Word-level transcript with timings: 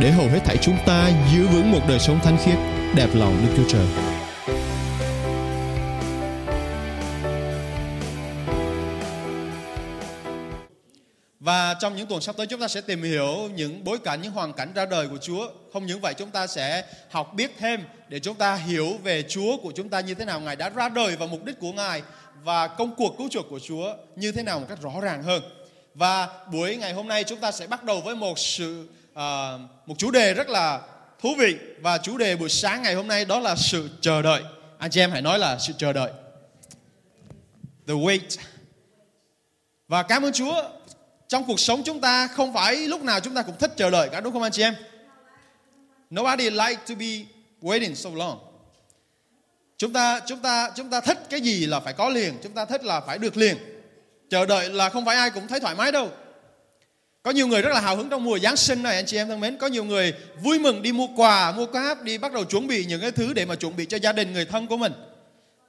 để 0.00 0.10
hầu 0.10 0.28
hết 0.28 0.40
thảy 0.44 0.56
chúng 0.62 0.76
ta 0.86 1.10
giữ 1.32 1.46
vững 1.46 1.72
một 1.72 1.80
đời 1.88 1.98
sống 1.98 2.20
thánh 2.22 2.38
khiết, 2.44 2.58
đẹp 2.94 3.08
lòng 3.14 3.46
Đức 3.46 3.52
Chúa 3.56 3.68
Trời. 3.68 3.86
Và 11.40 11.74
trong 11.80 11.96
những 11.96 12.06
tuần 12.06 12.20
sắp 12.20 12.36
tới 12.36 12.46
chúng 12.46 12.60
ta 12.60 12.68
sẽ 12.68 12.80
tìm 12.80 13.02
hiểu 13.02 13.48
những 13.54 13.84
bối 13.84 13.98
cảnh, 13.98 14.22
những 14.22 14.32
hoàn 14.32 14.52
cảnh 14.52 14.72
ra 14.74 14.86
đời 14.86 15.08
của 15.08 15.18
Chúa. 15.18 15.48
Không 15.72 15.86
những 15.86 16.00
vậy 16.00 16.14
chúng 16.14 16.30
ta 16.30 16.46
sẽ 16.46 16.84
học 17.10 17.34
biết 17.34 17.54
thêm 17.58 17.80
để 18.08 18.18
chúng 18.18 18.34
ta 18.34 18.54
hiểu 18.54 18.88
về 19.02 19.22
Chúa 19.28 19.56
của 19.56 19.72
chúng 19.74 19.88
ta 19.88 20.00
như 20.00 20.14
thế 20.14 20.24
nào. 20.24 20.40
Ngài 20.40 20.56
đã 20.56 20.68
ra 20.68 20.88
đời 20.88 21.16
và 21.16 21.26
mục 21.26 21.44
đích 21.44 21.60
của 21.60 21.72
Ngài 21.72 22.02
và 22.44 22.68
công 22.68 22.94
cuộc 22.96 23.14
cứu 23.18 23.28
chuộc 23.30 23.46
của 23.50 23.58
Chúa 23.58 23.94
như 24.16 24.32
thế 24.32 24.42
nào 24.42 24.60
một 24.60 24.66
cách 24.68 24.82
rõ 24.82 25.00
ràng 25.00 25.22
hơn. 25.22 25.42
Và 25.94 26.28
buổi 26.52 26.76
ngày 26.76 26.92
hôm 26.92 27.08
nay 27.08 27.24
chúng 27.24 27.40
ta 27.40 27.52
sẽ 27.52 27.66
bắt 27.66 27.84
đầu 27.84 28.00
với 28.00 28.16
một 28.16 28.38
sự 28.38 28.88
uh, 29.18 29.60
một 29.86 29.94
chủ 29.98 30.10
đề 30.10 30.34
rất 30.34 30.48
là 30.48 30.80
thú 31.20 31.34
vị 31.38 31.56
và 31.80 31.98
chủ 31.98 32.18
đề 32.18 32.36
buổi 32.36 32.48
sáng 32.48 32.82
ngày 32.82 32.94
hôm 32.94 33.08
nay 33.08 33.24
đó 33.24 33.40
là 33.40 33.56
sự 33.56 33.90
chờ 34.00 34.22
đợi. 34.22 34.42
Anh 34.78 34.90
chị 34.90 35.00
em 35.00 35.10
hãy 35.10 35.22
nói 35.22 35.38
là 35.38 35.58
sự 35.58 35.72
chờ 35.78 35.92
đợi. 35.92 36.10
The 37.86 37.94
wait. 37.94 38.38
Và 39.88 40.02
cảm 40.02 40.22
ơn 40.22 40.32
Chúa 40.32 40.62
trong 41.28 41.44
cuộc 41.46 41.60
sống 41.60 41.82
chúng 41.84 42.00
ta 42.00 42.28
không 42.28 42.52
phải 42.52 42.76
lúc 42.76 43.02
nào 43.02 43.20
chúng 43.20 43.34
ta 43.34 43.42
cũng 43.42 43.58
thích 43.58 43.72
chờ 43.76 43.90
đợi 43.90 44.08
cả 44.12 44.20
đúng 44.20 44.32
không 44.32 44.42
anh 44.42 44.52
chị 44.52 44.62
em? 44.62 44.74
Nobody 46.14 46.50
like 46.50 46.76
to 46.88 46.94
be 46.98 47.24
waiting 47.62 47.94
so 47.94 48.10
long. 48.14 48.38
Chúng 49.78 49.92
ta 49.92 50.20
chúng 50.26 50.38
ta 50.38 50.70
chúng 50.76 50.90
ta 50.90 51.00
thích 51.00 51.18
cái 51.30 51.40
gì 51.40 51.66
là 51.66 51.80
phải 51.80 51.92
có 51.92 52.08
liền, 52.08 52.38
chúng 52.42 52.52
ta 52.52 52.64
thích 52.64 52.84
là 52.84 53.00
phải 53.00 53.18
được 53.18 53.36
liền. 53.36 53.56
Chờ 54.30 54.46
đợi 54.46 54.68
là 54.70 54.88
không 54.88 55.04
phải 55.04 55.16
ai 55.16 55.30
cũng 55.30 55.48
thấy 55.48 55.60
thoải 55.60 55.74
mái 55.74 55.92
đâu. 55.92 56.10
Có 57.28 57.32
nhiều 57.32 57.46
người 57.46 57.62
rất 57.62 57.70
là 57.72 57.80
hào 57.80 57.96
hứng 57.96 58.08
trong 58.08 58.24
mùa 58.24 58.38
Giáng 58.38 58.56
sinh 58.56 58.82
này 58.82 58.96
anh 58.96 59.06
chị 59.06 59.16
em 59.16 59.28
thân 59.28 59.40
mến. 59.40 59.56
Có 59.58 59.66
nhiều 59.66 59.84
người 59.84 60.14
vui 60.42 60.58
mừng 60.58 60.82
đi 60.82 60.92
mua 60.92 61.06
quà, 61.16 61.52
mua 61.52 61.66
cáp, 61.66 62.02
đi 62.02 62.18
bắt 62.18 62.32
đầu 62.32 62.44
chuẩn 62.44 62.66
bị 62.66 62.84
những 62.84 63.00
cái 63.00 63.10
thứ 63.10 63.32
để 63.32 63.44
mà 63.44 63.54
chuẩn 63.54 63.76
bị 63.76 63.86
cho 63.86 63.96
gia 63.96 64.12
đình 64.12 64.32
người 64.32 64.44
thân 64.44 64.66
của 64.66 64.76
mình. 64.76 64.92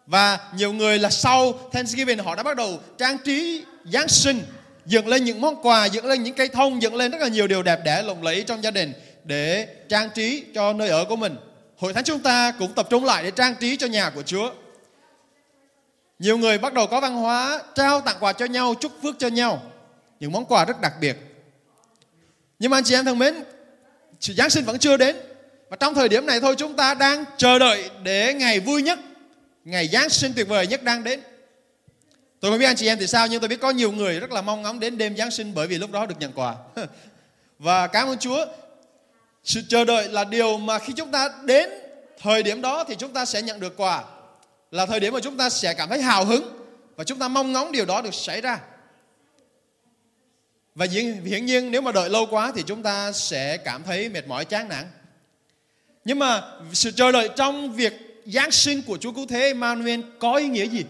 Và 0.05 0.39
nhiều 0.55 0.73
người 0.73 0.99
là 0.99 1.09
sau 1.09 1.53
Thanksgiving 1.71 2.19
họ 2.19 2.35
đã 2.35 2.43
bắt 2.43 2.57
đầu 2.57 2.79
trang 2.97 3.17
trí 3.17 3.63
Giáng 3.85 4.07
sinh 4.07 4.41
dựng 4.85 5.07
lên 5.07 5.23
những 5.23 5.41
món 5.41 5.61
quà, 5.61 5.85
dựng 5.85 6.05
lên 6.05 6.23
những 6.23 6.35
cây 6.35 6.47
thông, 6.47 6.81
dựng 6.81 6.95
lên 6.95 7.11
rất 7.11 7.21
là 7.21 7.27
nhiều 7.27 7.47
điều 7.47 7.63
đẹp 7.63 7.79
đẽ 7.85 8.01
lộng 8.01 8.23
lẫy 8.23 8.43
trong 8.43 8.63
gia 8.63 8.71
đình 8.71 8.93
để 9.23 9.67
trang 9.89 10.09
trí 10.15 10.43
cho 10.55 10.73
nơi 10.73 10.89
ở 10.89 11.05
của 11.05 11.15
mình. 11.15 11.35
Hội 11.77 11.93
thánh 11.93 12.03
chúng 12.03 12.19
ta 12.19 12.51
cũng 12.51 12.73
tập 12.73 12.87
trung 12.89 13.05
lại 13.05 13.23
để 13.23 13.31
trang 13.31 13.55
trí 13.59 13.77
cho 13.77 13.87
nhà 13.87 14.09
của 14.09 14.23
Chúa. 14.23 14.51
Nhiều 16.19 16.37
người 16.37 16.57
bắt 16.57 16.73
đầu 16.73 16.87
có 16.87 16.99
văn 16.99 17.15
hóa 17.15 17.61
trao 17.75 18.01
tặng 18.01 18.17
quà 18.19 18.33
cho 18.33 18.45
nhau, 18.45 18.73
chúc 18.79 18.91
phước 19.03 19.15
cho 19.19 19.27
nhau. 19.27 19.61
Những 20.19 20.31
món 20.31 20.45
quà 20.45 20.65
rất 20.65 20.81
đặc 20.81 20.93
biệt. 21.01 21.28
Nhưng 22.59 22.71
mà 22.71 22.77
anh 22.77 22.83
chị 22.83 22.95
em 22.95 23.05
thân 23.05 23.19
mến, 23.19 23.35
sự 24.19 24.33
Giáng 24.33 24.49
sinh 24.49 24.65
vẫn 24.65 24.79
chưa 24.79 24.97
đến. 24.97 25.15
Và 25.69 25.77
trong 25.79 25.93
thời 25.93 26.09
điểm 26.09 26.25
này 26.25 26.39
thôi 26.39 26.55
chúng 26.57 26.75
ta 26.75 26.93
đang 26.93 27.25
chờ 27.37 27.59
đợi 27.59 27.89
để 28.03 28.33
ngày 28.33 28.59
vui 28.59 28.81
nhất, 28.81 28.99
ngày 29.63 29.87
Giáng 29.87 30.09
sinh 30.09 30.33
tuyệt 30.35 30.47
vời 30.47 30.67
nhất 30.67 30.83
đang 30.83 31.03
đến. 31.03 31.19
Tôi 32.39 32.51
không 32.51 32.59
biết 32.59 32.65
anh 32.65 32.75
chị 32.75 32.87
em 32.87 32.99
thì 32.99 33.07
sao 33.07 33.27
nhưng 33.27 33.41
tôi 33.41 33.47
biết 33.47 33.59
có 33.61 33.69
nhiều 33.71 33.91
người 33.91 34.19
rất 34.19 34.31
là 34.31 34.41
mong 34.41 34.61
ngóng 34.61 34.79
đến 34.79 34.97
đêm 34.97 35.17
Giáng 35.17 35.31
sinh 35.31 35.53
bởi 35.53 35.67
vì 35.67 35.77
lúc 35.77 35.91
đó 35.91 36.05
được 36.05 36.15
nhận 36.19 36.31
quà. 36.35 36.55
Và 37.59 37.87
cảm 37.87 38.07
ơn 38.07 38.17
Chúa, 38.17 38.45
sự 39.43 39.61
chờ 39.69 39.85
đợi 39.85 40.09
là 40.09 40.23
điều 40.23 40.57
mà 40.57 40.79
khi 40.79 40.93
chúng 40.93 41.11
ta 41.11 41.29
đến 41.43 41.69
thời 42.21 42.43
điểm 42.43 42.61
đó 42.61 42.83
thì 42.83 42.95
chúng 42.95 43.13
ta 43.13 43.25
sẽ 43.25 43.41
nhận 43.41 43.59
được 43.59 43.77
quà. 43.77 44.03
Là 44.71 44.85
thời 44.85 44.99
điểm 44.99 45.13
mà 45.13 45.19
chúng 45.19 45.37
ta 45.37 45.49
sẽ 45.49 45.73
cảm 45.73 45.89
thấy 45.89 46.01
hào 46.01 46.25
hứng 46.25 46.59
và 46.95 47.03
chúng 47.03 47.19
ta 47.19 47.27
mong 47.27 47.53
ngóng 47.53 47.71
điều 47.71 47.85
đó 47.85 48.01
được 48.01 48.13
xảy 48.13 48.41
ra. 48.41 48.59
Và 50.79 50.87
hiển 51.25 51.45
nhiên 51.45 51.71
nếu 51.71 51.81
mà 51.81 51.91
đợi 51.91 52.09
lâu 52.09 52.25
quá 52.25 52.51
thì 52.55 52.63
chúng 52.67 52.83
ta 52.83 53.11
sẽ 53.11 53.57
cảm 53.57 53.83
thấy 53.83 54.09
mệt 54.09 54.27
mỏi, 54.27 54.45
chán 54.45 54.69
nản. 54.69 54.85
Nhưng 56.05 56.19
mà 56.19 56.43
sự 56.73 56.91
chờ 56.91 57.11
đợi 57.11 57.29
trong 57.35 57.73
việc 57.73 57.93
Giáng 58.25 58.51
sinh 58.51 58.81
của 58.81 58.97
Chúa 58.97 59.11
Cứu 59.11 59.25
Thế 59.29 59.41
Emmanuel 59.41 60.01
có 60.19 60.35
ý 60.35 60.47
nghĩa 60.47 60.65
gì? 60.65 60.83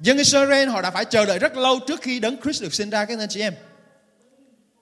Dân 0.00 0.18
Israel 0.18 0.68
họ 0.68 0.82
đã 0.82 0.90
phải 0.90 1.04
chờ 1.04 1.26
đợi 1.26 1.38
rất 1.38 1.56
lâu 1.56 1.78
trước 1.86 2.02
khi 2.02 2.20
đấng 2.20 2.36
Christ 2.42 2.62
được 2.62 2.74
sinh 2.74 2.90
ra, 2.90 3.04
các 3.04 3.18
anh 3.18 3.28
chị 3.28 3.40
em. 3.40 3.54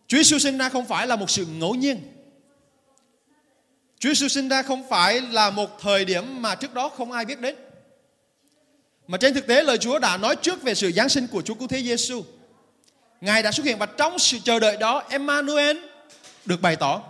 Chúa 0.06 0.16
Giêsu 0.16 0.38
sinh 0.38 0.58
ra 0.58 0.68
không 0.68 0.86
phải 0.86 1.06
là 1.06 1.16
một 1.16 1.30
sự 1.30 1.46
ngẫu 1.46 1.74
nhiên. 1.74 2.00
Chúa 3.98 4.08
Giêsu 4.08 4.28
sinh 4.28 4.48
ra 4.48 4.62
không 4.62 4.88
phải 4.88 5.20
là 5.20 5.50
một 5.50 5.80
thời 5.80 6.04
điểm 6.04 6.42
mà 6.42 6.54
trước 6.54 6.74
đó 6.74 6.88
không 6.88 7.12
ai 7.12 7.24
biết 7.24 7.40
đến. 7.40 7.54
Mà 9.06 9.18
trên 9.18 9.34
thực 9.34 9.46
tế, 9.46 9.62
lời 9.62 9.78
Chúa 9.78 9.98
đã 9.98 10.16
nói 10.16 10.36
trước 10.36 10.62
về 10.62 10.74
sự 10.74 10.92
giáng 10.92 11.08
sinh 11.08 11.26
của 11.26 11.42
Chúa 11.42 11.54
Cứu 11.54 11.68
Thế 11.68 11.82
Giêsu. 11.82 12.22
Ngài 13.20 13.42
đã 13.42 13.52
xuất 13.52 13.66
hiện 13.66 13.78
và 13.78 13.86
trong 13.86 14.18
sự 14.18 14.38
chờ 14.44 14.58
đợi 14.58 14.76
đó, 14.76 15.02
Emmanuel 15.10 15.76
được 16.44 16.60
bày 16.60 16.76
tỏ. 16.76 17.02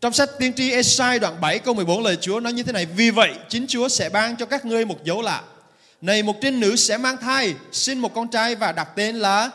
Trong 0.00 0.12
sách 0.12 0.30
tiên 0.38 0.52
tri 0.52 0.70
Esai 0.70 1.18
đoạn 1.18 1.40
7 1.40 1.58
câu 1.58 1.74
14 1.74 2.02
lời 2.02 2.16
Chúa 2.20 2.40
nói 2.40 2.52
như 2.52 2.62
thế 2.62 2.72
này, 2.72 2.86
Vì 2.86 3.10
vậy, 3.10 3.32
chính 3.48 3.66
Chúa 3.66 3.88
sẽ 3.88 4.08
ban 4.08 4.36
cho 4.36 4.46
các 4.46 4.64
ngươi 4.64 4.84
một 4.84 5.04
dấu 5.04 5.22
lạ. 5.22 5.42
Này, 6.00 6.22
một 6.22 6.36
trinh 6.40 6.60
nữ 6.60 6.76
sẽ 6.76 6.96
mang 6.96 7.16
thai, 7.16 7.54
sinh 7.72 7.98
một 7.98 8.14
con 8.14 8.28
trai 8.28 8.54
và 8.54 8.72
đặt 8.72 8.88
tên 8.96 9.16
là 9.16 9.50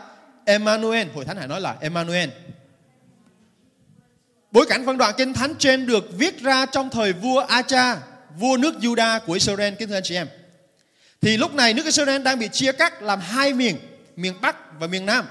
Emmanuel. 0.45 1.07
Hội 1.15 1.25
thánh 1.25 1.37
hải 1.37 1.47
nói 1.47 1.61
là 1.61 1.75
Emmanuel. 1.81 2.29
Bối 4.51 4.65
cảnh 4.69 4.85
phân 4.85 4.97
đoạn 4.97 5.13
kinh 5.17 5.33
thánh 5.33 5.55
trên 5.55 5.85
được 5.85 6.05
viết 6.17 6.41
ra 6.41 6.65
trong 6.65 6.89
thời 6.89 7.13
vua 7.13 7.39
Acha, 7.39 7.97
vua 8.39 8.57
nước 8.57 8.73
Juda 8.81 9.19
của 9.19 9.33
Israel, 9.33 9.73
kính 9.73 9.89
thưa 9.89 9.95
anh 9.95 10.03
chị 10.03 10.15
em. 10.15 10.27
Thì 11.21 11.37
lúc 11.37 11.53
này 11.53 11.73
nước 11.73 11.85
Israel 11.85 12.21
đang 12.21 12.39
bị 12.39 12.49
chia 12.51 12.71
cắt 12.71 13.01
làm 13.01 13.19
hai 13.19 13.53
miền 13.53 13.77
miền 14.17 14.33
Bắc 14.41 14.79
và 14.79 14.88
miền 14.88 15.05
Nam 15.05 15.25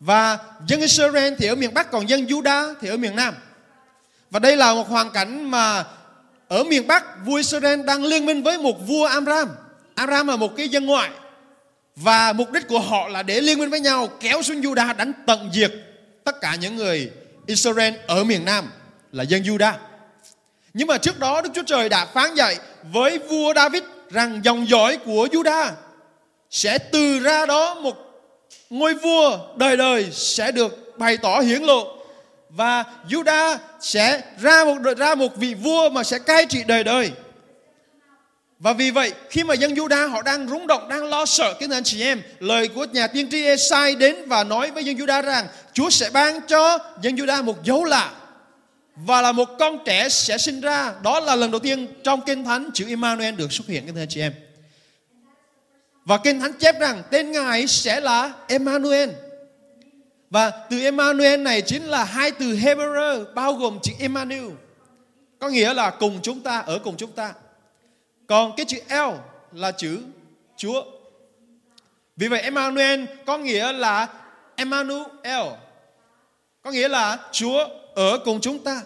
và 0.00 0.38
dân 0.66 0.80
Israel 0.80 1.34
thì 1.38 1.46
ở 1.46 1.54
miền 1.54 1.74
Bắc, 1.74 1.90
còn 1.90 2.08
dân 2.08 2.26
Juda 2.26 2.74
thì 2.80 2.88
ở 2.88 2.96
miền 2.96 3.16
Nam 3.16 3.34
và 4.30 4.38
đây 4.38 4.56
là 4.56 4.74
một 4.74 4.88
hoàn 4.88 5.10
cảnh 5.10 5.50
mà 5.50 5.84
ở 6.48 6.64
miền 6.64 6.86
Bắc, 6.86 7.04
vua 7.24 7.36
Israel 7.36 7.82
đang 7.82 8.04
liên 8.04 8.26
minh 8.26 8.42
với 8.42 8.58
một 8.58 8.86
vua 8.86 9.06
Amram. 9.06 9.48
Amram 9.94 10.26
là 10.26 10.36
một 10.36 10.56
cái 10.56 10.68
dân 10.68 10.86
ngoại 10.86 11.10
và 11.96 12.32
mục 12.32 12.52
đích 12.52 12.68
của 12.68 12.80
họ 12.80 13.08
là 13.08 13.22
để 13.22 13.40
liên 13.40 13.58
minh 13.58 13.70
với 13.70 13.80
nhau, 13.80 14.08
kéo 14.20 14.42
xuống 14.42 14.60
Juda, 14.60 14.96
đánh 14.96 15.12
tận 15.26 15.50
diệt 15.52 15.72
tất 16.24 16.40
cả 16.40 16.54
những 16.54 16.76
người 16.76 17.10
Israel 17.46 17.94
ở 18.06 18.24
miền 18.24 18.44
Nam 18.44 18.70
là 19.12 19.22
dân 19.22 19.42
Juda. 19.42 19.72
Nhưng 20.74 20.88
mà 20.88 20.98
trước 20.98 21.18
đó, 21.18 21.42
Đức 21.42 21.50
Chúa 21.54 21.62
Trời 21.62 21.88
đã 21.88 22.06
phán 22.06 22.34
dạy 22.34 22.56
với 22.92 23.18
vua 23.18 23.54
David 23.54 23.82
rằng 24.10 24.40
dòng 24.44 24.68
dõi 24.68 24.96
của 24.96 25.28
Juda 25.32 25.70
sẽ 26.50 26.78
từ 26.78 27.20
ra 27.20 27.46
đó 27.46 27.74
một 27.74 27.96
ngôi 28.70 28.94
vua 28.94 29.38
đời 29.56 29.76
đời 29.76 30.08
sẽ 30.12 30.52
được 30.52 30.98
bày 30.98 31.16
tỏ 31.16 31.40
hiển 31.40 31.62
lộ 31.62 31.96
và 32.50 32.84
Juda 33.08 33.56
sẽ 33.80 34.22
ra 34.40 34.64
một 34.64 34.96
ra 34.96 35.14
một 35.14 35.36
vị 35.36 35.54
vua 35.54 35.88
mà 35.88 36.02
sẽ 36.02 36.18
cai 36.18 36.46
trị 36.46 36.62
đời 36.66 36.84
đời. 36.84 37.10
Và 38.58 38.72
vì 38.72 38.90
vậy 38.90 39.12
khi 39.30 39.44
mà 39.44 39.54
dân 39.54 39.74
Juda 39.74 40.08
họ 40.08 40.22
đang 40.22 40.48
rúng 40.48 40.66
động, 40.66 40.88
đang 40.88 41.04
lo 41.04 41.26
sợ 41.26 41.54
cái 41.60 41.68
anh 41.72 41.84
chị 41.84 42.02
em, 42.02 42.22
lời 42.38 42.68
của 42.68 42.86
nhà 42.92 43.06
tiên 43.06 43.28
tri 43.30 43.44
Esai 43.44 43.94
đến 43.94 44.16
và 44.26 44.44
nói 44.44 44.70
với 44.70 44.84
dân 44.84 44.96
Juda 44.96 45.22
rằng 45.22 45.46
Chúa 45.72 45.90
sẽ 45.90 46.10
ban 46.10 46.40
cho 46.46 46.78
dân 47.02 47.14
Juda 47.14 47.44
một 47.44 47.64
dấu 47.64 47.84
lạ 47.84 48.12
và 48.96 49.22
là 49.22 49.32
một 49.32 49.48
con 49.58 49.78
trẻ 49.84 50.08
sẽ 50.08 50.38
sinh 50.38 50.60
ra. 50.60 50.92
Đó 51.02 51.20
là 51.20 51.36
lần 51.36 51.50
đầu 51.50 51.60
tiên 51.60 51.86
trong 52.04 52.20
Kinh 52.20 52.44
Thánh 52.44 52.70
chữ 52.74 52.84
Emmanuel 52.88 53.34
được 53.34 53.52
xuất 53.52 53.66
hiện 53.66 53.86
cái 53.86 54.02
anh 54.02 54.08
chị 54.08 54.20
em. 54.20 54.32
Và 56.04 56.18
Kinh 56.18 56.40
Thánh 56.40 56.52
chép 56.52 56.80
rằng 56.80 57.02
tên 57.10 57.32
Ngài 57.32 57.66
sẽ 57.66 58.00
là 58.00 58.32
Emmanuel. 58.48 59.10
Và 60.30 60.50
từ 60.70 60.80
Emmanuel 60.80 61.40
này 61.40 61.62
chính 61.62 61.84
là 61.84 62.04
hai 62.04 62.30
từ 62.30 62.46
Hebrew 62.46 63.34
bao 63.34 63.52
gồm 63.54 63.78
chữ 63.82 63.92
Emmanuel. 63.98 64.50
Có 65.38 65.48
nghĩa 65.48 65.74
là 65.74 65.90
cùng 65.90 66.18
chúng 66.22 66.40
ta, 66.40 66.58
ở 66.58 66.78
cùng 66.78 66.96
chúng 66.96 67.12
ta. 67.12 67.34
Còn 68.26 68.52
cái 68.56 68.66
chữ 68.66 68.78
El 68.88 69.08
là 69.52 69.72
chữ 69.72 69.98
Chúa. 70.56 70.84
Vì 72.16 72.28
vậy 72.28 72.40
Emmanuel 72.40 73.04
có 73.26 73.38
nghĩa 73.38 73.72
là 73.72 74.08
Emmanuel. 74.56 75.46
Có 76.62 76.70
nghĩa 76.70 76.88
là 76.88 77.18
Chúa 77.32 77.68
ở 77.94 78.18
cùng 78.24 78.40
chúng 78.40 78.58
ta. 78.58 78.82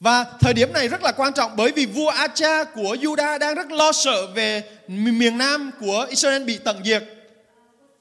Và 0.00 0.24
thời 0.40 0.54
điểm 0.54 0.72
này 0.72 0.88
rất 0.88 1.02
là 1.02 1.12
quan 1.12 1.32
trọng 1.32 1.56
bởi 1.56 1.72
vì 1.72 1.86
vua 1.86 2.08
Acha 2.08 2.64
của 2.64 2.96
Juda 3.00 3.38
đang 3.38 3.54
rất 3.54 3.72
lo 3.72 3.92
sợ 3.92 4.26
về 4.26 4.62
miền 4.88 5.38
Nam 5.38 5.70
của 5.80 6.06
Israel 6.10 6.44
bị 6.44 6.58
tận 6.64 6.80
diệt. 6.84 7.02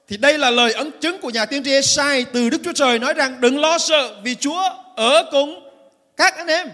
Thì 0.08 0.18
đây 0.18 0.38
là 0.38 0.50
lời 0.50 0.74
ấn 0.74 0.92
chứng 1.02 1.22
của 1.22 1.30
nhà 1.30 1.46
tiên 1.46 1.64
tri 1.64 1.72
Esai 1.72 2.26
từ 2.26 2.50
Đức 2.50 2.62
Chúa 2.64 2.74
Trời 2.74 3.00
nói 3.00 3.14
rằng 3.14 3.42
đừng 3.42 3.60
lo 3.60 3.78
sợ 3.78 4.16
vì 4.24 4.36
Chúa 4.36 4.62
ở 4.96 5.24
cùng 5.32 5.70
các 6.18 6.38
anh 6.38 6.48
em. 6.48 6.68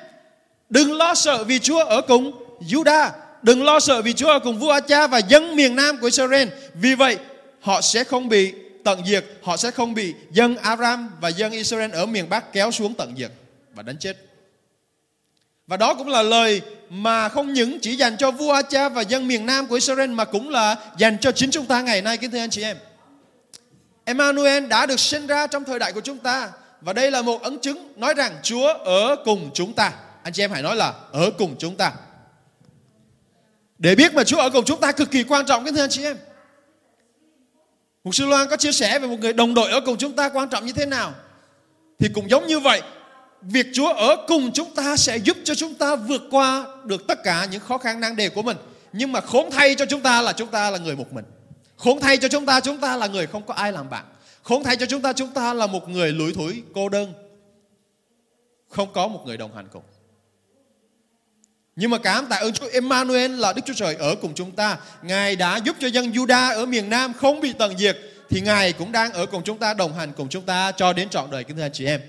Đừng 0.69 0.93
lo 0.93 1.15
sợ 1.15 1.43
vì 1.43 1.59
Chúa 1.59 1.83
ở 1.83 2.01
cùng 2.01 2.31
Juda. 2.69 3.09
đừng 3.41 3.63
lo 3.63 3.79
sợ 3.79 4.01
vì 4.01 4.13
Chúa 4.13 4.29
ở 4.29 4.39
cùng 4.39 4.59
vua 4.59 4.71
Acha 4.71 5.07
và 5.07 5.17
dân 5.17 5.55
miền 5.55 5.75
Nam 5.75 5.97
của 5.97 6.05
Israel. 6.05 6.47
Vì 6.73 6.95
vậy, 6.95 7.17
họ 7.59 7.81
sẽ 7.81 8.03
không 8.03 8.29
bị 8.29 8.53
tận 8.83 9.05
diệt, 9.05 9.25
họ 9.41 9.57
sẽ 9.57 9.71
không 9.71 9.93
bị 9.93 10.13
dân 10.31 10.57
Aram 10.57 11.09
và 11.21 11.29
dân 11.29 11.51
Israel 11.51 11.91
ở 11.91 12.05
miền 12.05 12.29
Bắc 12.29 12.53
kéo 12.53 12.71
xuống 12.71 12.93
tận 12.93 13.13
diệt 13.17 13.31
và 13.73 13.83
đánh 13.83 13.97
chết 13.97 14.32
và 15.67 15.77
đó 15.77 15.93
cũng 15.93 16.07
là 16.07 16.21
lời 16.21 16.61
mà 16.89 17.29
không 17.29 17.53
những 17.53 17.79
chỉ 17.81 17.95
dành 17.95 18.17
cho 18.17 18.31
vua 18.31 18.51
Acha 18.51 18.89
và 18.89 19.01
dân 19.01 19.27
miền 19.27 19.45
Nam 19.45 19.67
của 19.67 19.75
Israel 19.75 20.09
mà 20.09 20.25
cũng 20.25 20.49
là 20.49 20.75
dành 20.97 21.17
cho 21.21 21.31
chính 21.31 21.51
chúng 21.51 21.65
ta 21.65 21.81
ngày 21.81 22.01
nay 22.01 22.17
kính 22.17 22.31
thưa 22.31 22.39
anh 22.39 22.49
chị 22.49 22.61
em. 22.61 22.77
Emmanuel 24.05 24.67
đã 24.67 24.85
được 24.85 24.99
sinh 24.99 25.27
ra 25.27 25.47
trong 25.47 25.63
thời 25.63 25.79
đại 25.79 25.93
của 25.93 26.01
chúng 26.01 26.17
ta 26.17 26.51
và 26.81 26.93
đây 26.93 27.11
là 27.11 27.21
một 27.21 27.41
ấn 27.41 27.59
chứng 27.59 27.93
nói 27.95 28.13
rằng 28.13 28.33
Chúa 28.43 28.67
ở 28.73 29.15
cùng 29.25 29.51
chúng 29.53 29.73
ta. 29.73 29.91
Anh 30.23 30.33
chị 30.33 30.43
em 30.43 30.51
hãy 30.51 30.61
nói 30.61 30.75
là 30.75 30.93
ở 31.11 31.31
cùng 31.37 31.55
chúng 31.59 31.75
ta. 31.75 31.93
Để 33.77 33.95
biết 33.95 34.13
mà 34.13 34.23
Chúa 34.23 34.37
ở 34.37 34.49
cùng 34.49 34.65
chúng 34.65 34.79
ta 34.79 34.91
cực 34.91 35.11
kỳ 35.11 35.23
quan 35.23 35.45
trọng 35.45 35.65
kính 35.65 35.75
thưa 35.75 35.83
anh 35.83 35.89
chị 35.89 36.03
em. 36.03 36.17
Mục 38.03 38.15
sư 38.15 38.25
Loan 38.25 38.49
có 38.49 38.57
chia 38.57 38.71
sẻ 38.71 38.99
về 38.99 39.07
một 39.07 39.19
người 39.19 39.33
đồng 39.33 39.53
đội 39.53 39.71
ở 39.71 39.81
cùng 39.81 39.97
chúng 39.97 40.15
ta 40.15 40.29
quan 40.29 40.49
trọng 40.49 40.65
như 40.65 40.73
thế 40.73 40.85
nào. 40.85 41.13
Thì 41.99 42.09
cũng 42.13 42.29
giống 42.29 42.47
như 42.47 42.59
vậy, 42.59 42.81
việc 43.43 43.67
Chúa 43.73 43.93
ở 43.93 44.15
cùng 44.27 44.51
chúng 44.53 44.75
ta 44.75 44.97
sẽ 44.97 45.17
giúp 45.17 45.37
cho 45.43 45.55
chúng 45.55 45.75
ta 45.75 45.95
vượt 45.95 46.21
qua 46.31 46.65
được 46.83 47.07
tất 47.07 47.23
cả 47.23 47.47
những 47.51 47.61
khó 47.61 47.77
khăn 47.77 47.99
nan 47.99 48.15
đề 48.15 48.29
của 48.29 48.41
mình. 48.41 48.57
Nhưng 48.93 49.11
mà 49.11 49.21
khốn 49.21 49.51
thay 49.51 49.75
cho 49.75 49.85
chúng 49.85 50.01
ta 50.01 50.21
là 50.21 50.33
chúng 50.33 50.49
ta 50.49 50.69
là 50.69 50.77
người 50.77 50.95
một 50.95 51.13
mình. 51.13 51.25
Khốn 51.77 51.99
thay 51.99 52.17
cho 52.17 52.27
chúng 52.27 52.45
ta 52.45 52.59
chúng 52.59 52.77
ta 52.77 52.97
là 52.97 53.07
người 53.07 53.27
không 53.27 53.45
có 53.45 53.53
ai 53.53 53.71
làm 53.71 53.89
bạn. 53.89 54.05
Khốn 54.43 54.63
thay 54.63 54.75
cho 54.75 54.85
chúng 54.85 55.01
ta 55.01 55.13
chúng 55.13 55.33
ta 55.33 55.53
là 55.53 55.67
một 55.67 55.89
người 55.89 56.11
lủi 56.11 56.33
thủi 56.33 56.63
cô 56.73 56.89
đơn. 56.89 57.13
Không 58.69 58.93
có 58.93 59.07
một 59.07 59.23
người 59.25 59.37
đồng 59.37 59.55
hành 59.55 59.67
cùng. 59.73 59.83
Nhưng 61.75 61.91
mà 61.91 61.97
cảm 61.97 62.27
tạ 62.27 62.35
ơn 62.35 62.53
Chúa 62.53 62.67
Emmanuel 62.73 63.31
là 63.31 63.53
Đức 63.53 63.61
Chúa 63.65 63.73
Trời 63.73 63.95
ở 63.95 64.15
cùng 64.15 64.33
chúng 64.35 64.51
ta. 64.51 64.77
Ngài 65.01 65.35
đã 65.35 65.57
giúp 65.57 65.75
cho 65.79 65.87
dân 65.87 66.11
Juda 66.11 66.55
ở 66.55 66.65
miền 66.65 66.89
Nam 66.89 67.13
không 67.13 67.39
bị 67.39 67.53
tận 67.53 67.77
diệt. 67.77 67.97
Thì 68.29 68.41
Ngài 68.41 68.73
cũng 68.73 68.91
đang 68.91 69.13
ở 69.13 69.25
cùng 69.25 69.43
chúng 69.43 69.57
ta, 69.57 69.73
đồng 69.73 69.93
hành 69.93 70.13
cùng 70.17 70.29
chúng 70.29 70.45
ta 70.45 70.71
cho 70.71 70.93
đến 70.93 71.09
trọn 71.09 71.31
đời 71.31 71.43
kính 71.43 71.57
thưa 71.57 71.63
anh 71.63 71.71
chị 71.73 71.85
em. 71.85 72.01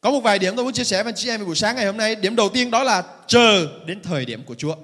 Có 0.00 0.10
một 0.10 0.20
vài 0.20 0.38
điểm 0.38 0.56
tôi 0.56 0.64
muốn 0.64 0.74
chia 0.74 0.84
sẻ 0.84 1.02
với 1.02 1.12
anh 1.12 1.16
chị 1.16 1.28
em 1.28 1.46
buổi 1.46 1.56
sáng 1.56 1.76
ngày 1.76 1.86
hôm 1.86 1.96
nay. 1.96 2.14
Điểm 2.14 2.36
đầu 2.36 2.48
tiên 2.48 2.70
đó 2.70 2.82
là 2.82 3.04
chờ 3.26 3.68
đến 3.86 4.02
thời 4.02 4.24
điểm 4.24 4.42
của 4.44 4.54
Chúa. 4.54 4.76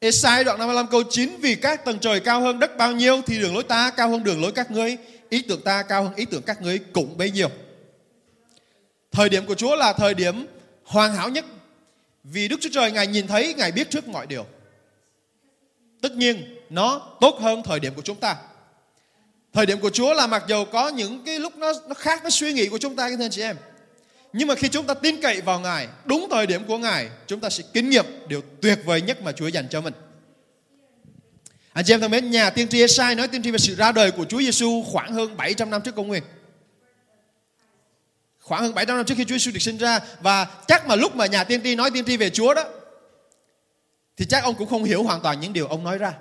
Esai 0.00 0.44
đoạn 0.44 0.58
55 0.58 0.86
câu 0.90 1.02
9 1.10 1.36
Vì 1.40 1.54
các 1.54 1.84
tầng 1.84 1.98
trời 1.98 2.20
cao 2.20 2.40
hơn 2.40 2.58
đất 2.58 2.76
bao 2.76 2.92
nhiêu 2.92 3.22
Thì 3.26 3.40
đường 3.40 3.54
lối 3.54 3.62
ta 3.62 3.90
cao 3.90 4.08
hơn 4.10 4.24
đường 4.24 4.42
lối 4.42 4.52
các 4.52 4.70
ngươi, 4.70 4.96
Ý 5.28 5.42
tưởng 5.42 5.60
ta 5.60 5.82
cao 5.82 6.02
hơn 6.02 6.14
ý 6.14 6.24
tưởng 6.24 6.42
các 6.42 6.62
ngươi 6.62 6.78
cũng 6.78 7.16
bấy 7.18 7.30
nhiêu 7.30 7.48
Thời 9.12 9.28
điểm 9.28 9.46
của 9.46 9.54
Chúa 9.54 9.76
là 9.76 9.92
thời 9.92 10.14
điểm 10.14 10.46
hoàn 10.84 11.14
hảo 11.14 11.28
nhất 11.28 11.44
Vì 12.24 12.48
Đức 12.48 12.56
Chúa 12.60 12.70
Trời, 12.72 12.92
Ngài 12.92 13.06
nhìn 13.06 13.26
thấy, 13.26 13.54
Ngài 13.54 13.72
biết 13.72 13.90
trước 13.90 14.08
mọi 14.08 14.26
điều 14.26 14.46
Tất 16.02 16.12
nhiên, 16.12 16.56
nó 16.70 17.16
tốt 17.20 17.38
hơn 17.40 17.62
thời 17.64 17.80
điểm 17.80 17.94
của 17.94 18.02
chúng 18.02 18.16
ta 18.16 18.36
Thời 19.52 19.66
điểm 19.66 19.80
của 19.80 19.90
Chúa 19.90 20.14
là 20.14 20.26
mặc 20.26 20.44
dầu 20.48 20.64
có 20.64 20.88
những 20.88 21.24
cái 21.24 21.38
lúc 21.38 21.56
nó 21.56 21.72
nó 21.88 21.94
khác 21.94 22.22
với 22.22 22.30
suy 22.30 22.52
nghĩ 22.52 22.68
của 22.68 22.78
chúng 22.78 22.96
ta 22.96 23.08
các 23.10 23.18
anh 23.20 23.30
chị 23.30 23.42
em. 23.42 23.56
Nhưng 24.32 24.48
mà 24.48 24.54
khi 24.54 24.68
chúng 24.68 24.86
ta 24.86 24.94
tin 24.94 25.20
cậy 25.22 25.40
vào 25.40 25.60
Ngài, 25.60 25.88
đúng 26.04 26.26
thời 26.30 26.46
điểm 26.46 26.64
của 26.64 26.78
Ngài, 26.78 27.08
chúng 27.26 27.40
ta 27.40 27.50
sẽ 27.50 27.64
kinh 27.72 27.90
nghiệm 27.90 28.04
điều 28.28 28.42
tuyệt 28.60 28.78
vời 28.84 29.02
nhất 29.02 29.22
mà 29.22 29.32
Chúa 29.32 29.48
dành 29.48 29.68
cho 29.70 29.80
mình. 29.80 29.94
Anh 31.72 31.84
chị 31.84 31.94
em 31.94 32.00
thân 32.00 32.10
mến, 32.10 32.30
nhà 32.30 32.50
tiên 32.50 32.68
tri 32.68 32.80
Esai 32.80 33.14
nói 33.14 33.28
tiên 33.28 33.42
tri 33.42 33.50
về 33.50 33.58
sự 33.58 33.74
ra 33.74 33.92
đời 33.92 34.10
của 34.10 34.24
Chúa 34.24 34.38
Giêsu 34.38 34.84
khoảng 34.92 35.14
hơn 35.14 35.36
700 35.36 35.70
năm 35.70 35.82
trước 35.82 35.94
công 35.94 36.08
nguyên. 36.08 36.22
Khoảng 38.40 38.62
hơn 38.62 38.74
700 38.74 38.96
năm 38.96 39.06
trước 39.06 39.14
khi 39.18 39.24
Chúa 39.24 39.34
Giêsu 39.34 39.50
được 39.50 39.62
sinh 39.62 39.78
ra 39.78 40.00
và 40.20 40.46
chắc 40.68 40.86
mà 40.86 40.96
lúc 40.96 41.16
mà 41.16 41.26
nhà 41.26 41.44
tiên 41.44 41.60
tri 41.64 41.74
nói 41.74 41.90
tiên 41.90 42.04
tri 42.04 42.16
về 42.16 42.30
Chúa 42.30 42.54
đó 42.54 42.64
thì 44.16 44.26
chắc 44.28 44.44
ông 44.44 44.54
cũng 44.54 44.68
không 44.68 44.84
hiểu 44.84 45.02
hoàn 45.02 45.20
toàn 45.20 45.40
những 45.40 45.52
điều 45.52 45.66
ông 45.66 45.84
nói 45.84 45.98
ra. 45.98 46.12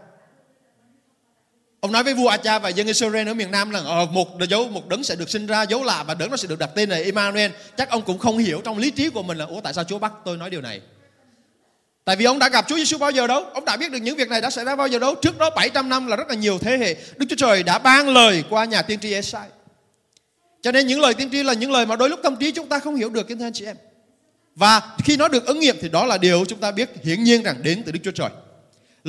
Ông 1.82 1.92
nói 1.92 2.04
với 2.04 2.14
vua 2.14 2.28
Acha 2.28 2.60
và 2.60 2.70
dân 2.70 2.88
Israel 2.88 3.28
ở 3.28 3.34
miền 3.34 3.52
Nam 3.52 3.70
là 3.70 3.80
ờ, 3.80 4.06
một 4.06 4.28
dấu 4.50 4.68
một 4.68 4.88
đấng 4.88 5.04
sẽ 5.04 5.16
được 5.16 5.30
sinh 5.30 5.48
ra 5.48 5.64
dấu 5.64 5.84
lạ 5.84 6.04
và 6.04 6.14
đấng 6.14 6.32
nó 6.32 6.38
sẽ 6.38 6.48
được 6.48 6.60
đặt 6.60 6.70
tên 6.76 6.90
là 6.90 6.98
Emmanuel. 6.98 7.52
Chắc 7.78 7.90
ông 7.90 8.02
cũng 8.02 8.18
không 8.18 8.38
hiểu 8.38 8.62
trong 8.64 8.78
lý 8.78 8.92
trí 8.92 9.10
của 9.10 9.24
mình 9.24 9.38
là 9.38 9.46
ủa 9.46 9.62
tại 9.62 9.74
sao 9.74 9.84
Chúa 9.84 10.00
bắt 10.00 10.14
tôi 10.26 10.38
nói 10.38 10.50
điều 10.50 10.62
này. 10.62 10.82
Tại 12.06 12.16
vì 12.16 12.26
ông 12.26 12.40
đã 12.40 12.50
gặp 12.50 12.66
Chúa 12.68 12.76
Giêsu 12.76 12.98
bao 12.98 13.12
giờ 13.12 13.28
đâu, 13.28 13.44
ông 13.44 13.66
đã 13.66 13.78
biết 13.78 13.92
được 13.92 13.98
những 14.02 14.18
việc 14.18 14.30
này 14.30 14.42
đã 14.42 14.50
xảy 14.50 14.66
ra 14.66 14.76
bao 14.76 14.88
giờ 14.88 15.00
đâu. 15.00 15.16
Trước 15.16 15.38
đó 15.38 15.50
700 15.56 15.90
năm 15.90 16.08
là 16.08 16.16
rất 16.16 16.28
là 16.30 16.36
nhiều 16.36 16.60
thế 16.60 16.78
hệ. 16.78 16.96
Đức 17.18 17.26
Chúa 17.30 17.36
Trời 17.36 17.64
đã 17.64 17.80
ban 17.80 18.10
lời 18.10 18.44
qua 18.50 18.66
nhà 18.66 18.82
tiên 18.82 19.00
tri 19.00 19.14
Esai. 19.14 19.50
Cho 20.62 20.72
nên 20.72 20.88
những 20.88 21.00
lời 21.00 21.14
tiên 21.14 21.30
tri 21.32 21.44
là 21.44 21.54
những 21.54 21.72
lời 21.72 21.86
mà 21.86 21.96
đôi 21.96 22.10
lúc 22.10 22.20
tâm 22.24 22.36
trí 22.36 22.52
chúng 22.52 22.70
ta 22.70 22.80
không 22.80 22.96
hiểu 22.96 23.10
được 23.10 23.28
kính 23.28 23.40
thưa 23.40 23.46
anh 23.46 23.54
chị 23.54 23.66
em. 23.66 23.76
Và 24.56 24.82
khi 25.04 25.18
nó 25.18 25.28
được 25.28 25.46
ứng 25.46 25.60
nghiệm 25.60 25.78
thì 25.82 25.90
đó 25.90 26.06
là 26.06 26.18
điều 26.18 26.46
chúng 26.46 26.60
ta 26.60 26.72
biết 26.72 26.90
hiển 27.04 27.24
nhiên 27.24 27.44
rằng 27.44 27.56
đến 27.64 27.84
từ 27.86 27.92
Đức 27.92 28.00
Chúa 28.04 28.12
Trời. 28.12 28.30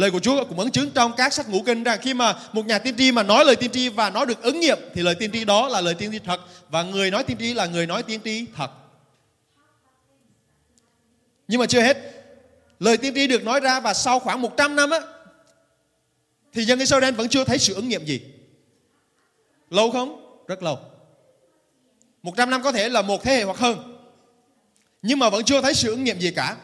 Lời 0.00 0.10
của 0.10 0.20
Chúa 0.20 0.44
cũng 0.44 0.58
ấn 0.58 0.70
chứng 0.70 0.90
trong 0.90 1.12
các 1.16 1.32
sách 1.32 1.48
ngũ 1.48 1.62
kinh 1.62 1.82
rằng 1.82 1.98
khi 2.02 2.14
mà 2.14 2.34
một 2.52 2.66
nhà 2.66 2.78
tiên 2.78 2.94
tri 2.98 3.12
mà 3.12 3.22
nói 3.22 3.44
lời 3.44 3.56
tiên 3.56 3.70
tri 3.70 3.88
và 3.88 4.10
nó 4.10 4.24
được 4.24 4.42
ứng 4.42 4.60
nghiệm 4.60 4.78
thì 4.94 5.02
lời 5.02 5.14
tiên 5.14 5.30
tri 5.32 5.44
đó 5.44 5.68
là 5.68 5.80
lời 5.80 5.94
tiên 5.94 6.12
tri 6.12 6.18
thật 6.18 6.40
và 6.68 6.82
người 6.82 7.10
nói 7.10 7.24
tiên 7.24 7.36
tri 7.40 7.54
là 7.54 7.66
người 7.66 7.86
nói 7.86 8.02
tiên 8.02 8.20
tri 8.24 8.46
thật. 8.56 8.70
Nhưng 11.48 11.60
mà 11.60 11.66
chưa 11.66 11.80
hết, 11.80 11.96
lời 12.78 12.96
tiên 12.96 13.14
tri 13.14 13.26
được 13.26 13.44
nói 13.44 13.60
ra 13.60 13.80
và 13.80 13.94
sau 13.94 14.20
khoảng 14.20 14.42
100 14.42 14.76
năm 14.76 14.90
á 14.90 15.00
thì 16.52 16.64
dân 16.64 16.78
Israel 16.78 17.14
vẫn 17.14 17.28
chưa 17.28 17.44
thấy 17.44 17.58
sự 17.58 17.74
ứng 17.74 17.88
nghiệm 17.88 18.04
gì. 18.04 18.20
Lâu 19.70 19.90
không? 19.90 20.40
Rất 20.48 20.62
lâu. 20.62 20.78
100 22.22 22.50
năm 22.50 22.62
có 22.62 22.72
thể 22.72 22.88
là 22.88 23.02
một 23.02 23.22
thế 23.22 23.36
hệ 23.36 23.42
hoặc 23.42 23.58
hơn. 23.58 24.00
Nhưng 25.02 25.18
mà 25.18 25.30
vẫn 25.30 25.44
chưa 25.44 25.60
thấy 25.60 25.74
sự 25.74 25.90
ứng 25.90 26.04
nghiệm 26.04 26.20
gì 26.20 26.30
cả. 26.30 26.56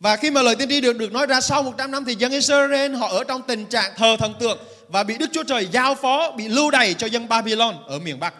Và 0.00 0.16
khi 0.16 0.30
mà 0.30 0.42
lời 0.42 0.56
tiên 0.56 0.68
tri 0.68 0.80
được 0.80 0.98
được 0.98 1.12
nói 1.12 1.26
ra 1.26 1.40
sau 1.40 1.62
100 1.62 1.90
năm 1.90 2.04
thì 2.04 2.14
dân 2.14 2.32
Israel 2.32 2.94
họ 2.94 3.08
ở 3.08 3.24
trong 3.24 3.42
tình 3.42 3.66
trạng 3.66 3.92
thờ 3.96 4.16
thần 4.18 4.34
tượng 4.40 4.58
và 4.88 5.02
bị 5.02 5.18
Đức 5.18 5.30
Chúa 5.32 5.42
Trời 5.42 5.68
giao 5.72 5.94
phó, 5.94 6.30
bị 6.30 6.48
lưu 6.48 6.70
đày 6.70 6.94
cho 6.94 7.06
dân 7.06 7.28
Babylon 7.28 7.76
ở 7.86 7.98
miền 7.98 8.20
Bắc. 8.20 8.34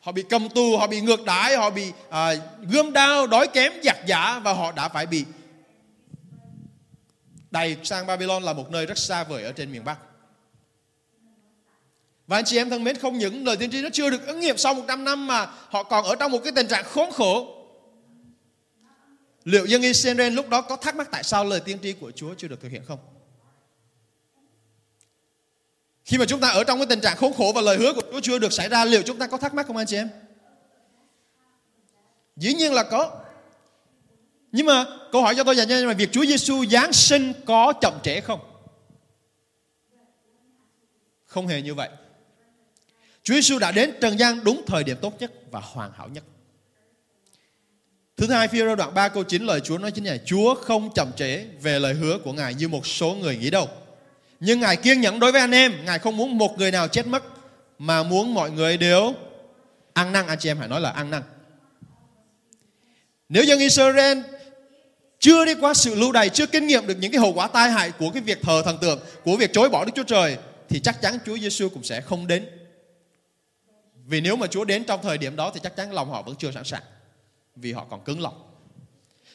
Họ 0.00 0.12
bị 0.12 0.24
cầm 0.30 0.48
tù, 0.48 0.76
họ 0.78 0.86
bị 0.86 1.00
ngược 1.00 1.24
đãi, 1.24 1.56
họ 1.56 1.70
bị 1.70 1.92
à, 2.10 2.34
gươm 2.70 2.92
đao, 2.92 3.26
đói 3.26 3.46
kém, 3.46 3.72
giặc 3.84 4.06
giả 4.06 4.38
và 4.38 4.52
họ 4.52 4.72
đã 4.72 4.88
phải 4.88 5.06
bị 5.06 5.24
đày 7.50 7.76
sang 7.82 8.06
Babylon 8.06 8.42
là 8.42 8.52
một 8.52 8.70
nơi 8.70 8.86
rất 8.86 8.98
xa 8.98 9.24
vời 9.24 9.42
ở 9.42 9.52
trên 9.52 9.72
miền 9.72 9.84
Bắc. 9.84 9.98
Và 12.26 12.38
anh 12.38 12.44
chị 12.44 12.56
em 12.56 12.70
thân 12.70 12.84
mến, 12.84 12.98
không 12.98 13.18
những 13.18 13.46
lời 13.46 13.56
tiên 13.56 13.70
tri 13.70 13.82
nó 13.82 13.88
chưa 13.92 14.10
được 14.10 14.26
ứng 14.26 14.40
nghiệm 14.40 14.56
sau 14.56 14.74
100 14.74 15.04
năm 15.04 15.26
mà 15.26 15.46
họ 15.68 15.82
còn 15.82 16.04
ở 16.04 16.14
trong 16.14 16.32
một 16.32 16.38
cái 16.44 16.52
tình 16.52 16.68
trạng 16.68 16.84
khốn 16.84 17.10
khổ 17.10 17.55
Liệu 19.46 19.66
dân 19.66 19.82
Israel 19.82 20.32
lúc 20.32 20.48
đó 20.48 20.62
có 20.62 20.76
thắc 20.76 20.96
mắc 20.96 21.08
tại 21.12 21.24
sao 21.24 21.44
lời 21.44 21.60
tiên 21.60 21.78
tri 21.82 21.92
của 21.92 22.10
Chúa 22.10 22.34
chưa 22.34 22.48
được 22.48 22.60
thực 22.60 22.72
hiện 22.72 22.84
không? 22.84 22.98
Khi 26.04 26.18
mà 26.18 26.24
chúng 26.24 26.40
ta 26.40 26.48
ở 26.48 26.64
trong 26.64 26.78
cái 26.78 26.86
tình 26.86 27.00
trạng 27.00 27.16
khốn 27.16 27.32
khổ 27.32 27.52
và 27.54 27.60
lời 27.60 27.76
hứa 27.76 27.92
của 27.92 28.02
Chúa 28.12 28.20
chưa 28.20 28.38
được 28.38 28.52
xảy 28.52 28.68
ra, 28.68 28.84
liệu 28.84 29.02
chúng 29.02 29.18
ta 29.18 29.26
có 29.26 29.38
thắc 29.38 29.54
mắc 29.54 29.66
không 29.66 29.76
anh 29.76 29.86
chị 29.86 29.96
em? 29.96 30.10
Dĩ 32.36 32.54
nhiên 32.54 32.72
là 32.72 32.82
có. 32.82 33.24
Nhưng 34.52 34.66
mà 34.66 34.84
câu 35.12 35.22
hỏi 35.22 35.34
cho 35.36 35.44
tôi 35.44 35.56
dành 35.56 35.68
cho 35.68 35.76
là 35.76 35.94
việc 35.94 36.12
Chúa 36.12 36.24
Giêsu 36.26 36.64
giáng 36.66 36.92
sinh 36.92 37.32
có 37.46 37.72
chậm 37.80 37.94
trễ 38.02 38.20
không? 38.20 38.40
Không 41.24 41.46
hề 41.46 41.62
như 41.62 41.74
vậy. 41.74 41.88
Chúa 43.22 43.34
Giêsu 43.34 43.58
đã 43.58 43.72
đến 43.72 43.94
trần 44.00 44.18
gian 44.18 44.44
đúng 44.44 44.62
thời 44.66 44.84
điểm 44.84 44.96
tốt 45.02 45.14
nhất 45.20 45.32
và 45.50 45.60
hoàn 45.60 45.92
hảo 45.92 46.08
nhất. 46.08 46.24
Thứ 48.16 48.26
hai, 48.30 48.48
phi 48.48 48.60
đoạn 48.76 48.94
3 48.94 49.08
câu 49.08 49.22
9 49.22 49.42
lời 49.42 49.60
Chúa 49.60 49.78
nói 49.78 49.90
chính 49.92 50.04
là 50.04 50.16
Chúa 50.24 50.54
không 50.54 50.90
chậm 50.94 51.12
trễ 51.16 51.44
về 51.60 51.78
lời 51.78 51.94
hứa 51.94 52.18
của 52.18 52.32
Ngài 52.32 52.54
như 52.54 52.68
một 52.68 52.86
số 52.86 53.14
người 53.14 53.36
nghĩ 53.36 53.50
đâu. 53.50 53.68
Nhưng 54.40 54.60
Ngài 54.60 54.76
kiên 54.76 55.00
nhẫn 55.00 55.20
đối 55.20 55.32
với 55.32 55.40
anh 55.40 55.54
em, 55.54 55.84
Ngài 55.84 55.98
không 55.98 56.16
muốn 56.16 56.38
một 56.38 56.58
người 56.58 56.70
nào 56.70 56.88
chết 56.88 57.06
mất 57.06 57.22
mà 57.78 58.02
muốn 58.02 58.34
mọi 58.34 58.50
người 58.50 58.76
đều 58.76 59.14
ăn 59.92 60.12
năn, 60.12 60.26
anh 60.26 60.38
chị 60.38 60.50
em 60.50 60.58
hãy 60.58 60.68
nói 60.68 60.80
là 60.80 60.90
ăn 60.90 61.10
năn. 61.10 61.22
Nếu 63.28 63.44
dân 63.44 63.58
Israel 63.58 64.18
chưa 65.18 65.44
đi 65.44 65.54
qua 65.54 65.74
sự 65.74 65.94
lưu 65.94 66.12
đày, 66.12 66.28
chưa 66.28 66.46
kinh 66.46 66.66
nghiệm 66.66 66.86
được 66.86 66.96
những 67.00 67.12
cái 67.12 67.20
hậu 67.20 67.32
quả 67.32 67.48
tai 67.48 67.70
hại 67.70 67.90
của 67.90 68.10
cái 68.10 68.22
việc 68.22 68.42
thờ 68.42 68.62
thần 68.64 68.78
tượng, 68.78 69.00
của 69.24 69.36
việc 69.36 69.52
chối 69.52 69.68
bỏ 69.68 69.84
Đức 69.84 69.92
Chúa 69.94 70.02
Trời 70.02 70.36
thì 70.68 70.80
chắc 70.80 71.02
chắn 71.02 71.18
Chúa 71.26 71.38
Giêsu 71.38 71.68
cũng 71.68 71.84
sẽ 71.84 72.00
không 72.00 72.26
đến. 72.26 72.46
Vì 74.06 74.20
nếu 74.20 74.36
mà 74.36 74.46
Chúa 74.46 74.64
đến 74.64 74.84
trong 74.84 75.00
thời 75.02 75.18
điểm 75.18 75.36
đó 75.36 75.50
thì 75.54 75.60
chắc 75.62 75.76
chắn 75.76 75.92
lòng 75.92 76.10
họ 76.10 76.22
vẫn 76.22 76.34
chưa 76.38 76.50
sẵn 76.50 76.64
sàng 76.64 76.82
vì 77.56 77.72
họ 77.72 77.86
còn 77.90 78.04
cứng 78.04 78.20
lòng. 78.20 78.42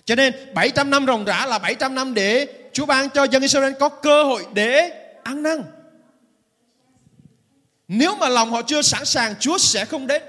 Cho 0.05 0.15
nên 0.15 0.33
700 0.53 0.89
năm 0.89 1.05
ròng 1.07 1.25
rã 1.25 1.45
là 1.45 1.59
700 1.59 1.95
năm 1.95 2.13
để 2.13 2.47
Chúa 2.73 2.85
ban 2.85 3.09
cho 3.09 3.23
dân 3.23 3.41
Israel 3.41 3.73
có 3.79 3.89
cơ 3.89 4.23
hội 4.23 4.45
để 4.53 4.89
ăn 5.23 5.43
năn. 5.43 5.63
Nếu 7.87 8.15
mà 8.15 8.29
lòng 8.29 8.51
họ 8.51 8.61
chưa 8.61 8.81
sẵn 8.81 9.05
sàng, 9.05 9.35
Chúa 9.39 9.57
sẽ 9.57 9.85
không 9.85 10.07
đến. 10.07 10.21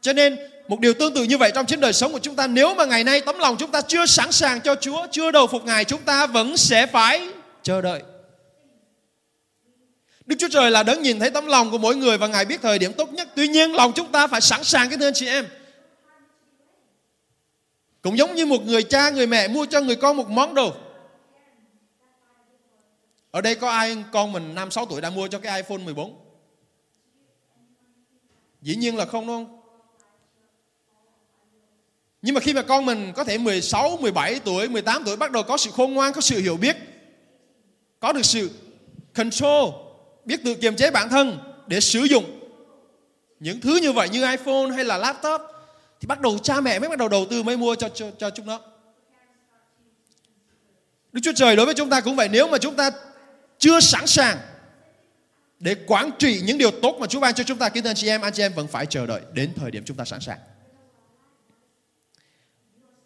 Cho 0.00 0.12
nên 0.12 0.38
một 0.68 0.80
điều 0.80 0.94
tương 0.94 1.14
tự 1.14 1.24
như 1.24 1.38
vậy 1.38 1.52
trong 1.54 1.66
chính 1.66 1.80
đời 1.80 1.92
sống 1.92 2.12
của 2.12 2.18
chúng 2.18 2.36
ta 2.36 2.46
Nếu 2.46 2.74
mà 2.74 2.84
ngày 2.84 3.04
nay 3.04 3.20
tấm 3.20 3.38
lòng 3.38 3.56
chúng 3.58 3.70
ta 3.70 3.80
chưa 3.80 4.06
sẵn 4.06 4.32
sàng 4.32 4.60
cho 4.60 4.74
Chúa 4.74 5.06
Chưa 5.10 5.30
đầu 5.30 5.46
phục 5.46 5.64
Ngài 5.64 5.84
Chúng 5.84 6.00
ta 6.00 6.26
vẫn 6.26 6.56
sẽ 6.56 6.86
phải 6.86 7.28
chờ 7.62 7.80
đợi 7.80 8.02
Đức 10.26 10.36
Chúa 10.38 10.48
Trời 10.48 10.70
là 10.70 10.82
đấng 10.82 11.02
nhìn 11.02 11.20
thấy 11.20 11.30
tấm 11.30 11.46
lòng 11.46 11.70
của 11.70 11.78
mỗi 11.78 11.96
người 11.96 12.18
Và 12.18 12.26
Ngài 12.26 12.44
biết 12.44 12.62
thời 12.62 12.78
điểm 12.78 12.92
tốt 12.92 13.12
nhất 13.12 13.28
Tuy 13.36 13.48
nhiên 13.48 13.74
lòng 13.74 13.92
chúng 13.94 14.12
ta 14.12 14.26
phải 14.26 14.40
sẵn 14.40 14.64
sàng 14.64 14.88
cái 14.88 14.98
thưa 14.98 15.06
anh 15.06 15.14
chị 15.14 15.26
em. 15.26 15.46
Cũng 18.02 18.18
giống 18.18 18.34
như 18.34 18.46
một 18.46 18.62
người 18.66 18.82
cha, 18.82 19.10
người 19.10 19.26
mẹ 19.26 19.48
mua 19.48 19.66
cho 19.66 19.80
người 19.80 19.96
con 19.96 20.16
một 20.16 20.28
món 20.28 20.54
đồ. 20.54 20.74
Ở 23.30 23.40
đây 23.40 23.54
có 23.54 23.70
ai 23.70 24.04
con 24.12 24.32
mình 24.32 24.54
5 24.54 24.70
6 24.70 24.86
tuổi 24.86 25.00
đã 25.00 25.10
mua 25.10 25.28
cho 25.28 25.38
cái 25.38 25.62
iPhone 25.62 25.78
14? 25.78 26.18
Dĩ 28.62 28.76
nhiên 28.76 28.96
là 28.96 29.04
không 29.04 29.26
đúng 29.26 29.46
không? 29.46 29.58
Nhưng 32.22 32.34
mà 32.34 32.40
khi 32.40 32.54
mà 32.54 32.62
con 32.62 32.86
mình 32.86 33.12
có 33.16 33.24
thể 33.24 33.38
16, 33.38 33.96
17 34.00 34.40
tuổi, 34.44 34.68
18 34.68 35.02
tuổi 35.04 35.16
bắt 35.16 35.32
đầu 35.32 35.42
có 35.42 35.56
sự 35.56 35.70
khôn 35.70 35.94
ngoan, 35.94 36.12
có 36.12 36.20
sự 36.20 36.40
hiểu 36.40 36.56
biết, 36.56 36.76
có 38.00 38.12
được 38.12 38.24
sự 38.24 38.50
control, 39.14 39.74
biết 40.24 40.40
tự 40.44 40.54
kiềm 40.54 40.76
chế 40.76 40.90
bản 40.90 41.08
thân 41.08 41.38
để 41.66 41.80
sử 41.80 42.00
dụng 42.00 42.24
những 43.40 43.60
thứ 43.60 43.76
như 43.82 43.92
vậy 43.92 44.08
như 44.08 44.30
iPhone 44.30 44.66
hay 44.74 44.84
là 44.84 44.98
laptop 44.98 45.40
thì 46.02 46.06
bắt 46.06 46.20
đầu 46.20 46.38
cha 46.38 46.60
mẹ 46.60 46.78
mới 46.78 46.88
bắt 46.88 46.98
đầu 46.98 47.08
đầu 47.08 47.26
tư 47.30 47.42
mới 47.42 47.56
mua 47.56 47.74
cho 47.74 47.88
cho, 47.88 48.10
cho 48.18 48.30
chúng 48.30 48.46
nó. 48.46 48.60
Đức 51.12 51.20
Chúa 51.24 51.32
Trời 51.32 51.56
đối 51.56 51.66
với 51.66 51.74
chúng 51.74 51.90
ta 51.90 52.00
cũng 52.00 52.16
vậy 52.16 52.28
nếu 52.28 52.48
mà 52.48 52.58
chúng 52.58 52.76
ta 52.76 52.90
chưa 53.58 53.80
sẵn 53.80 54.06
sàng 54.06 54.38
để 55.58 55.76
quản 55.86 56.10
trị 56.18 56.40
những 56.44 56.58
điều 56.58 56.70
tốt 56.70 56.96
mà 57.00 57.06
Chúa 57.06 57.20
ban 57.20 57.34
cho 57.34 57.44
chúng 57.44 57.58
ta 57.58 57.68
kính 57.68 57.82
thưa 57.82 57.90
anh 57.90 57.96
chị 57.96 58.08
em, 58.08 58.20
anh 58.20 58.32
chị 58.32 58.42
em 58.42 58.52
vẫn 58.52 58.68
phải 58.68 58.86
chờ 58.86 59.06
đợi 59.06 59.20
đến 59.32 59.52
thời 59.56 59.70
điểm 59.70 59.84
chúng 59.84 59.96
ta 59.96 60.04
sẵn 60.04 60.20
sàng. 60.20 60.38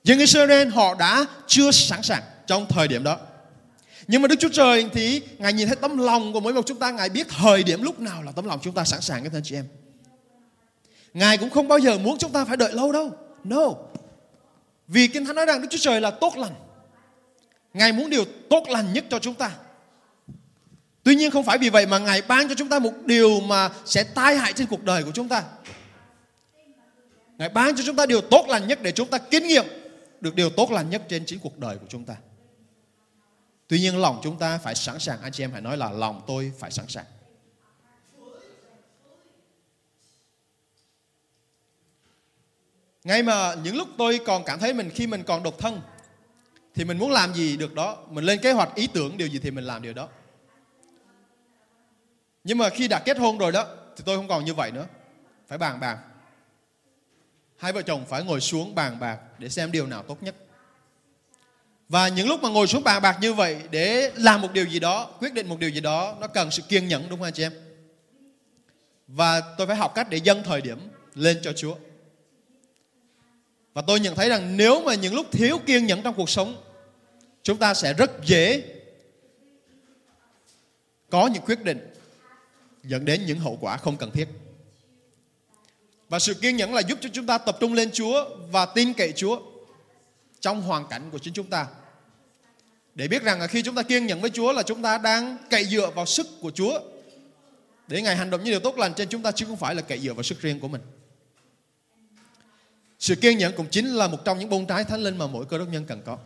Dân 0.05 0.19
Israel 0.19 0.69
họ 0.69 0.95
đã 0.95 1.27
chưa 1.47 1.71
sẵn 1.71 2.03
sàng 2.03 2.23
trong 2.47 2.67
thời 2.69 2.89
điểm 2.89 3.05
đó. 3.05 3.19
Nhưng 4.07 4.23
mà 4.23 4.29
Đức 4.29 4.37
Chúa 4.39 4.49
Trời 4.53 4.89
thì 4.93 5.23
Ngài 5.39 5.53
nhìn 5.53 5.67
thấy 5.67 5.77
tấm 5.77 5.99
lòng 5.99 6.33
của 6.33 6.41
mỗi 6.41 6.53
một 6.53 6.67
chúng 6.67 6.79
ta, 6.79 6.91
Ngài 6.91 7.09
biết 7.09 7.27
thời 7.29 7.63
điểm 7.63 7.83
lúc 7.83 8.01
nào 8.01 8.23
là 8.23 8.33
tấm 8.33 8.45
lòng 8.45 8.61
chúng 8.63 8.75
ta 8.75 8.85
sẵn 8.85 9.01
sàng 9.01 9.23
các 9.23 9.33
anh 9.33 9.43
chị 9.45 9.55
em. 9.55 9.67
Ngài 11.17 11.39
cũng 11.39 11.51
không 11.51 11.69
bao 11.69 11.79
giờ 11.79 11.99
muốn 11.99 12.19
chúng 12.19 12.33
ta 12.33 12.45
phải 12.45 12.57
đợi 12.57 12.73
lâu 12.73 12.93
đâu. 12.93 13.11
No. 13.45 13.71
Vì 14.89 15.09
Kinh 15.09 15.25
Thánh 15.25 15.37
nói 15.37 15.47
rằng 15.47 15.61
Đức 15.61 15.69
Chúa 15.71 15.79
Trời 15.81 16.01
là 16.01 16.11
tốt 16.11 16.37
lành. 16.37 16.55
Ngài 17.75 17.93
muốn 17.93 18.11
điều 18.11 18.25
tốt 18.51 18.65
lành 18.69 18.93
nhất 18.93 19.05
cho 19.11 19.19
chúng 19.19 19.35
ta. 19.35 19.51
Tuy 21.03 21.15
nhiên 21.15 21.31
không 21.31 21.45
phải 21.45 21.59
vì 21.59 21.71
vậy 21.71 21.87
mà 21.87 21.99
Ngài 21.99 22.23
ban 22.23 22.49
cho 22.49 22.55
chúng 22.55 22.69
ta 22.69 22.79
một 22.79 22.93
điều 23.05 23.41
mà 23.41 23.71
sẽ 23.85 24.05
tai 24.05 24.37
hại 24.37 24.53
trên 24.53 24.67
cuộc 24.67 24.83
đời 24.83 25.05
của 25.05 25.11
chúng 25.15 25.29
ta. 25.29 25.45
Ngài 27.39 27.49
ban 27.49 27.77
cho 27.77 27.83
chúng 27.87 27.97
ta 27.97 28.07
điều 28.07 28.21
tốt 28.21 28.47
lành 28.49 28.69
nhất 28.69 28.79
để 28.83 28.93
chúng 28.93 29.09
ta 29.09 29.19
kinh 29.19 29.47
nghiệm 29.47 29.65
được 30.21 30.35
điều 30.35 30.51
tốt 30.51 30.71
lành 30.71 30.91
nhất 30.91 31.03
trên 31.09 31.27
chính 31.27 31.39
cuộc 31.41 31.59
đời 31.59 31.79
của 31.79 31.87
chúng 31.89 32.05
ta. 32.05 32.15
Tuy 33.69 33.81
nhiên 33.81 34.01
lòng 34.01 34.21
chúng 34.23 34.39
ta 34.39 34.59
phải 34.59 34.75
sẵn 34.75 34.99
sàng. 34.99 35.23
Anh 35.23 35.33
chị 35.33 35.45
em 35.45 35.53
hãy 35.53 35.61
nói 35.61 35.77
là 35.77 35.91
lòng 35.91 36.23
tôi 36.27 36.53
phải 36.59 36.71
sẵn 36.71 36.87
sàng. 36.89 37.05
Ngay 43.07 43.23
mà 43.23 43.55
những 43.63 43.77
lúc 43.77 43.89
tôi 43.99 44.21
còn 44.27 44.45
cảm 44.45 44.59
thấy 44.59 44.75
mình 44.75 44.91
khi 44.91 45.07
mình 45.07 45.23
còn 45.23 45.43
độc 45.43 45.59
thân 45.59 45.81
thì 46.75 46.85
mình 46.85 46.99
muốn 46.99 47.11
làm 47.11 47.35
gì 47.35 47.57
được 47.57 47.75
đó, 47.75 47.97
mình 48.11 48.25
lên 48.25 48.39
kế 48.43 48.53
hoạch 48.53 48.75
ý 48.75 48.87
tưởng 48.87 49.17
điều 49.17 49.29
gì 49.29 49.39
thì 49.39 49.51
mình 49.51 49.65
làm 49.65 49.83
điều 49.83 49.93
đó. 49.93 50.09
Nhưng 52.45 52.59
mà 52.59 52.69
khi 52.69 52.89
đã 52.89 52.99
kết 52.99 53.19
hôn 53.19 53.39
rồi 53.39 53.53
đó 53.53 53.67
thì 53.97 54.03
tôi 54.07 54.17
không 54.17 54.29
còn 54.29 54.45
như 54.45 54.55
vậy 54.55 54.71
nữa. 54.71 54.87
Phải 55.49 55.59
bàn 55.59 55.81
bạc. 55.81 55.99
Hai 57.57 57.73
vợ 57.73 57.83
chồng 57.83 58.05
phải 58.09 58.25
ngồi 58.25 58.41
xuống 58.41 58.75
bàn 58.75 59.01
bạc 59.01 59.19
để 59.39 59.49
xem 59.49 59.73
điều 59.73 59.87
nào 59.87 60.03
tốt 60.03 60.23
nhất. 60.23 60.35
Và 61.89 62.09
những 62.09 62.29
lúc 62.29 62.43
mà 62.43 62.49
ngồi 62.49 62.67
xuống 62.67 62.85
bàn 62.85 63.03
bạc 63.03 63.19
như 63.21 63.33
vậy 63.33 63.63
để 63.71 64.13
làm 64.17 64.43
một 64.43 64.53
điều 64.53 64.65
gì 64.65 64.81
đó, 64.81 65.11
quyết 65.21 65.35
định 65.35 65.49
một 65.49 65.59
điều 65.59 65.71
gì 65.71 65.81
đó, 65.81 66.17
nó 66.21 66.27
cần 66.27 66.51
sự 66.51 66.63
kiên 66.63 66.89
nhẫn 66.89 67.09
đúng 67.09 67.19
không 67.19 67.27
anh 67.27 67.33
chị 67.33 67.43
em? 67.43 67.53
Và 69.09 69.41
tôi 69.41 69.67
phải 69.67 69.77
học 69.77 69.93
cách 69.95 70.11
để 70.11 70.17
dâng 70.17 70.43
thời 70.45 70.61
điểm 70.61 70.79
lên 71.15 71.39
cho 71.43 71.53
Chúa. 71.53 71.75
Và 73.77 73.83
tôi 73.83 74.01
nhận 74.01 74.15
thấy 74.15 74.29
rằng 74.29 74.57
nếu 74.57 74.83
mà 74.83 74.95
những 74.95 75.15
lúc 75.15 75.27
thiếu 75.33 75.59
kiên 75.67 75.87
nhẫn 75.87 76.03
trong 76.03 76.15
cuộc 76.15 76.31
sống, 76.31 76.63
chúng 77.43 77.59
ta 77.59 77.75
sẽ 77.75 77.93
rất 77.93 78.11
dễ 78.25 78.63
có 81.11 81.27
những 81.27 81.43
quyết 81.43 81.65
định 81.65 81.95
dẫn 82.85 83.05
đến 83.05 83.27
những 83.27 83.39
hậu 83.39 83.59
quả 83.61 83.77
không 83.77 83.97
cần 83.97 84.11
thiết. 84.11 84.29
Và 86.09 86.19
sự 86.19 86.35
kiên 86.35 86.57
nhẫn 86.57 86.75
là 86.75 86.81
giúp 86.81 86.99
cho 87.01 87.09
chúng 87.13 87.27
ta 87.27 87.39
tập 87.39 87.57
trung 87.61 87.75
lên 87.75 87.91
Chúa 87.93 88.37
và 88.51 88.67
tin 88.67 88.93
cậy 88.93 89.13
Chúa 89.13 89.41
trong 90.41 90.63
hoàn 90.63 90.89
cảnh 90.89 91.09
của 91.13 91.19
chính 91.19 91.35
chúng 91.35 91.51
ta. 91.51 91.67
Để 92.95 93.09
biết 93.09 93.23
rằng 93.23 93.41
là 93.41 93.47
khi 93.47 93.63
chúng 93.63 93.75
ta 93.75 93.83
kiên 93.83 94.07
nhẫn 94.07 94.21
với 94.21 94.31
Chúa 94.31 94.53
là 94.53 94.63
chúng 94.63 94.83
ta 94.83 94.99
đang 94.99 95.37
cậy 95.51 95.65
dựa 95.65 95.91
vào 95.91 96.07
sức 96.07 96.27
của 96.41 96.51
Chúa 96.51 96.81
để 97.89 98.03
Ngài 98.03 98.17
hành 98.17 98.31
động 98.31 98.45
như 98.45 98.51
điều 98.51 98.61
tốt 98.61 98.79
lành 98.79 98.95
trên 98.95 99.09
chúng 99.09 99.23
ta 99.23 99.33
chứ 99.33 99.47
không 99.47 99.57
phải 99.57 99.75
là 99.75 99.83
cậy 99.83 99.99
dựa 99.99 100.13
vào 100.13 100.23
sức 100.23 100.41
riêng 100.41 100.61
của 100.61 100.69
mình. 100.69 100.81
Sự 102.99 103.15
kiên 103.15 103.39
nhẫn 103.39 103.53
cũng 103.57 103.67
chính 103.71 103.87
là 103.87 104.09
một 104.09 104.25
trong 104.25 104.39
những 104.39 104.49
bông 104.49 104.67
trái 104.67 104.85
thánh 104.85 105.01
linh 105.01 105.19
mà 105.19 105.27
mỗi 105.27 105.47
cơ 105.47 105.59
đốc 105.59 105.69
nhân 105.69 105.85
cần 105.85 106.03
có. 106.07 106.19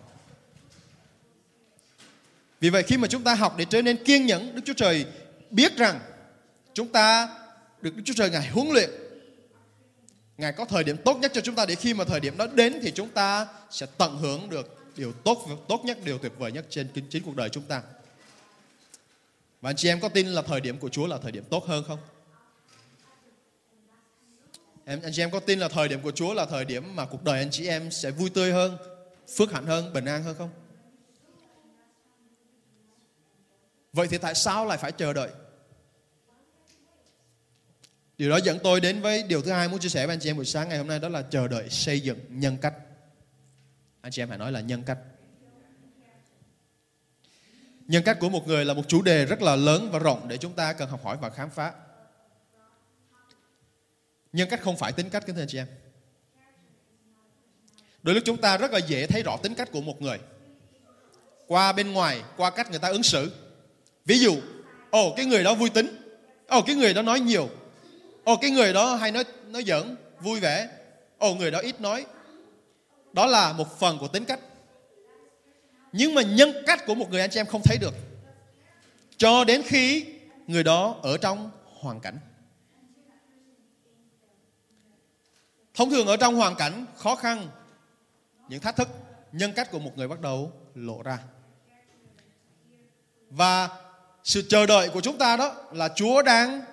Vì 2.60 2.70
vậy 2.70 2.82
khi 2.82 2.96
mà 2.96 3.08
chúng 3.08 3.24
ta 3.24 3.34
học 3.34 3.54
để 3.56 3.64
trở 3.70 3.82
nên 3.82 4.04
kiên 4.04 4.26
nhẫn, 4.26 4.54
Đức 4.54 4.62
Chúa 4.64 4.74
Trời 4.76 5.06
biết 5.50 5.76
rằng 5.76 6.00
chúng 6.74 6.88
ta 6.88 7.28
được 7.82 7.96
Đức 7.96 8.02
Chúa 8.06 8.14
Trời 8.16 8.30
Ngài 8.30 8.48
huấn 8.48 8.68
luyện. 8.68 8.90
Ngài 10.38 10.52
có 10.52 10.64
thời 10.64 10.84
điểm 10.84 10.96
tốt 11.04 11.18
nhất 11.20 11.32
cho 11.34 11.40
chúng 11.40 11.54
ta 11.54 11.66
để 11.66 11.74
khi 11.74 11.94
mà 11.94 12.04
thời 12.04 12.20
điểm 12.20 12.36
đó 12.36 12.46
đến 12.46 12.78
thì 12.82 12.90
chúng 12.90 13.08
ta 13.08 13.46
sẽ 13.70 13.86
tận 13.98 14.18
hưởng 14.18 14.50
được 14.50 14.76
điều 14.96 15.12
tốt 15.12 15.46
tốt 15.68 15.82
nhất, 15.84 15.98
điều 16.04 16.18
tuyệt 16.18 16.32
vời 16.38 16.52
nhất 16.52 16.66
trên 16.70 16.88
chính 17.10 17.22
cuộc 17.22 17.36
đời 17.36 17.48
chúng 17.48 17.62
ta. 17.62 17.82
Và 19.60 19.70
anh 19.70 19.76
chị 19.76 19.88
em 19.88 20.00
có 20.00 20.08
tin 20.08 20.26
là 20.28 20.42
thời 20.42 20.60
điểm 20.60 20.78
của 20.78 20.88
Chúa 20.88 21.06
là 21.06 21.18
thời 21.22 21.32
điểm 21.32 21.44
tốt 21.50 21.66
hơn 21.66 21.84
không? 21.88 21.98
Em, 24.84 25.02
anh 25.02 25.12
chị 25.12 25.22
em 25.22 25.30
có 25.30 25.40
tin 25.40 25.58
là 25.58 25.68
thời 25.68 25.88
điểm 25.88 26.02
của 26.02 26.10
Chúa 26.10 26.34
là 26.34 26.46
thời 26.46 26.64
điểm 26.64 26.96
mà 26.96 27.06
cuộc 27.06 27.24
đời 27.24 27.38
anh 27.38 27.50
chị 27.50 27.66
em 27.66 27.90
sẽ 27.90 28.10
vui 28.10 28.30
tươi 28.30 28.52
hơn, 28.52 28.76
phước 29.36 29.52
hạnh 29.52 29.66
hơn, 29.66 29.92
bình 29.92 30.04
an 30.04 30.22
hơn 30.22 30.36
không? 30.38 30.50
Vậy 33.92 34.08
thì 34.08 34.18
tại 34.18 34.34
sao 34.34 34.66
lại 34.66 34.78
phải 34.78 34.92
chờ 34.92 35.12
đợi? 35.12 35.30
Điều 38.18 38.30
đó 38.30 38.36
dẫn 38.36 38.58
tôi 38.62 38.80
đến 38.80 39.00
với 39.00 39.22
điều 39.22 39.42
thứ 39.42 39.50
hai 39.50 39.68
muốn 39.68 39.80
chia 39.80 39.88
sẻ 39.88 40.06
với 40.06 40.14
anh 40.14 40.20
chị 40.20 40.30
em 40.30 40.36
buổi 40.36 40.44
sáng 40.44 40.68
ngày 40.68 40.78
hôm 40.78 40.86
nay 40.86 40.98
đó 40.98 41.08
là 41.08 41.22
chờ 41.22 41.48
đợi 41.48 41.70
xây 41.70 42.00
dựng 42.00 42.18
nhân 42.28 42.56
cách. 42.62 42.74
Anh 44.00 44.12
chị 44.12 44.22
em 44.22 44.28
hãy 44.28 44.38
nói 44.38 44.52
là 44.52 44.60
nhân 44.60 44.82
cách. 44.82 44.98
Nhân 47.86 48.02
cách 48.04 48.16
của 48.20 48.28
một 48.28 48.46
người 48.46 48.64
là 48.64 48.74
một 48.74 48.82
chủ 48.88 49.02
đề 49.02 49.24
rất 49.24 49.42
là 49.42 49.56
lớn 49.56 49.88
và 49.92 49.98
rộng 49.98 50.28
để 50.28 50.36
chúng 50.36 50.52
ta 50.52 50.72
cần 50.72 50.88
học 50.88 51.04
hỏi 51.04 51.16
và 51.20 51.30
khám 51.30 51.50
phá. 51.50 51.72
Nhân 54.32 54.48
cách 54.50 54.62
không 54.62 54.76
phải 54.76 54.92
tính 54.92 55.10
cách 55.10 55.26
kính 55.26 55.34
thưa 55.34 55.42
anh 55.42 55.48
chị 55.48 55.58
em. 55.58 55.66
Đôi 58.02 58.14
lúc 58.14 58.24
chúng 58.26 58.36
ta 58.36 58.56
rất 58.56 58.72
là 58.72 58.78
dễ 58.78 59.06
thấy 59.06 59.22
rõ 59.22 59.36
tính 59.36 59.54
cách 59.54 59.68
của 59.72 59.80
một 59.80 60.02
người 60.02 60.18
qua 61.46 61.72
bên 61.72 61.92
ngoài, 61.92 62.22
qua 62.36 62.50
cách 62.50 62.70
người 62.70 62.78
ta 62.78 62.88
ứng 62.88 63.02
xử. 63.02 63.32
Ví 64.04 64.18
dụ, 64.18 64.36
ồ 64.90 65.14
cái 65.16 65.26
người 65.26 65.44
đó 65.44 65.54
vui 65.54 65.70
tính, 65.70 65.96
ồ 66.46 66.62
cái 66.62 66.76
người 66.76 66.94
đó 66.94 67.02
nói 67.02 67.20
nhiều, 67.20 67.48
ồ 68.24 68.36
cái 68.36 68.50
người 68.50 68.72
đó 68.72 68.94
hay 68.94 69.12
nói 69.12 69.24
nói 69.46 69.64
giỡn, 69.66 69.96
vui 70.20 70.40
vẻ, 70.40 70.68
ồ 71.18 71.34
người 71.34 71.50
đó 71.50 71.58
ít 71.58 71.80
nói. 71.80 72.06
Đó 73.12 73.26
là 73.26 73.52
một 73.52 73.78
phần 73.78 73.98
của 73.98 74.08
tính 74.08 74.24
cách. 74.24 74.40
Nhưng 75.92 76.14
mà 76.14 76.22
nhân 76.22 76.52
cách 76.66 76.86
của 76.86 76.94
một 76.94 77.10
người 77.10 77.20
anh 77.20 77.30
chị 77.30 77.40
em 77.40 77.46
không 77.46 77.62
thấy 77.64 77.78
được. 77.80 77.94
Cho 79.16 79.44
đến 79.44 79.62
khi 79.64 80.04
người 80.46 80.62
đó 80.62 81.00
ở 81.02 81.18
trong 81.18 81.50
hoàn 81.64 82.00
cảnh. 82.00 82.18
Thông 85.74 85.90
thường 85.90 86.06
ở 86.06 86.16
trong 86.16 86.34
hoàn 86.34 86.54
cảnh 86.54 86.86
khó 86.96 87.14
khăn, 87.14 87.48
những 88.48 88.60
thách 88.60 88.76
thức, 88.76 88.88
nhân 89.32 89.52
cách 89.52 89.70
của 89.70 89.78
một 89.78 89.92
người 89.96 90.08
bắt 90.08 90.20
đầu 90.20 90.52
lộ 90.74 91.02
ra. 91.02 91.18
Và 93.30 93.68
sự 94.24 94.42
chờ 94.48 94.66
đợi 94.66 94.88
của 94.88 95.00
chúng 95.00 95.18
ta 95.18 95.36
đó 95.36 95.54
là 95.72 95.88
Chúa 95.96 96.22
đang 96.22 96.64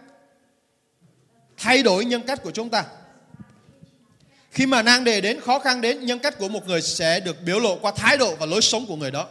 thay 1.58 1.84
đổi 1.84 2.06
nhân 2.06 2.22
cách 2.28 2.44
của 2.44 2.52
chúng 2.52 2.70
ta. 2.70 2.86
Khi 4.52 4.66
mà 4.66 4.82
nang 4.82 5.04
đề 5.04 5.22
đến, 5.22 5.42
khó 5.42 5.60
khăn 5.60 5.82
đến, 5.82 6.06
nhân 6.06 6.20
cách 6.20 6.38
của 6.38 6.48
một 6.50 6.68
người 6.68 6.82
sẽ 6.82 7.20
được 7.20 7.42
biểu 7.44 7.60
lộ 7.60 7.78
qua 7.82 7.92
thái 7.96 8.18
độ 8.18 8.36
và 8.36 8.46
lối 8.46 8.62
sống 8.62 8.86
của 8.86 8.96
người 8.96 9.12
đó. 9.12 9.28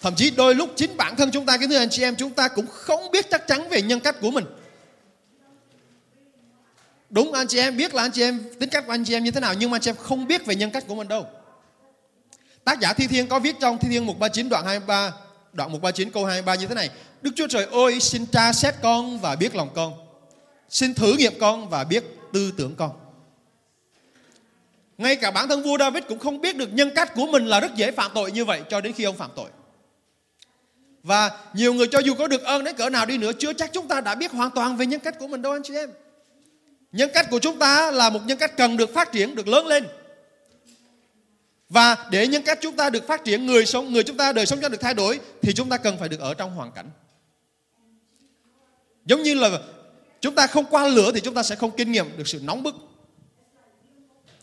Thậm 0.00 0.14
chí 0.16 0.30
đôi 0.30 0.54
lúc 0.54 0.70
chính 0.76 0.96
bản 0.96 1.16
thân 1.16 1.30
chúng 1.30 1.46
ta, 1.46 1.56
cái 1.56 1.68
người 1.68 1.78
anh 1.78 1.90
chị 1.90 2.02
em, 2.02 2.16
chúng 2.16 2.34
ta 2.34 2.48
cũng 2.48 2.66
không 2.66 3.10
biết 3.10 3.26
chắc 3.30 3.46
chắn 3.46 3.68
về 3.68 3.82
nhân 3.82 4.00
cách 4.00 4.16
của 4.20 4.30
mình. 4.30 4.44
Đúng, 7.12 7.32
anh 7.32 7.46
chị 7.46 7.58
em 7.58 7.76
biết 7.76 7.94
là 7.94 8.02
anh 8.02 8.10
chị 8.10 8.22
em 8.22 8.40
tính 8.60 8.68
cách 8.68 8.86
của 8.86 8.92
anh 8.92 9.04
chị 9.04 9.14
em 9.14 9.24
như 9.24 9.30
thế 9.30 9.40
nào, 9.40 9.54
nhưng 9.54 9.70
mà 9.70 9.76
anh 9.76 9.80
chị 9.80 9.90
em 9.90 9.96
không 9.96 10.26
biết 10.26 10.46
về 10.46 10.54
nhân 10.54 10.70
cách 10.70 10.84
của 10.88 10.94
mình 10.94 11.08
đâu. 11.08 11.26
Tác 12.64 12.80
giả 12.80 12.92
Thi 12.92 13.06
Thiên 13.06 13.28
có 13.28 13.38
viết 13.38 13.56
trong 13.60 13.78
Thi 13.78 13.88
Thiên 13.90 14.06
139 14.06 14.48
đoạn 14.48 14.64
23 14.64 15.12
đoạn 15.52 15.72
139 15.72 16.10
câu 16.10 16.24
23 16.24 16.54
như 16.54 16.66
thế 16.66 16.74
này. 16.74 16.90
Đức 17.22 17.30
Chúa 17.36 17.46
Trời 17.46 17.66
ơi, 17.72 18.00
xin 18.00 18.26
tra 18.26 18.52
xét 18.52 18.74
con 18.82 19.18
và 19.18 19.36
biết 19.36 19.54
lòng 19.54 19.68
con. 19.74 19.92
Xin 20.68 20.94
thử 20.94 21.14
nghiệm 21.16 21.32
con 21.40 21.68
và 21.68 21.84
biết 21.84 22.04
tư 22.32 22.52
tưởng 22.56 22.74
con. 22.76 22.90
Ngay 24.98 25.16
cả 25.16 25.30
bản 25.30 25.48
thân 25.48 25.62
vua 25.62 25.78
David 25.78 26.04
cũng 26.08 26.18
không 26.18 26.40
biết 26.40 26.56
được 26.56 26.72
nhân 26.72 26.90
cách 26.94 27.14
của 27.14 27.26
mình 27.26 27.46
là 27.46 27.60
rất 27.60 27.74
dễ 27.74 27.90
phạm 27.90 28.10
tội 28.14 28.32
như 28.32 28.44
vậy 28.44 28.62
cho 28.70 28.80
đến 28.80 28.92
khi 28.92 29.04
ông 29.04 29.16
phạm 29.16 29.30
tội. 29.36 29.50
Và 31.02 31.30
nhiều 31.54 31.74
người 31.74 31.86
cho 31.86 31.98
dù 31.98 32.14
có 32.14 32.28
được 32.28 32.42
ơn 32.42 32.64
đến 32.64 32.76
cỡ 32.76 32.90
nào 32.90 33.06
đi 33.06 33.18
nữa, 33.18 33.32
chưa 33.38 33.52
chắc 33.52 33.72
chúng 33.72 33.88
ta 33.88 34.00
đã 34.00 34.14
biết 34.14 34.32
hoàn 34.32 34.50
toàn 34.50 34.76
về 34.76 34.86
nhân 34.86 35.00
cách 35.00 35.18
của 35.18 35.26
mình 35.26 35.42
đâu, 35.42 35.52
anh 35.52 35.62
chị 35.64 35.74
em. 35.74 35.90
Nhân 36.92 37.10
cách 37.14 37.26
của 37.30 37.38
chúng 37.38 37.58
ta 37.58 37.90
là 37.90 38.10
một 38.10 38.20
nhân 38.26 38.38
cách 38.38 38.56
cần 38.56 38.76
được 38.76 38.94
phát 38.94 39.12
triển, 39.12 39.34
được 39.34 39.48
lớn 39.48 39.66
lên. 39.66 39.86
Và 41.68 42.08
để 42.10 42.26
nhân 42.26 42.42
cách 42.42 42.58
chúng 42.60 42.76
ta 42.76 42.90
được 42.90 43.06
phát 43.06 43.24
triển, 43.24 43.46
người 43.46 43.66
sống 43.66 43.92
người 43.92 44.02
chúng 44.02 44.16
ta 44.16 44.32
đời 44.32 44.46
sống 44.46 44.60
cho 44.62 44.68
được 44.68 44.80
thay 44.80 44.94
đổi 44.94 45.20
thì 45.42 45.52
chúng 45.54 45.68
ta 45.68 45.76
cần 45.76 45.98
phải 45.98 46.08
được 46.08 46.20
ở 46.20 46.34
trong 46.34 46.54
hoàn 46.54 46.72
cảnh. 46.72 46.90
Giống 49.04 49.22
như 49.22 49.34
là 49.34 49.50
chúng 50.20 50.34
ta 50.34 50.46
không 50.46 50.64
qua 50.70 50.88
lửa 50.88 51.12
thì 51.14 51.20
chúng 51.20 51.34
ta 51.34 51.42
sẽ 51.42 51.56
không 51.56 51.70
kinh 51.76 51.92
nghiệm 51.92 52.16
được 52.16 52.28
sự 52.28 52.40
nóng 52.42 52.62
bức. 52.62 52.74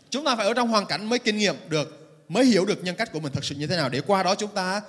Chúng 0.10 0.26
ta 0.26 0.36
phải 0.36 0.46
ở 0.46 0.54
trong 0.54 0.68
hoàn 0.68 0.86
cảnh 0.86 1.10
mới 1.10 1.20
kinh 1.20 1.38
nghiệm 1.38 1.56
được, 1.70 2.18
mới 2.30 2.46
hiểu 2.46 2.66
được 2.66 2.84
nhân 2.84 2.96
cách 2.96 3.12
của 3.12 3.20
mình 3.20 3.34
thật 3.34 3.44
sự 3.46 3.56
như 3.56 3.68
thế 3.68 3.76
nào 3.76 3.90
để 3.90 4.02
qua 4.02 4.24
đó 4.24 4.36
chúng 4.36 4.52
ta 4.52 4.82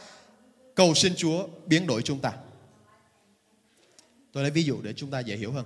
cầu 0.74 0.94
xin 0.94 1.14
Chúa 1.16 1.46
biến 1.66 1.86
đổi 1.86 2.02
chúng 2.02 2.18
ta. 2.18 2.32
Tôi 4.32 4.42
lấy 4.42 4.50
ví 4.50 4.62
dụ 4.62 4.82
để 4.82 4.92
chúng 4.96 5.10
ta 5.10 5.20
dễ 5.20 5.36
hiểu 5.36 5.52
hơn. 5.52 5.64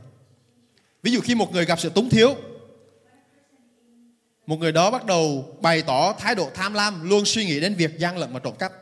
Ví 1.04 1.12
dụ 1.12 1.20
khi 1.20 1.34
một 1.34 1.52
người 1.52 1.64
gặp 1.64 1.80
sự 1.80 1.88
túng 1.88 2.10
thiếu, 2.10 2.36
một 4.46 4.56
người 4.56 4.72
đó 4.72 4.90
bắt 4.90 5.06
đầu 5.06 5.54
bày 5.60 5.82
tỏ 5.82 6.12
thái 6.12 6.34
độ 6.34 6.50
tham 6.54 6.74
lam, 6.74 7.08
luôn 7.08 7.24
suy 7.24 7.44
nghĩ 7.44 7.60
đến 7.60 7.74
việc 7.74 7.98
gian 7.98 8.18
lận 8.18 8.32
và 8.32 8.38
trộm 8.38 8.54
cắp. 8.58 8.72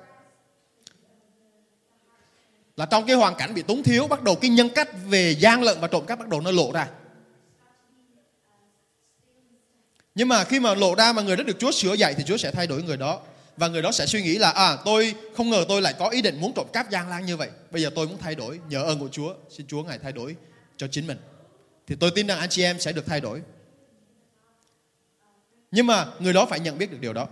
Là 2.76 2.86
trong 2.86 3.06
cái 3.06 3.16
hoàn 3.16 3.34
cảnh 3.34 3.54
bị 3.54 3.62
túng 3.62 3.82
thiếu, 3.82 4.06
bắt 4.08 4.22
đầu 4.22 4.34
cái 4.34 4.50
nhân 4.50 4.68
cách 4.74 4.88
về 5.08 5.34
gian 5.38 5.62
lận 5.62 5.80
và 5.80 5.88
trộm 5.88 6.06
cắp 6.06 6.18
bắt 6.18 6.28
đầu 6.28 6.40
nó 6.40 6.50
lộ 6.50 6.72
ra. 6.72 6.88
Nhưng 10.14 10.28
mà 10.28 10.44
khi 10.44 10.60
mà 10.60 10.74
lộ 10.74 10.94
ra 10.94 11.12
mà 11.12 11.22
người 11.22 11.36
đó 11.36 11.44
được 11.44 11.58
Chúa 11.58 11.70
sửa 11.72 11.94
dạy 11.94 12.14
thì 12.14 12.24
Chúa 12.26 12.36
sẽ 12.36 12.50
thay 12.50 12.66
đổi 12.66 12.82
người 12.82 12.96
đó. 12.96 13.20
Và 13.56 13.68
người 13.68 13.82
đó 13.82 13.92
sẽ 13.92 14.06
suy 14.06 14.22
nghĩ 14.22 14.38
là 14.38 14.50
à 14.50 14.76
tôi 14.84 15.14
không 15.36 15.50
ngờ 15.50 15.64
tôi 15.68 15.82
lại 15.82 15.94
có 15.98 16.08
ý 16.08 16.22
định 16.22 16.40
muốn 16.40 16.52
trộm 16.56 16.66
cắp 16.72 16.90
gian 16.90 17.08
lan 17.08 17.26
như 17.26 17.36
vậy. 17.36 17.48
Bây 17.70 17.82
giờ 17.82 17.90
tôi 17.94 18.08
muốn 18.08 18.18
thay 18.18 18.34
đổi 18.34 18.60
nhờ 18.68 18.82
ơn 18.82 18.98
của 18.98 19.08
Chúa. 19.12 19.34
Xin 19.50 19.66
Chúa 19.66 19.82
Ngài 19.82 19.98
thay 19.98 20.12
đổi 20.12 20.36
cho 20.76 20.86
chính 20.90 21.06
mình. 21.06 21.18
Thì 21.92 21.96
tôi 22.00 22.10
tin 22.10 22.26
rằng 22.26 22.38
anh 22.38 22.48
chị 22.48 22.62
em 22.62 22.80
sẽ 22.80 22.92
được 22.92 23.06
thay 23.06 23.20
đổi. 23.20 23.42
Nhưng 25.70 25.86
mà 25.86 26.06
người 26.18 26.32
đó 26.32 26.46
phải 26.46 26.60
nhận 26.60 26.78
biết 26.78 26.90
được 26.90 26.98
điều 27.00 27.12
đó. 27.12 27.26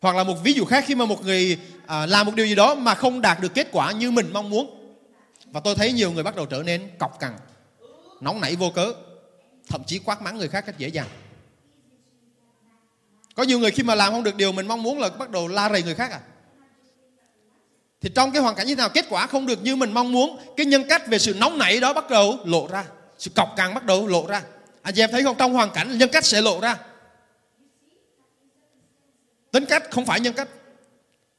Hoặc 0.00 0.16
là 0.16 0.24
một 0.24 0.34
ví 0.42 0.52
dụ 0.52 0.64
khác 0.64 0.84
khi 0.86 0.94
mà 0.94 1.04
một 1.04 1.24
người 1.24 1.58
à, 1.86 2.06
làm 2.06 2.26
một 2.26 2.34
điều 2.34 2.46
gì 2.46 2.54
đó 2.54 2.74
mà 2.74 2.94
không 2.94 3.20
đạt 3.20 3.40
được 3.40 3.54
kết 3.54 3.68
quả 3.72 3.92
như 3.92 4.10
mình 4.10 4.30
mong 4.32 4.50
muốn. 4.50 4.94
Và 5.46 5.60
tôi 5.60 5.74
thấy 5.74 5.92
nhiều 5.92 6.12
người 6.12 6.22
bắt 6.22 6.36
đầu 6.36 6.46
trở 6.46 6.62
nên 6.62 6.90
cọc 6.98 7.20
cằn, 7.20 7.32
nóng 8.20 8.40
nảy 8.40 8.56
vô 8.56 8.70
cớ, 8.74 8.92
thậm 9.68 9.84
chí 9.86 9.98
quát 9.98 10.22
mắng 10.22 10.36
người 10.36 10.48
khác 10.48 10.66
cách 10.66 10.78
dễ 10.78 10.88
dàng. 10.88 11.08
Có 13.34 13.42
nhiều 13.42 13.58
người 13.58 13.70
khi 13.70 13.82
mà 13.82 13.94
làm 13.94 14.12
không 14.12 14.22
được 14.22 14.36
điều 14.36 14.52
mình 14.52 14.68
mong 14.68 14.82
muốn 14.82 14.98
là 14.98 15.08
bắt 15.08 15.30
đầu 15.30 15.48
la 15.48 15.70
rầy 15.70 15.82
người 15.82 15.94
khác 15.94 16.10
à. 16.10 16.20
Thì 18.00 18.10
trong 18.14 18.32
cái 18.32 18.42
hoàn 18.42 18.54
cảnh 18.54 18.66
như 18.66 18.74
thế 18.74 18.78
nào 18.78 18.88
kết 18.88 19.06
quả 19.10 19.26
không 19.26 19.46
được 19.46 19.62
như 19.62 19.76
mình 19.76 19.92
mong 19.92 20.12
muốn, 20.12 20.38
cái 20.56 20.66
nhân 20.66 20.84
cách 20.88 21.06
về 21.06 21.18
sự 21.18 21.34
nóng 21.34 21.58
nảy 21.58 21.80
đó 21.80 21.92
bắt 21.92 22.10
đầu 22.10 22.38
lộ 22.44 22.68
ra, 22.70 22.84
sự 23.18 23.30
cọc 23.36 23.54
càng 23.56 23.74
bắt 23.74 23.84
đầu 23.84 24.06
lộ 24.06 24.26
ra. 24.26 24.42
Anh 24.82 24.94
chị 24.94 25.02
em 25.02 25.10
thấy 25.10 25.22
không 25.22 25.36
trong 25.38 25.52
hoàn 25.52 25.70
cảnh 25.70 25.98
nhân 25.98 26.08
cách 26.12 26.24
sẽ 26.24 26.40
lộ 26.40 26.60
ra. 26.60 26.78
Tính 29.52 29.66
cách 29.66 29.82
không 29.90 30.06
phải 30.06 30.20
nhân 30.20 30.32
cách. 30.32 30.48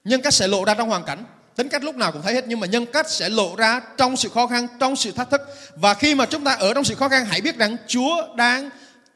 Nhân 0.03 0.21
cách 0.21 0.33
sẽ 0.33 0.48
lộ 0.48 0.65
ra 0.65 0.74
trong 0.74 0.89
hoàn 0.89 1.03
cảnh. 1.03 1.24
Tính 1.55 1.69
cách 1.69 1.83
lúc 1.83 1.95
nào 1.95 2.12
cũng 2.12 2.21
thấy 2.21 2.33
hết 2.33 2.43
nhưng 2.48 2.59
mà 2.59 2.67
nhân 2.67 2.86
cách 2.86 3.09
sẽ 3.09 3.29
lộ 3.29 3.55
ra 3.55 3.81
trong 3.98 4.17
sự 4.17 4.29
khó 4.29 4.48
khăn, 4.48 4.67
trong 4.79 4.95
sự 4.95 5.12
thách 5.12 5.29
thức. 5.29 5.41
Và 5.75 5.93
khi 5.93 6.15
mà 6.15 6.25
chúng 6.25 6.43
ta 6.43 6.53
ở 6.53 6.74
trong 6.74 6.83
sự 6.83 6.95
khó 6.95 7.09
khăn 7.09 7.25
hãy 7.25 7.41
biết 7.41 7.57
rằng 7.57 7.77
Chúa 7.88 8.36
đang 8.36 8.69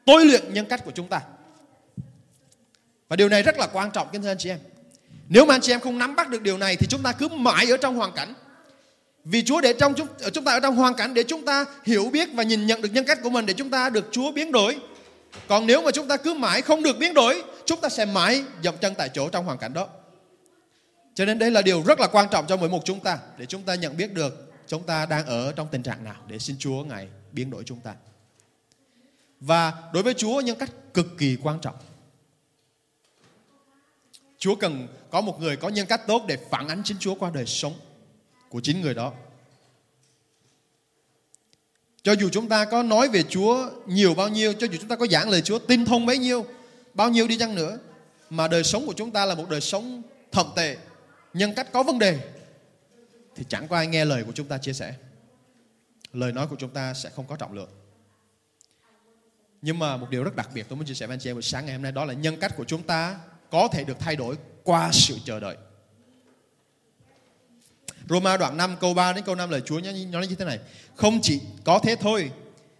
tôi 0.04 0.24
luyện 0.24 0.54
nhân 0.54 0.66
cách 0.66 0.84
của 0.84 0.90
chúng 0.94 1.08
ta. 1.08 1.20
Và 3.08 3.16
điều 3.16 3.28
này 3.28 3.42
rất 3.42 3.58
là 3.58 3.66
quan 3.66 3.90
trọng 3.90 4.08
kính 4.12 4.22
thưa 4.22 4.30
anh 4.30 4.38
chị 4.38 4.50
em. 4.50 4.58
Nếu 5.28 5.46
mà 5.46 5.54
anh 5.54 5.60
chị 5.60 5.72
em 5.72 5.80
không 5.80 5.98
nắm 5.98 6.16
bắt 6.16 6.28
được 6.28 6.42
điều 6.42 6.58
này 6.58 6.76
thì 6.76 6.86
chúng 6.90 7.02
ta 7.02 7.12
cứ 7.12 7.28
mãi 7.28 7.70
ở 7.70 7.76
trong 7.76 7.96
hoàn 7.96 8.12
cảnh. 8.12 8.34
Vì 9.24 9.42
Chúa 9.42 9.60
để 9.60 9.74
trong 9.78 9.94
chúng, 9.94 10.06
chúng 10.32 10.44
ta 10.44 10.52
ở 10.52 10.60
trong 10.60 10.76
hoàn 10.76 10.94
cảnh 10.94 11.14
để 11.14 11.22
chúng 11.22 11.44
ta 11.44 11.64
hiểu 11.84 12.10
biết 12.12 12.28
và 12.34 12.42
nhìn 12.42 12.66
nhận 12.66 12.82
được 12.82 12.92
nhân 12.92 13.04
cách 13.04 13.18
của 13.22 13.30
mình 13.30 13.46
để 13.46 13.54
chúng 13.54 13.70
ta 13.70 13.90
được 13.90 14.08
Chúa 14.10 14.32
biến 14.32 14.52
đổi. 14.52 14.78
Còn 15.48 15.66
nếu 15.66 15.82
mà 15.82 15.90
chúng 15.90 16.08
ta 16.08 16.16
cứ 16.16 16.34
mãi 16.34 16.62
không 16.62 16.82
được 16.82 16.98
biến 16.98 17.14
đổi, 17.14 17.42
chúng 17.64 17.80
ta 17.80 17.88
sẽ 17.88 18.04
mãi 18.04 18.42
dậm 18.62 18.74
chân 18.80 18.94
tại 18.94 19.08
chỗ 19.14 19.28
trong 19.28 19.44
hoàn 19.44 19.58
cảnh 19.58 19.72
đó. 19.72 19.88
Cho 21.14 21.24
nên 21.24 21.38
đây 21.38 21.50
là 21.50 21.62
điều 21.62 21.82
rất 21.82 22.00
là 22.00 22.06
quan 22.06 22.28
trọng 22.30 22.46
cho 22.46 22.56
mỗi 22.56 22.68
một 22.68 22.82
chúng 22.84 23.00
ta 23.00 23.18
để 23.38 23.46
chúng 23.46 23.62
ta 23.62 23.74
nhận 23.74 23.96
biết 23.96 24.12
được 24.12 24.52
chúng 24.66 24.82
ta 24.82 25.06
đang 25.06 25.26
ở 25.26 25.52
trong 25.52 25.68
tình 25.70 25.82
trạng 25.82 26.04
nào 26.04 26.16
để 26.26 26.38
xin 26.38 26.56
Chúa 26.58 26.84
ngài 26.84 27.08
biến 27.32 27.50
đổi 27.50 27.62
chúng 27.66 27.80
ta. 27.80 27.94
Và 29.40 29.72
đối 29.92 30.02
với 30.02 30.14
Chúa 30.14 30.40
nhân 30.40 30.58
cách 30.58 30.70
cực 30.94 31.06
kỳ 31.18 31.36
quan 31.42 31.58
trọng. 31.62 31.74
Chúa 34.38 34.54
cần 34.54 34.88
có 35.10 35.20
một 35.20 35.40
người 35.40 35.56
có 35.56 35.68
nhân 35.68 35.86
cách 35.86 36.06
tốt 36.06 36.22
để 36.28 36.36
phản 36.50 36.68
ánh 36.68 36.82
chính 36.84 36.96
Chúa 37.00 37.14
qua 37.14 37.30
đời 37.34 37.46
sống 37.46 37.74
của 38.54 38.60
chính 38.60 38.80
người 38.80 38.94
đó. 38.94 39.12
Cho 42.02 42.12
dù 42.12 42.28
chúng 42.32 42.48
ta 42.48 42.64
có 42.64 42.82
nói 42.82 43.08
về 43.08 43.22
Chúa 43.22 43.70
nhiều 43.86 44.14
bao 44.14 44.28
nhiêu, 44.28 44.52
cho 44.52 44.66
dù 44.66 44.78
chúng 44.80 44.88
ta 44.88 44.96
có 44.96 45.06
giảng 45.06 45.30
lời 45.30 45.42
Chúa 45.42 45.58
tinh 45.58 45.84
thông 45.84 46.06
bấy 46.06 46.18
nhiêu, 46.18 46.46
bao 46.94 47.10
nhiêu 47.10 47.28
đi 47.28 47.38
chăng 47.38 47.54
nữa, 47.54 47.78
mà 48.30 48.48
đời 48.48 48.64
sống 48.64 48.86
của 48.86 48.92
chúng 48.96 49.10
ta 49.10 49.26
là 49.26 49.34
một 49.34 49.48
đời 49.50 49.60
sống 49.60 50.02
thậm 50.32 50.46
tệ, 50.56 50.76
nhân 51.32 51.54
cách 51.54 51.72
có 51.72 51.82
vấn 51.82 51.98
đề, 51.98 52.18
thì 53.34 53.44
chẳng 53.48 53.68
có 53.68 53.76
ai 53.76 53.86
nghe 53.86 54.04
lời 54.04 54.24
của 54.24 54.32
chúng 54.32 54.48
ta 54.48 54.58
chia 54.58 54.72
sẻ. 54.72 54.94
Lời 56.12 56.32
nói 56.32 56.46
của 56.46 56.56
chúng 56.58 56.70
ta 56.70 56.94
sẽ 56.94 57.10
không 57.10 57.26
có 57.26 57.36
trọng 57.36 57.52
lượng. 57.52 57.70
Nhưng 59.62 59.78
mà 59.78 59.96
một 59.96 60.06
điều 60.10 60.24
rất 60.24 60.36
đặc 60.36 60.48
biệt 60.54 60.66
tôi 60.68 60.76
muốn 60.76 60.86
chia 60.86 60.94
sẻ 60.94 61.06
với 61.06 61.14
anh 61.14 61.20
chị 61.20 61.30
em 61.30 61.36
buổi 61.36 61.42
sáng 61.42 61.66
ngày 61.66 61.74
hôm 61.74 61.82
nay 61.82 61.92
đó 61.92 62.04
là 62.04 62.14
nhân 62.14 62.36
cách 62.40 62.56
của 62.56 62.64
chúng 62.64 62.82
ta 62.82 63.18
có 63.50 63.68
thể 63.72 63.84
được 63.84 63.98
thay 63.98 64.16
đổi 64.16 64.36
qua 64.64 64.90
sự 64.92 65.18
chờ 65.24 65.40
đợi. 65.40 65.56
Roma 68.08 68.36
đoạn 68.36 68.56
5 68.56 68.76
câu 68.80 68.94
3 68.94 69.12
đến 69.12 69.24
câu 69.24 69.34
5 69.34 69.50
lời 69.50 69.60
Chúa 69.60 69.80
nói 70.10 70.26
như 70.26 70.34
thế 70.34 70.44
này. 70.44 70.58
Không 70.94 71.20
chỉ 71.22 71.40
có 71.64 71.78
thế 71.78 71.96
thôi, 71.96 72.30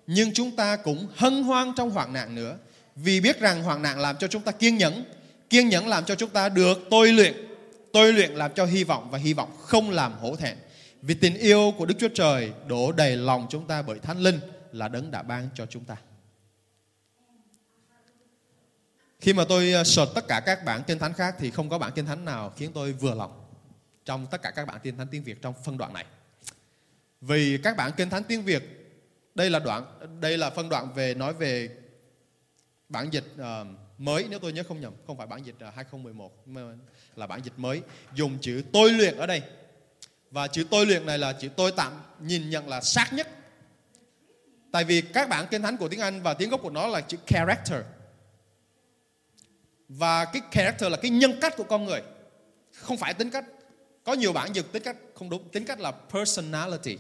nhưng 0.07 0.33
chúng 0.33 0.57
ta 0.57 0.77
cũng 0.77 1.07
hân 1.17 1.43
hoan 1.43 1.73
trong 1.77 1.91
hoạn 1.91 2.13
nạn 2.13 2.35
nữa. 2.35 2.57
Vì 2.97 3.21
biết 3.21 3.41
rằng 3.41 3.63
hoạn 3.63 3.83
nạn 3.83 4.01
làm 4.01 4.17
cho 4.17 4.27
chúng 4.27 4.43
ta 4.43 4.53
kiên 4.53 4.77
nhẫn, 4.77 5.05
kiên 5.51 5.69
nhẫn 5.69 5.89
làm 5.89 6.05
cho 6.05 6.15
chúng 6.15 6.31
ta 6.31 6.49
được 6.49 6.79
tôi 6.91 7.13
luyện, 7.13 7.35
tôi 7.93 8.13
luyện 8.13 8.33
làm 8.33 8.51
cho 8.55 8.65
hy 8.65 8.85
vọng 8.85 9.11
và 9.11 9.19
hy 9.19 9.33
vọng 9.33 9.57
không 9.61 9.91
làm 9.91 10.13
hổ 10.13 10.37
thẹn. 10.37 10.57
Vì 11.03 11.15
tình 11.15 11.35
yêu 11.35 11.73
của 11.79 11.87
Đức 11.87 11.95
Chúa 11.99 12.09
Trời 12.15 12.53
đổ 12.67 12.93
đầy 12.93 13.17
lòng 13.17 13.47
chúng 13.51 13.67
ta 13.67 13.83
bởi 13.83 13.99
Thánh 13.99 14.21
Linh 14.21 14.41
là 14.73 14.89
đấng 14.89 15.11
đã 15.11 15.23
ban 15.23 15.49
cho 15.55 15.67
chúng 15.67 15.85
ta. 15.85 15.97
Khi 19.21 19.33
mà 19.33 19.45
tôi 19.49 19.73
ờ, 19.73 19.85
search 19.85 20.15
tất 20.15 20.29
cả 20.29 20.41
các 20.47 20.65
bản 20.65 20.83
kinh 20.87 20.99
thánh 20.99 21.13
khác 21.13 21.35
thì 21.39 21.51
không 21.51 21.69
có 21.69 21.79
bản 21.79 21.93
kinh 21.95 22.07
thánh 22.07 22.25
nào 22.25 22.53
khiến 22.57 22.71
tôi 22.75 22.93
vừa 22.93 23.15
lòng 23.15 23.44
trong 24.05 24.27
tất 24.31 24.43
cả 24.43 24.51
các 24.51 24.67
bản 24.67 24.81
kinh 24.83 24.97
thánh 24.97 25.07
tiếng 25.11 25.23
Việt 25.23 25.43
trong 25.43 25.55
phân 25.65 25.79
đoạn 25.79 25.93
này. 25.93 26.05
Vì 27.21 27.59
các 27.63 27.77
bản 27.77 27.93
kinh 27.97 28.11
thánh 28.11 28.25
tiếng 28.25 28.43
Việt 28.43 28.63
đây 29.35 29.51
là 29.51 29.59
đoạn 29.59 29.85
đây 30.21 30.39
là 30.39 30.51
phân 30.51 30.69
đoạn 30.69 30.93
về 30.95 31.15
nói 31.15 31.35
về 31.35 31.69
bản 32.89 33.11
dịch 33.11 33.25
uh, 33.35 33.67
mới 33.99 34.27
nếu 34.31 34.39
tôi 34.39 34.53
nhớ 34.53 34.63
không 34.69 34.81
nhầm, 34.81 34.93
không 35.07 35.17
phải 35.17 35.27
bản 35.27 35.43
dịch 35.43 35.55
ờ, 35.61 35.69
uh, 35.69 35.75
2011 35.75 36.49
mà 36.49 36.61
là 37.17 37.27
bản 37.27 37.41
dịch 37.45 37.53
mới 37.57 37.83
dùng 38.15 38.39
chữ 38.41 38.63
tôi 38.73 38.93
luyện 38.93 39.17
ở 39.17 39.27
đây. 39.27 39.43
Và 40.31 40.49
chữ 40.49 40.67
tôi 40.71 40.87
luyện 40.87 41.07
này 41.07 41.19
là 41.19 41.33
chữ 41.33 41.49
tôi 41.57 41.73
tạm 41.77 41.93
nhìn 42.21 42.51
nhận 42.51 42.69
là 42.69 42.81
sát 42.81 43.13
nhất. 43.13 43.29
Tại 44.73 44.85
vì 44.85 45.01
các 45.01 45.29
bản 45.29 45.47
kinh 45.51 45.63
thánh 45.63 45.77
của 45.77 45.89
tiếng 45.89 46.01
Anh 46.01 46.23
và 46.23 46.35
tiếng 46.35 46.51
gốc 46.51 46.61
của 46.63 46.71
nó 46.71 46.87
là 46.87 47.01
chữ 47.01 47.17
character 47.27 47.83
và 49.89 50.25
cái 50.25 50.43
character 50.51 50.91
là 50.91 50.97
cái 50.97 51.11
nhân 51.11 51.33
cách 51.41 51.55
của 51.57 51.65
con 51.65 51.85
người 51.85 52.03
không 52.73 52.97
phải 52.97 53.15
tính 53.15 53.31
cách 53.31 53.45
có 54.05 54.13
nhiều 54.13 54.33
bản 54.33 54.53
dịch 54.53 54.67
tính 54.73 54.83
cách 54.83 54.97
không 55.15 55.31
đúng, 55.31 55.49
tính 55.49 55.65
cách 55.65 55.81
là 55.81 55.91
personality. 55.91 56.99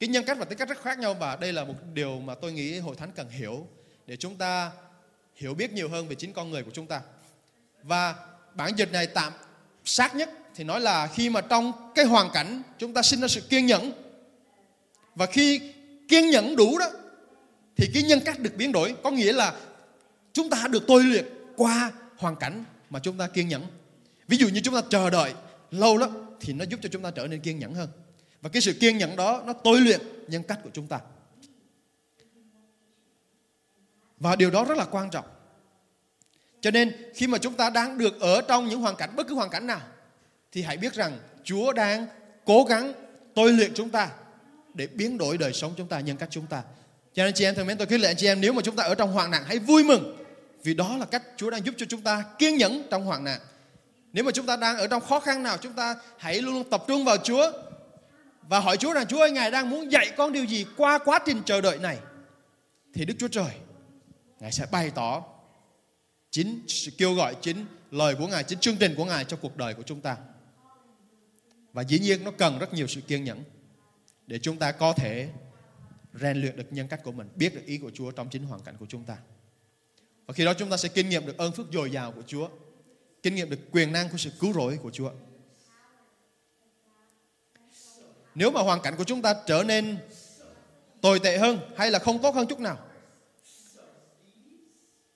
Cái 0.00 0.08
nhân 0.08 0.24
cách 0.24 0.38
và 0.38 0.44
tính 0.44 0.58
cách 0.58 0.68
rất 0.68 0.82
khác 0.82 0.98
nhau 0.98 1.14
và 1.14 1.36
đây 1.36 1.52
là 1.52 1.64
một 1.64 1.74
điều 1.94 2.20
mà 2.20 2.34
tôi 2.34 2.52
nghĩ 2.52 2.78
hội 2.78 2.96
thánh 2.96 3.12
cần 3.12 3.28
hiểu 3.30 3.66
để 4.06 4.16
chúng 4.16 4.36
ta 4.36 4.70
hiểu 5.34 5.54
biết 5.54 5.72
nhiều 5.72 5.88
hơn 5.88 6.08
về 6.08 6.14
chính 6.14 6.32
con 6.32 6.50
người 6.50 6.62
của 6.62 6.70
chúng 6.74 6.86
ta. 6.86 7.00
Và 7.82 8.14
bản 8.54 8.72
dịch 8.76 8.92
này 8.92 9.06
tạm 9.06 9.32
sát 9.84 10.14
nhất 10.14 10.30
thì 10.54 10.64
nói 10.64 10.80
là 10.80 11.06
khi 11.06 11.30
mà 11.30 11.40
trong 11.40 11.92
cái 11.94 12.04
hoàn 12.04 12.30
cảnh 12.32 12.62
chúng 12.78 12.94
ta 12.94 13.02
sinh 13.02 13.20
ra 13.20 13.28
sự 13.28 13.40
kiên 13.40 13.66
nhẫn. 13.66 13.92
Và 15.14 15.26
khi 15.26 15.72
kiên 16.08 16.30
nhẫn 16.30 16.56
đủ 16.56 16.78
đó, 16.78 16.90
thì 17.76 17.90
cái 17.94 18.02
nhân 18.02 18.20
cách 18.24 18.38
được 18.38 18.56
biến 18.56 18.72
đổi, 18.72 18.94
có 19.02 19.10
nghĩa 19.10 19.32
là 19.32 19.54
chúng 20.32 20.50
ta 20.50 20.66
được 20.70 20.84
tôi 20.86 21.04
luyện 21.04 21.26
qua 21.56 21.92
hoàn 22.16 22.36
cảnh 22.36 22.64
mà 22.90 22.98
chúng 22.98 23.18
ta 23.18 23.28
kiên 23.28 23.48
nhẫn 23.48 23.66
ví 24.28 24.36
dụ 24.36 24.48
như 24.48 24.60
chúng 24.60 24.74
ta 24.74 24.80
chờ 24.90 25.10
đợi 25.10 25.34
lâu 25.70 25.96
lắm 25.96 26.10
thì 26.40 26.52
nó 26.52 26.64
giúp 26.64 26.80
cho 26.82 26.88
chúng 26.92 27.02
ta 27.02 27.10
trở 27.10 27.26
nên 27.26 27.40
kiên 27.40 27.58
nhẫn 27.58 27.74
hơn 27.74 27.88
và 28.42 28.50
cái 28.50 28.62
sự 28.62 28.72
kiên 28.72 28.98
nhẫn 28.98 29.16
đó 29.16 29.42
nó 29.46 29.52
tôi 29.52 29.80
luyện 29.80 30.00
nhân 30.28 30.42
cách 30.42 30.60
của 30.64 30.70
chúng 30.72 30.86
ta 30.86 31.00
và 34.18 34.36
điều 34.36 34.50
đó 34.50 34.64
rất 34.64 34.78
là 34.78 34.84
quan 34.84 35.10
trọng 35.10 35.24
cho 36.60 36.70
nên 36.70 36.92
khi 37.14 37.26
mà 37.26 37.38
chúng 37.38 37.54
ta 37.54 37.70
đang 37.70 37.98
được 37.98 38.20
ở 38.20 38.40
trong 38.48 38.68
những 38.68 38.80
hoàn 38.80 38.96
cảnh 38.96 39.16
bất 39.16 39.26
cứ 39.28 39.34
hoàn 39.34 39.50
cảnh 39.50 39.66
nào 39.66 39.80
thì 40.52 40.62
hãy 40.62 40.76
biết 40.76 40.94
rằng 40.94 41.18
Chúa 41.44 41.72
đang 41.72 42.06
cố 42.44 42.64
gắng 42.64 42.92
tôi 43.34 43.52
luyện 43.52 43.74
chúng 43.74 43.90
ta 43.90 44.10
để 44.74 44.86
biến 44.86 45.18
đổi 45.18 45.38
đời 45.38 45.52
sống 45.52 45.74
chúng 45.76 45.88
ta, 45.88 46.00
nhân 46.00 46.16
cách 46.16 46.28
chúng 46.32 46.46
ta. 46.46 46.62
Cho 47.14 47.24
nên 47.24 47.34
chị 47.34 47.44
em 47.44 47.54
thân 47.54 47.66
mến 47.66 47.78
tôi 47.78 47.86
khuyến 47.86 48.00
lệ 48.00 48.08
anh 48.08 48.16
chị 48.16 48.26
em 48.26 48.40
nếu 48.40 48.52
mà 48.52 48.62
chúng 48.62 48.76
ta 48.76 48.84
ở 48.84 48.94
trong 48.94 49.12
hoạn 49.12 49.30
nạn 49.30 49.44
hãy 49.46 49.58
vui 49.58 49.84
mừng 49.84 50.16
vì 50.64 50.74
đó 50.74 50.96
là 50.96 51.06
cách 51.06 51.22
Chúa 51.36 51.50
đang 51.50 51.66
giúp 51.66 51.74
cho 51.78 51.86
chúng 51.88 52.00
ta 52.00 52.24
kiên 52.38 52.56
nhẫn 52.56 52.82
trong 52.90 53.04
hoạn 53.04 53.24
nạn. 53.24 53.40
Nếu 54.12 54.24
mà 54.24 54.32
chúng 54.32 54.46
ta 54.46 54.56
đang 54.56 54.76
ở 54.76 54.86
trong 54.86 55.02
khó 55.02 55.20
khăn 55.20 55.42
nào, 55.42 55.56
chúng 55.56 55.72
ta 55.72 55.96
hãy 56.18 56.42
luôn 56.42 56.54
luôn 56.54 56.70
tập 56.70 56.84
trung 56.88 57.04
vào 57.04 57.16
Chúa 57.16 57.52
và 58.42 58.60
hỏi 58.60 58.76
Chúa 58.76 58.92
rằng 58.92 59.06
Chúa 59.06 59.20
ơi, 59.20 59.30
Ngài 59.30 59.50
đang 59.50 59.70
muốn 59.70 59.92
dạy 59.92 60.12
con 60.16 60.32
điều 60.32 60.44
gì 60.44 60.66
qua 60.76 60.98
quá 60.98 61.18
trình 61.26 61.42
chờ 61.46 61.60
đợi 61.60 61.78
này. 61.78 61.98
thì 62.94 63.04
Đức 63.04 63.14
Chúa 63.18 63.28
Trời 63.28 63.50
Ngài 64.40 64.52
sẽ 64.52 64.66
bày 64.70 64.90
tỏ 64.90 65.24
chính 66.30 66.60
sự 66.68 66.90
kêu 66.98 67.14
gọi 67.14 67.36
chính 67.42 67.66
lời 67.90 68.14
của 68.14 68.26
Ngài, 68.26 68.44
chính 68.44 68.58
chương 68.58 68.76
trình 68.76 68.94
của 68.96 69.04
Ngài 69.04 69.24
cho 69.24 69.36
cuộc 69.36 69.56
đời 69.56 69.74
của 69.74 69.82
chúng 69.82 70.00
ta. 70.00 70.16
Và 71.72 71.82
dĩ 71.82 71.98
nhiên 71.98 72.24
nó 72.24 72.30
cần 72.30 72.58
rất 72.58 72.74
nhiều 72.74 72.86
sự 72.86 73.00
kiên 73.00 73.24
nhẫn 73.24 73.44
để 74.26 74.38
chúng 74.38 74.56
ta 74.56 74.72
có 74.72 74.92
thể 74.92 75.28
rèn 76.14 76.40
luyện 76.40 76.56
được 76.56 76.72
nhân 76.72 76.88
cách 76.88 77.00
của 77.04 77.12
mình, 77.12 77.28
biết 77.34 77.54
được 77.54 77.62
ý 77.66 77.78
của 77.78 77.90
Chúa 77.94 78.10
trong 78.10 78.28
chính 78.28 78.44
hoàn 78.44 78.60
cảnh 78.60 78.76
của 78.78 78.86
chúng 78.88 79.04
ta. 79.04 79.16
Và 80.26 80.34
khi 80.34 80.44
đó 80.44 80.54
chúng 80.54 80.70
ta 80.70 80.76
sẽ 80.76 80.88
kinh 80.88 81.08
nghiệm 81.08 81.26
được 81.26 81.38
ơn 81.38 81.52
phước 81.52 81.66
dồi 81.72 81.90
dào 81.90 82.12
của 82.12 82.22
Chúa, 82.26 82.48
kinh 83.22 83.34
nghiệm 83.34 83.50
được 83.50 83.60
quyền 83.72 83.92
năng 83.92 84.08
của 84.08 84.18
sự 84.18 84.30
cứu 84.40 84.52
rỗi 84.52 84.78
của 84.82 84.90
Chúa. 84.90 85.10
Nếu 88.34 88.50
mà 88.50 88.60
hoàn 88.60 88.80
cảnh 88.80 88.94
của 88.96 89.04
chúng 89.04 89.22
ta 89.22 89.34
trở 89.46 89.62
nên 89.62 89.98
tồi 91.00 91.18
tệ 91.18 91.38
hơn 91.38 91.60
hay 91.76 91.90
là 91.90 91.98
không 91.98 92.22
tốt 92.22 92.34
hơn 92.34 92.46
chút 92.46 92.60
nào 92.60 92.78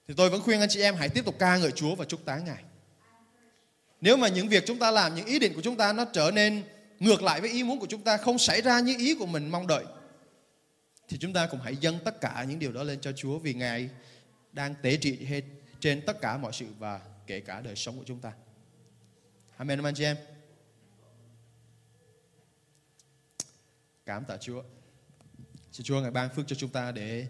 thì 0.09 0.15
tôi 0.17 0.31
vẫn 0.31 0.43
khuyên 0.43 0.61
anh 0.61 0.69
chị 0.69 0.81
em 0.81 0.95
hãy 0.95 1.09
tiếp 1.09 1.25
tục 1.25 1.35
ca 1.39 1.57
ngợi 1.57 1.71
Chúa 1.71 1.95
và 1.95 2.05
chúc 2.05 2.25
tán 2.25 2.45
Ngài. 2.45 2.63
Nếu 4.01 4.17
mà 4.17 4.29
những 4.29 4.49
việc 4.49 4.65
chúng 4.67 4.79
ta 4.79 4.91
làm, 4.91 5.15
những 5.15 5.27
ý 5.27 5.39
định 5.39 5.55
của 5.55 5.61
chúng 5.61 5.77
ta 5.77 5.93
nó 5.93 6.05
trở 6.05 6.31
nên 6.31 6.63
ngược 7.01 7.23
lại 7.23 7.41
với 7.41 7.51
ý 7.51 7.63
muốn 7.63 7.81
của 7.81 7.87
chúng 7.87 8.03
ta, 8.03 8.17
không 8.17 8.39
xảy 8.39 8.63
ra 8.63 8.81
như 8.81 8.97
ý 8.99 9.15
của 9.15 9.27
mình 9.27 9.49
mong 9.49 9.67
đợi, 9.67 9.85
thì 11.09 11.19
chúng 11.21 11.33
ta 11.33 11.47
cũng 11.47 11.61
hãy 11.61 11.77
dâng 11.77 11.99
tất 12.05 12.21
cả 12.21 12.45
những 12.49 12.59
điều 12.59 12.73
đó 12.73 12.83
lên 12.83 13.01
cho 13.01 13.13
Chúa 13.13 13.39
vì 13.39 13.55
Ngài 13.55 13.91
đang 14.53 14.75
tế 14.83 14.97
trị 14.97 15.25
hết 15.25 15.43
trên 15.81 16.03
tất 16.07 16.21
cả 16.21 16.37
mọi 16.37 16.53
sự 16.53 16.67
và 16.79 17.01
kể 17.27 17.41
cả 17.41 17.61
đời 17.61 17.77
sống 17.77 17.99
của 17.99 18.05
chúng 18.07 18.21
ta. 18.21 18.33
Amen 19.57 19.83
anh 19.83 19.95
chị 19.95 20.05
em. 20.05 20.17
Cảm 24.07 24.25
tạ 24.25 24.37
Chúa. 24.37 24.63
Xin 25.73 25.85
Chúa 25.85 26.01
Ngài 26.01 26.11
ban 26.11 26.31
phước 26.31 26.47
cho 26.47 26.57
chúng 26.57 26.71
ta 26.71 26.93
để 26.93 27.27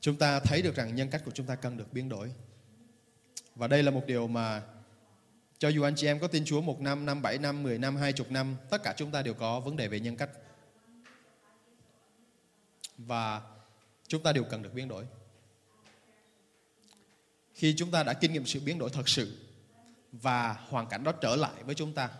chúng 0.00 0.16
ta 0.16 0.40
thấy 0.40 0.62
được 0.62 0.74
rằng 0.74 0.94
nhân 0.94 1.10
cách 1.10 1.22
của 1.24 1.30
chúng 1.30 1.46
ta 1.46 1.54
cần 1.54 1.76
được 1.76 1.92
biến 1.92 2.08
đổi. 2.08 2.32
Và 3.54 3.68
đây 3.68 3.82
là 3.82 3.90
một 3.90 4.02
điều 4.06 4.28
mà 4.28 4.62
cho 5.58 5.68
dù 5.68 5.82
anh 5.82 5.94
chị 5.96 6.06
em 6.06 6.20
có 6.20 6.28
tin 6.28 6.44
Chúa 6.44 6.60
một 6.60 6.80
năm, 6.80 7.06
năm, 7.06 7.22
bảy 7.22 7.38
năm, 7.38 7.62
mười 7.62 7.78
năm, 7.78 7.96
hai 7.96 8.12
chục 8.12 8.30
năm, 8.30 8.56
tất 8.70 8.82
cả 8.82 8.94
chúng 8.96 9.10
ta 9.10 9.22
đều 9.22 9.34
có 9.34 9.60
vấn 9.60 9.76
đề 9.76 9.88
về 9.88 10.00
nhân 10.00 10.16
cách. 10.16 10.30
Và 12.98 13.42
chúng 14.06 14.22
ta 14.22 14.32
đều 14.32 14.44
cần 14.44 14.62
được 14.62 14.74
biến 14.74 14.88
đổi. 14.88 15.04
Khi 17.58 17.74
chúng 17.76 17.90
ta 17.90 18.02
đã 18.02 18.12
kinh 18.12 18.32
nghiệm 18.32 18.46
sự 18.46 18.60
biến 18.60 18.78
đổi 18.78 18.90
thật 18.90 19.08
sự 19.08 19.38
và 20.12 20.52
hoàn 20.52 20.86
cảnh 20.86 21.04
đó 21.04 21.12
trở 21.12 21.36
lại 21.36 21.62
với 21.64 21.74
chúng 21.74 21.92
ta, 21.92 22.10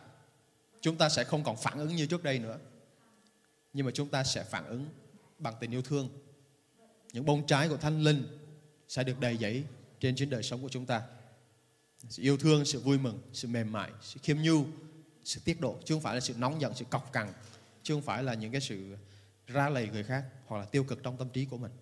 chúng 0.80 0.96
ta 0.96 1.08
sẽ 1.08 1.24
không 1.24 1.44
còn 1.44 1.56
phản 1.56 1.78
ứng 1.78 1.96
như 1.96 2.06
trước 2.06 2.22
đây 2.22 2.38
nữa. 2.38 2.58
Nhưng 3.72 3.86
mà 3.86 3.92
chúng 3.94 4.08
ta 4.08 4.24
sẽ 4.24 4.44
phản 4.44 4.66
ứng 4.66 4.88
bằng 5.38 5.54
tình 5.60 5.70
yêu 5.70 5.82
thương. 5.82 6.08
Những 7.12 7.24
bông 7.24 7.46
trái 7.46 7.68
của 7.68 7.76
thánh 7.76 8.02
linh 8.02 8.38
sẽ 8.88 9.04
được 9.04 9.20
đầy 9.20 9.36
dẫy 9.36 9.64
trên 10.00 10.16
chính 10.16 10.30
đời 10.30 10.42
sống 10.42 10.62
của 10.62 10.68
chúng 10.68 10.86
ta. 10.86 11.02
Sự 12.08 12.22
yêu 12.22 12.36
thương 12.36 12.64
sự 12.64 12.80
vui 12.80 12.98
mừng 12.98 13.20
sự 13.32 13.48
mềm 13.48 13.72
mại 13.72 13.90
sự 14.02 14.20
khiêm 14.22 14.36
nhu 14.36 14.64
sự 15.24 15.40
tiết 15.44 15.60
độ 15.60 15.76
chứ 15.84 15.94
không 15.94 16.02
phải 16.02 16.14
là 16.14 16.20
sự 16.20 16.34
nóng 16.38 16.60
giận 16.60 16.74
sự 16.74 16.84
cọc 16.84 17.12
cằn 17.12 17.32
chứ 17.82 17.94
không 17.94 18.02
phải 18.02 18.22
là 18.22 18.34
những 18.34 18.52
cái 18.52 18.60
sự 18.60 18.96
ra 19.46 19.68
lầy 19.68 19.88
người 19.88 20.04
khác 20.04 20.24
hoặc 20.46 20.58
là 20.58 20.64
tiêu 20.64 20.84
cực 20.84 21.02
trong 21.02 21.16
tâm 21.16 21.28
trí 21.28 21.44
của 21.44 21.58
mình. 21.58 21.72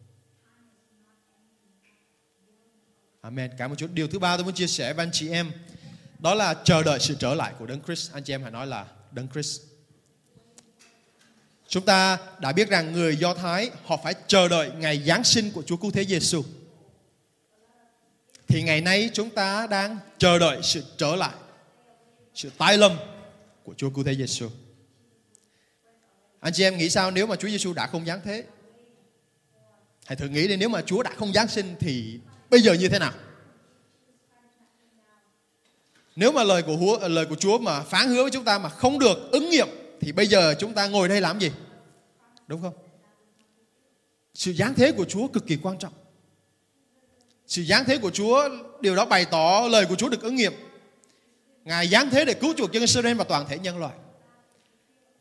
Amen. 3.27 3.51
Cảm 3.59 3.73
ơn 3.73 3.77
Chúa. 3.77 3.87
Điều 3.87 4.09
thứ 4.09 4.19
ba 4.19 4.37
tôi 4.37 4.45
muốn 4.45 4.55
chia 4.55 4.67
sẻ 4.67 4.93
với 4.93 5.03
anh 5.03 5.11
chị 5.12 5.31
em 5.31 5.53
đó 6.19 6.35
là 6.35 6.55
chờ 6.65 6.83
đợi 6.83 7.01
sự 7.01 7.17
trở 7.19 7.35
lại 7.35 7.53
của 7.59 7.67
Đấng 7.67 7.83
Christ. 7.83 8.12
Anh 8.12 8.25
chị 8.25 8.35
em 8.35 8.43
hãy 8.43 8.51
nói 8.51 8.67
là 8.67 8.87
Đấng 9.12 9.29
Christ. 9.29 9.61
Chúng 11.69 11.85
ta 11.85 12.19
đã 12.39 12.53
biết 12.53 12.69
rằng 12.69 12.93
người 12.93 13.17
Do 13.17 13.35
Thái 13.35 13.71
họ 13.85 14.01
phải 14.05 14.15
chờ 14.27 14.49
đợi 14.49 14.71
ngày 14.79 15.03
Giáng 15.07 15.25
sinh 15.25 15.51
của 15.51 15.62
Chúa 15.62 15.77
Cứu 15.77 15.91
Thế 15.91 16.05
Giêsu. 16.05 16.45
Thì 18.49 18.62
ngày 18.62 18.81
nay 18.81 19.11
chúng 19.12 19.31
ta 19.31 19.67
đang 19.67 19.99
chờ 20.19 20.39
đợi 20.39 20.61
sự 20.62 20.85
trở 20.97 21.17
lại, 21.17 21.35
sự 22.35 22.51
tái 22.59 22.79
lâm 22.79 22.97
của 23.65 23.75
Chúa 23.77 23.91
Cứu 23.91 24.05
Thế 24.05 24.15
Giêsu. 24.15 24.49
Anh 26.41 26.53
chị 26.53 26.62
em 26.62 26.77
nghĩ 26.77 26.91
sao 26.91 27.11
nếu 27.11 27.27
mà 27.27 27.37
Chúa 27.37 27.49
Giêsu 27.49 27.73
đã 27.73 27.87
không 27.87 28.07
giáng 28.07 28.21
thế? 28.25 28.45
Hãy 30.05 30.17
thử 30.17 30.29
nghĩ 30.29 30.49
đi 30.49 30.57
nếu 30.57 30.69
mà 30.69 30.83
Chúa 30.83 31.03
đã 31.03 31.11
không 31.17 31.33
giáng 31.33 31.49
sinh 31.49 31.75
thì 31.81 32.21
bây 32.50 32.61
giờ 32.61 32.72
như 32.72 32.88
thế 32.88 32.98
nào? 32.98 33.12
Nếu 36.16 36.32
mà 36.32 36.44
lời 36.44 36.62
của 36.62 36.76
Chúa, 36.80 36.96
ờ, 36.96 37.09
lời 37.09 37.26
của 37.26 37.35
Chúa 37.35 37.59
mà 37.59 37.80
phán 37.80 38.09
hứa 38.09 38.22
với 38.22 38.30
chúng 38.30 38.44
ta 38.44 38.59
mà 38.59 38.68
không 38.68 38.98
được 38.98 39.30
ứng 39.30 39.50
nghiệm 39.50 39.68
thì 40.00 40.12
bây 40.12 40.26
giờ 40.26 40.54
chúng 40.59 40.74
ta 40.74 40.87
ngồi 40.87 41.09
đây 41.09 41.20
làm 41.20 41.38
gì? 41.38 41.50
Đúng 42.46 42.62
không? 42.62 42.74
Sự 44.35 44.52
giáng 44.52 44.74
thế 44.74 44.92
của 44.92 45.04
Chúa 45.04 45.28
cực 45.28 45.46
kỳ 45.46 45.56
quan 45.62 45.78
trọng. 45.78 45.92
Sự 47.46 47.64
giáng 47.64 47.85
thế 47.85 47.98
của 47.98 48.11
Chúa 48.11 48.48
điều 48.80 48.96
đó 48.96 49.04
bày 49.04 49.24
tỏ 49.24 49.68
lời 49.70 49.87
của 49.87 49.94
Chúa 49.94 50.09
được 50.09 50.22
ứng 50.22 50.37
nghiệm. 50.37 50.52
Ngài 51.64 51.88
giáng 51.88 52.11
thế 52.11 52.24
để 52.24 52.35
cứu 52.35 52.54
chuộc 52.56 52.72
dân 52.72 52.80
Israel 52.80 53.14
và 53.14 53.24
toàn 53.24 53.46
thể 53.48 53.59
nhân 53.59 53.78
loại. 53.78 53.94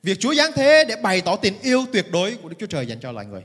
Việc 0.04 0.20
Chúa 0.20 0.34
giáng 0.34 0.52
thế 0.56 0.86
để 0.88 0.96
bày 0.96 1.22
tỏ 1.22 1.36
tình 1.36 1.60
yêu 1.62 1.86
tuyệt 1.94 2.06
đối 2.12 2.36
của 2.36 2.50
Đức 2.50 2.56
Chúa 2.60 2.66
Trời 2.66 2.86
dành 2.86 3.00
cho 3.00 3.12
loài 3.12 3.26
người. 3.26 3.44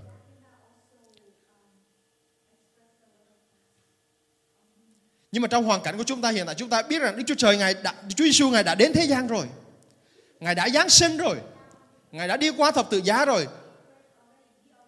Nhưng 5.33 5.43
mà 5.43 5.49
trong 5.49 5.65
hoàn 5.65 5.81
cảnh 5.81 5.99
của 5.99 6.05
chúng 6.05 6.23
ta 6.23 6.31
hiện 6.31 6.47
tại 6.47 6.55
chúng 6.55 6.69
ta 6.69 6.83
biết 6.83 6.99
rằng 6.99 7.17
Đức 7.17 7.23
Chúa 7.27 7.35
Trời 7.35 7.57
Ngài 7.57 7.75
đã, 7.75 7.95
Chúa 8.17 8.25
Giêsu 8.25 8.51
Ngài 8.51 8.63
đã 8.63 8.75
đến 8.75 8.93
thế 8.93 9.05
gian 9.05 9.27
rồi. 9.27 9.47
Ngài 10.41 10.55
đã 10.55 10.69
Giáng 10.69 10.89
sinh 10.89 11.17
rồi. 11.17 11.37
Ngài 12.13 12.29
đã 12.29 12.37
đi 12.37 12.51
qua 12.51 12.71
thập 12.71 12.91
tự 12.91 13.01
giá 13.05 13.25
rồi. 13.25 13.47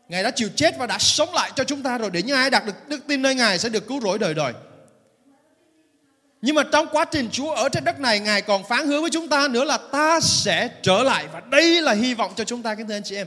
Ngài 0.08 0.22
đã 0.22 0.30
chịu 0.30 0.48
chết 0.56 0.78
và 0.78 0.86
đã 0.86 0.98
sống 0.98 1.34
lại 1.34 1.50
cho 1.56 1.64
chúng 1.64 1.82
ta 1.82 1.98
rồi 1.98 2.10
để 2.10 2.22
những 2.22 2.36
ai 2.36 2.50
đạt 2.50 2.66
được 2.66 2.88
đức 2.88 3.00
tin 3.08 3.22
nơi 3.22 3.34
Ngài 3.34 3.58
sẽ 3.58 3.68
được 3.68 3.88
cứu 3.88 4.00
rỗi 4.00 4.18
đời 4.18 4.34
đời. 4.34 4.52
Nhưng 6.42 6.54
mà 6.54 6.62
trong 6.72 6.86
quá 6.92 7.04
trình 7.04 7.28
Chúa 7.32 7.50
ở 7.50 7.68
trên 7.68 7.84
đất 7.84 8.00
này 8.00 8.20
Ngài 8.20 8.42
còn 8.42 8.64
phán 8.64 8.86
hứa 8.86 9.00
với 9.00 9.10
chúng 9.10 9.28
ta 9.28 9.48
nữa 9.48 9.64
là 9.64 9.78
ta 9.92 10.20
sẽ 10.20 10.68
trở 10.82 11.02
lại 11.02 11.26
và 11.32 11.40
đây 11.40 11.82
là 11.82 11.92
hy 11.92 12.14
vọng 12.14 12.32
cho 12.36 12.44
chúng 12.44 12.62
ta 12.62 12.74
kính 12.74 12.88
thưa 12.88 12.94
anh 12.94 13.02
chị 13.02 13.16
em. 13.16 13.26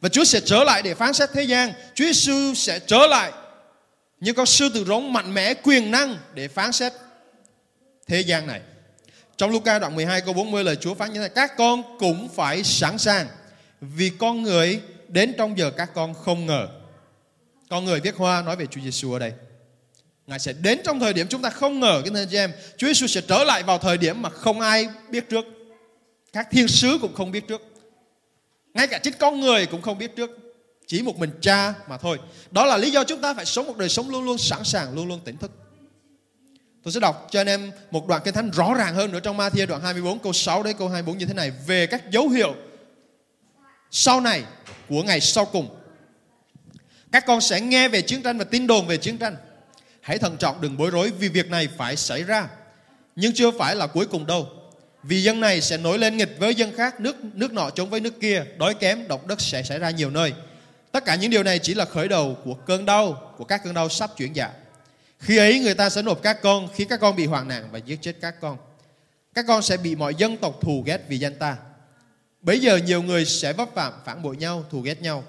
Và 0.00 0.08
Chúa 0.08 0.24
sẽ 0.24 0.40
trở 0.40 0.64
lại 0.64 0.82
để 0.82 0.94
phán 0.94 1.12
xét 1.12 1.30
thế 1.32 1.42
gian. 1.42 1.72
Chúa 1.94 2.04
Giêsu 2.04 2.54
sẽ 2.54 2.78
trở 2.78 3.06
lại 3.06 3.32
như 4.24 4.32
con 4.32 4.46
sư 4.46 4.68
tử 4.74 4.84
rống 4.84 5.12
mạnh 5.12 5.34
mẽ 5.34 5.54
quyền 5.54 5.90
năng 5.90 6.18
để 6.34 6.48
phán 6.48 6.72
xét 6.72 6.92
thế 8.06 8.20
gian 8.20 8.46
này. 8.46 8.60
Trong 9.36 9.50
Luca 9.50 9.78
đoạn 9.78 9.96
12 9.96 10.20
câu 10.20 10.34
40 10.34 10.64
lời 10.64 10.76
Chúa 10.76 10.94
phán 10.94 11.08
như 11.08 11.14
thế 11.14 11.20
này, 11.20 11.30
các 11.34 11.56
con 11.56 11.98
cũng 11.98 12.28
phải 12.28 12.64
sẵn 12.64 12.98
sàng 12.98 13.26
vì 13.80 14.10
con 14.18 14.42
người 14.42 14.80
đến 15.08 15.34
trong 15.38 15.58
giờ 15.58 15.70
các 15.70 15.90
con 15.94 16.14
không 16.14 16.46
ngờ. 16.46 16.68
Con 17.70 17.84
người 17.84 18.00
viết 18.00 18.16
hoa 18.16 18.42
nói 18.42 18.56
về 18.56 18.66
Chúa 18.66 18.80
Giêsu 18.80 19.12
ở 19.12 19.18
đây. 19.18 19.32
Ngài 20.26 20.38
sẽ 20.38 20.52
đến 20.52 20.78
trong 20.84 21.00
thời 21.00 21.12
điểm 21.12 21.28
chúng 21.28 21.42
ta 21.42 21.50
không 21.50 21.80
ngờ 21.80 22.02
cái 22.04 22.20
anh 22.20 22.28
chị 22.30 22.36
em. 22.36 22.52
Chúa 22.76 22.86
Giêsu 22.86 23.06
sẽ 23.06 23.20
trở 23.28 23.44
lại 23.44 23.62
vào 23.62 23.78
thời 23.78 23.98
điểm 23.98 24.22
mà 24.22 24.30
không 24.30 24.60
ai 24.60 24.88
biết 25.10 25.28
trước. 25.30 25.44
Các 26.32 26.48
thiên 26.50 26.68
sứ 26.68 26.98
cũng 27.00 27.14
không 27.14 27.30
biết 27.30 27.48
trước. 27.48 27.62
Ngay 28.74 28.86
cả 28.86 28.98
chính 28.98 29.14
con 29.18 29.40
người 29.40 29.66
cũng 29.66 29.82
không 29.82 29.98
biết 29.98 30.16
trước. 30.16 30.43
Chỉ 30.86 31.02
một 31.02 31.18
mình 31.18 31.30
cha 31.40 31.74
mà 31.88 31.96
thôi. 31.96 32.18
Đó 32.50 32.66
là 32.66 32.76
lý 32.76 32.90
do 32.90 33.04
chúng 33.04 33.20
ta 33.20 33.34
phải 33.34 33.44
sống 33.44 33.66
một 33.66 33.76
đời 33.76 33.88
sống 33.88 34.10
luôn 34.10 34.24
luôn 34.24 34.38
sẵn 34.38 34.64
sàng, 34.64 34.94
luôn 34.94 35.08
luôn 35.08 35.20
tỉnh 35.24 35.36
thức. 35.36 35.50
Tôi 36.82 36.92
sẽ 36.92 37.00
đọc 37.00 37.26
cho 37.30 37.40
anh 37.40 37.46
em 37.46 37.70
một 37.90 38.08
đoạn 38.08 38.22
kinh 38.24 38.34
thánh 38.34 38.50
rõ 38.50 38.74
ràng 38.74 38.94
hơn 38.94 39.12
nữa 39.12 39.20
trong 39.20 39.38
Matthew 39.38 39.66
đoạn 39.66 39.82
24 39.82 40.18
câu 40.18 40.32
6 40.32 40.62
đến 40.62 40.76
câu 40.78 40.88
24 40.88 41.18
như 41.18 41.26
thế 41.26 41.34
này 41.34 41.52
về 41.66 41.86
các 41.86 42.10
dấu 42.10 42.28
hiệu 42.28 42.54
sau 43.90 44.20
này 44.20 44.42
của 44.88 45.02
ngày 45.02 45.20
sau 45.20 45.44
cùng. 45.44 45.68
Các 47.12 47.26
con 47.26 47.40
sẽ 47.40 47.60
nghe 47.60 47.88
về 47.88 48.02
chiến 48.02 48.22
tranh 48.22 48.38
và 48.38 48.44
tin 48.44 48.66
đồn 48.66 48.86
về 48.86 48.96
chiến 48.96 49.18
tranh. 49.18 49.36
Hãy 50.00 50.18
thận 50.18 50.36
trọng 50.36 50.60
đừng 50.60 50.76
bối 50.76 50.90
rối 50.90 51.12
vì 51.18 51.28
việc 51.28 51.50
này 51.50 51.68
phải 51.76 51.96
xảy 51.96 52.22
ra. 52.22 52.48
Nhưng 53.16 53.32
chưa 53.32 53.50
phải 53.50 53.76
là 53.76 53.86
cuối 53.86 54.06
cùng 54.06 54.26
đâu. 54.26 54.48
Vì 55.02 55.22
dân 55.22 55.40
này 55.40 55.60
sẽ 55.60 55.76
nổi 55.76 55.98
lên 55.98 56.16
nghịch 56.16 56.36
với 56.38 56.54
dân 56.54 56.76
khác, 56.76 57.00
nước 57.00 57.16
nước 57.34 57.52
nọ 57.52 57.70
chống 57.70 57.90
với 57.90 58.00
nước 58.00 58.20
kia, 58.20 58.44
đói 58.56 58.74
kém, 58.74 59.08
động 59.08 59.28
đất 59.28 59.40
sẽ 59.40 59.62
xảy 59.62 59.78
ra 59.78 59.90
nhiều 59.90 60.10
nơi. 60.10 60.32
Tất 60.94 61.04
cả 61.04 61.14
những 61.14 61.30
điều 61.30 61.42
này 61.42 61.58
chỉ 61.58 61.74
là 61.74 61.84
khởi 61.84 62.08
đầu 62.08 62.36
của 62.44 62.54
cơn 62.54 62.84
đau, 62.84 63.32
của 63.38 63.44
các 63.44 63.64
cơn 63.64 63.74
đau 63.74 63.88
sắp 63.88 64.10
chuyển 64.16 64.36
dạ. 64.36 64.50
Khi 65.18 65.36
ấy 65.36 65.60
người 65.60 65.74
ta 65.74 65.90
sẽ 65.90 66.02
nộp 66.02 66.22
các 66.22 66.42
con, 66.42 66.68
khi 66.74 66.84
các 66.84 67.00
con 67.00 67.16
bị 67.16 67.26
hoạn 67.26 67.48
nạn 67.48 67.68
và 67.72 67.78
giết 67.78 67.98
chết 68.02 68.16
các 68.20 68.40
con. 68.40 68.56
Các 69.34 69.44
con 69.48 69.62
sẽ 69.62 69.76
bị 69.76 69.94
mọi 69.94 70.14
dân 70.14 70.36
tộc 70.36 70.60
thù 70.60 70.82
ghét 70.86 71.04
vì 71.08 71.18
danh 71.18 71.34
ta. 71.38 71.56
Bây 72.40 72.60
giờ 72.60 72.76
nhiều 72.76 73.02
người 73.02 73.24
sẽ 73.24 73.52
vấp 73.52 73.74
phạm 73.74 73.92
phản 74.04 74.22
bội 74.22 74.36
nhau, 74.36 74.64
thù 74.70 74.80
ghét 74.80 75.02
nhau. 75.02 75.24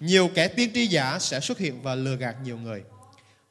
Nhiều 0.00 0.30
kẻ 0.34 0.48
tiên 0.48 0.70
tri 0.74 0.86
giả 0.86 1.18
sẽ 1.20 1.40
xuất 1.40 1.58
hiện 1.58 1.82
và 1.82 1.94
lừa 1.94 2.16
gạt 2.16 2.36
nhiều 2.44 2.58
người. 2.58 2.82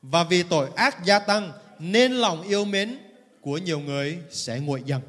Và 0.02 0.24
vì 0.24 0.44
tội 0.44 0.70
ác 0.76 1.06
gia 1.06 1.20
tăng 1.20 1.52
nên 1.80 2.12
lòng 2.12 2.42
yêu 2.42 2.66
mến 2.66 2.98
của 3.42 3.58
nhiều 3.58 3.80
người 3.80 4.18
sẽ 4.32 4.60
nguội 4.60 4.82
dần. 4.86 5.02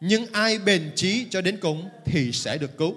Nhưng 0.00 0.26
ai 0.32 0.58
bền 0.58 0.92
trí 0.96 1.26
cho 1.30 1.40
đến 1.40 1.58
cùng 1.60 1.88
thì 2.04 2.32
sẽ 2.32 2.58
được 2.58 2.78
cứu. 2.78 2.94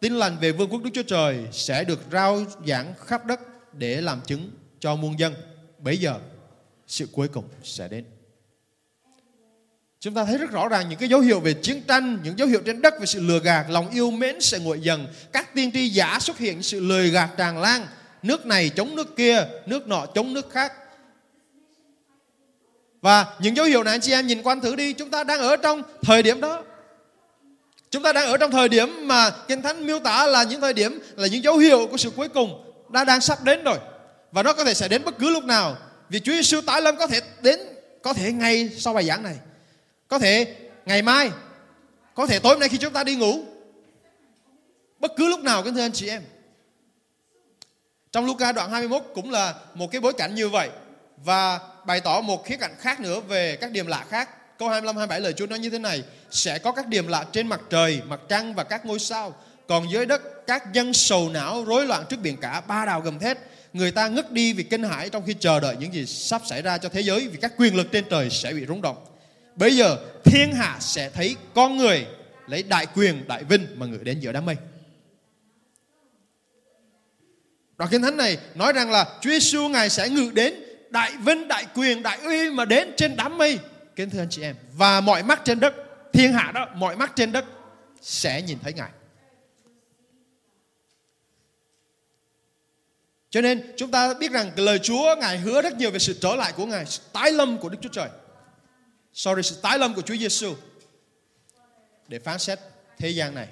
Tin 0.00 0.12
lành 0.12 0.36
về 0.40 0.52
vương 0.52 0.68
quốc 0.68 0.82
Đức 0.82 0.90
Chúa 0.94 1.02
Trời 1.02 1.46
sẽ 1.52 1.84
được 1.84 2.00
rao 2.12 2.44
giảng 2.66 2.94
khắp 3.06 3.26
đất 3.26 3.40
để 3.74 4.00
làm 4.00 4.20
chứng 4.26 4.50
cho 4.80 4.96
muôn 4.96 5.18
dân. 5.18 5.34
Bây 5.78 5.96
giờ 5.96 6.18
sự 6.86 7.08
cuối 7.12 7.28
cùng 7.28 7.44
sẽ 7.62 7.88
đến. 7.88 8.04
Chúng 10.00 10.14
ta 10.14 10.24
thấy 10.24 10.38
rất 10.38 10.50
rõ 10.50 10.68
ràng 10.68 10.88
những 10.88 10.98
cái 10.98 11.08
dấu 11.08 11.20
hiệu 11.20 11.40
về 11.40 11.54
chiến 11.54 11.82
tranh, 11.88 12.18
những 12.22 12.38
dấu 12.38 12.48
hiệu 12.48 12.60
trên 12.66 12.82
đất 12.82 12.94
về 13.00 13.06
sự 13.06 13.20
lừa 13.20 13.40
gạt, 13.40 13.66
lòng 13.70 13.90
yêu 13.90 14.10
mến 14.10 14.40
sẽ 14.40 14.58
nguội 14.58 14.80
dần. 14.80 15.06
Các 15.32 15.54
tiên 15.54 15.70
tri 15.72 15.88
giả 15.88 16.18
xuất 16.20 16.38
hiện 16.38 16.62
sự 16.62 16.80
lừa 16.80 17.02
gạt 17.02 17.30
tràn 17.36 17.58
lan 17.58 17.86
nước 18.22 18.46
này 18.46 18.68
chống 18.68 18.96
nước 18.96 19.16
kia 19.16 19.46
nước 19.66 19.86
nọ 19.86 20.06
chống 20.14 20.34
nước 20.34 20.50
khác 20.50 20.72
và 23.00 23.26
những 23.40 23.56
dấu 23.56 23.66
hiệu 23.66 23.82
này 23.82 23.94
anh 23.94 24.00
chị 24.00 24.12
em 24.12 24.26
nhìn 24.26 24.42
quan 24.42 24.60
thử 24.60 24.76
đi 24.76 24.92
chúng 24.92 25.10
ta 25.10 25.24
đang 25.24 25.40
ở 25.40 25.56
trong 25.56 25.82
thời 26.02 26.22
điểm 26.22 26.40
đó 26.40 26.64
chúng 27.90 28.02
ta 28.02 28.12
đang 28.12 28.26
ở 28.26 28.36
trong 28.36 28.50
thời 28.50 28.68
điểm 28.68 29.08
mà 29.08 29.30
kinh 29.48 29.62
thánh 29.62 29.86
miêu 29.86 29.98
tả 29.98 30.26
là 30.26 30.42
những 30.42 30.60
thời 30.60 30.72
điểm 30.72 31.00
là 31.16 31.26
những 31.26 31.42
dấu 31.42 31.56
hiệu 31.56 31.86
của 31.90 31.96
sự 31.96 32.10
cuối 32.16 32.28
cùng 32.28 32.72
đã 32.88 33.04
đang 33.04 33.20
sắp 33.20 33.44
đến 33.44 33.64
rồi. 33.64 33.78
Và 34.32 34.42
nó 34.42 34.52
có 34.52 34.64
thể 34.64 34.74
sẽ 34.74 34.88
đến 34.88 35.04
bất 35.04 35.18
cứ 35.18 35.30
lúc 35.30 35.44
nào. 35.44 35.76
Vì 36.08 36.20
Chúa 36.20 36.32
Giêsu 36.32 36.60
tái 36.60 36.82
lâm 36.82 36.96
có 36.96 37.06
thể 37.06 37.20
đến, 37.42 37.60
có 38.02 38.12
thể 38.12 38.32
ngay 38.32 38.70
sau 38.78 38.94
bài 38.94 39.04
giảng 39.04 39.22
này. 39.22 39.36
Có 40.08 40.18
thể 40.18 40.56
ngày 40.86 41.02
mai, 41.02 41.30
có 42.14 42.26
thể 42.26 42.38
tối 42.38 42.52
hôm 42.52 42.60
nay 42.60 42.68
khi 42.68 42.78
chúng 42.78 42.92
ta 42.92 43.04
đi 43.04 43.14
ngủ. 43.14 43.44
Bất 44.98 45.12
cứ 45.16 45.28
lúc 45.28 45.40
nào 45.40 45.62
kính 45.62 45.74
thưa 45.74 45.80
anh 45.80 45.92
chị 45.92 46.08
em. 46.08 46.22
Trong 48.12 48.26
Luca 48.26 48.52
đoạn 48.52 48.70
21 48.70 49.02
cũng 49.14 49.30
là 49.30 49.54
một 49.74 49.90
cái 49.92 50.00
bối 50.00 50.12
cảnh 50.12 50.34
như 50.34 50.48
vậy. 50.48 50.68
Và 51.24 51.60
bày 51.86 52.00
tỏ 52.00 52.20
một 52.20 52.44
khía 52.44 52.56
cạnh 52.56 52.74
khác 52.78 53.00
nữa 53.00 53.20
về 53.20 53.56
các 53.60 53.70
điểm 53.70 53.86
lạ 53.86 54.04
khác. 54.08 54.30
Câu 54.58 54.68
25 54.68 54.96
27 54.96 55.20
lời 55.20 55.32
Chúa 55.32 55.46
nói 55.46 55.58
như 55.58 55.70
thế 55.70 55.78
này: 55.78 56.02
sẽ 56.30 56.58
có 56.58 56.72
các 56.72 56.86
điểm 56.86 57.08
lạ 57.08 57.24
trên 57.32 57.46
mặt 57.46 57.60
trời, 57.70 58.00
mặt 58.06 58.20
trăng 58.28 58.54
và 58.54 58.64
các 58.64 58.86
ngôi 58.86 58.98
sao. 58.98 59.34
Còn 59.68 59.90
dưới 59.90 60.06
đất 60.06 60.46
các 60.46 60.72
dân 60.72 60.92
sầu 60.92 61.30
não 61.30 61.64
rối 61.64 61.86
loạn 61.86 62.04
trước 62.08 62.20
biển 62.22 62.36
cả 62.36 62.60
ba 62.60 62.84
đào 62.86 63.00
gầm 63.00 63.18
thét 63.18 63.38
người 63.72 63.90
ta 63.90 64.08
ngất 64.08 64.32
đi 64.32 64.52
vì 64.52 64.62
kinh 64.62 64.82
hãi 64.82 65.10
trong 65.10 65.22
khi 65.26 65.34
chờ 65.40 65.60
đợi 65.60 65.76
những 65.80 65.94
gì 65.94 66.06
sắp 66.06 66.42
xảy 66.46 66.62
ra 66.62 66.78
cho 66.78 66.88
thế 66.88 67.00
giới 67.00 67.28
vì 67.28 67.38
các 67.40 67.52
quyền 67.56 67.76
lực 67.76 67.86
trên 67.92 68.04
trời 68.10 68.30
sẽ 68.30 68.52
bị 68.52 68.66
rung 68.66 68.82
động. 68.82 69.04
Bây 69.56 69.76
giờ 69.76 69.96
thiên 70.24 70.52
hạ 70.52 70.76
sẽ 70.80 71.10
thấy 71.10 71.36
con 71.54 71.76
người 71.76 72.06
lấy 72.46 72.62
đại 72.62 72.86
quyền, 72.94 73.28
đại 73.28 73.44
vinh 73.44 73.66
mà 73.76 73.86
ngự 73.86 73.98
đến 74.02 74.20
giữa 74.20 74.32
đám 74.32 74.46
mây. 74.46 74.56
Đoạn 77.76 77.90
kinh 77.90 78.02
thánh 78.02 78.16
này 78.16 78.38
nói 78.54 78.72
rằng 78.72 78.90
là 78.90 79.18
Chúa 79.20 79.30
Giêsu 79.30 79.68
ngài 79.68 79.90
sẽ 79.90 80.08
ngự 80.08 80.30
đến 80.34 80.54
đại 80.90 81.12
vinh, 81.24 81.48
đại 81.48 81.66
quyền, 81.74 82.02
đại 82.02 82.18
uy 82.24 82.50
mà 82.50 82.64
đến 82.64 82.90
trên 82.96 83.16
đám 83.16 83.38
mây. 83.38 83.58
Kính 83.98 84.10
thưa 84.10 84.18
anh 84.18 84.28
chị 84.30 84.42
em, 84.42 84.56
và 84.72 85.00
mọi 85.00 85.22
mắt 85.22 85.40
trên 85.44 85.60
đất, 85.60 85.74
thiên 86.12 86.32
hạ 86.32 86.52
đó, 86.54 86.66
mọi 86.74 86.96
mắt 86.96 87.12
trên 87.16 87.32
đất 87.32 87.44
sẽ 88.00 88.42
nhìn 88.42 88.58
thấy 88.58 88.72
ngài. 88.72 88.90
Cho 93.30 93.40
nên 93.40 93.74
chúng 93.76 93.90
ta 93.90 94.14
biết 94.14 94.30
rằng 94.32 94.50
lời 94.56 94.78
Chúa 94.78 95.16
Ngài 95.20 95.38
hứa 95.38 95.62
rất 95.62 95.76
nhiều 95.76 95.90
về 95.90 95.98
sự 95.98 96.18
trở 96.20 96.36
lại 96.36 96.52
của 96.56 96.66
Ngài, 96.66 96.86
sự 96.86 97.02
tái 97.12 97.32
lâm 97.32 97.58
của 97.58 97.68
Đức 97.68 97.78
Chúa 97.82 97.88
Trời. 97.88 98.08
Sorry, 99.12 99.42
sự 99.42 99.56
tái 99.62 99.78
lâm 99.78 99.94
của 99.94 100.02
Chúa 100.02 100.16
Giêsu 100.16 100.54
để 102.08 102.18
phán 102.18 102.38
xét 102.38 102.58
thế 102.98 103.08
gian 103.08 103.34
này. 103.34 103.48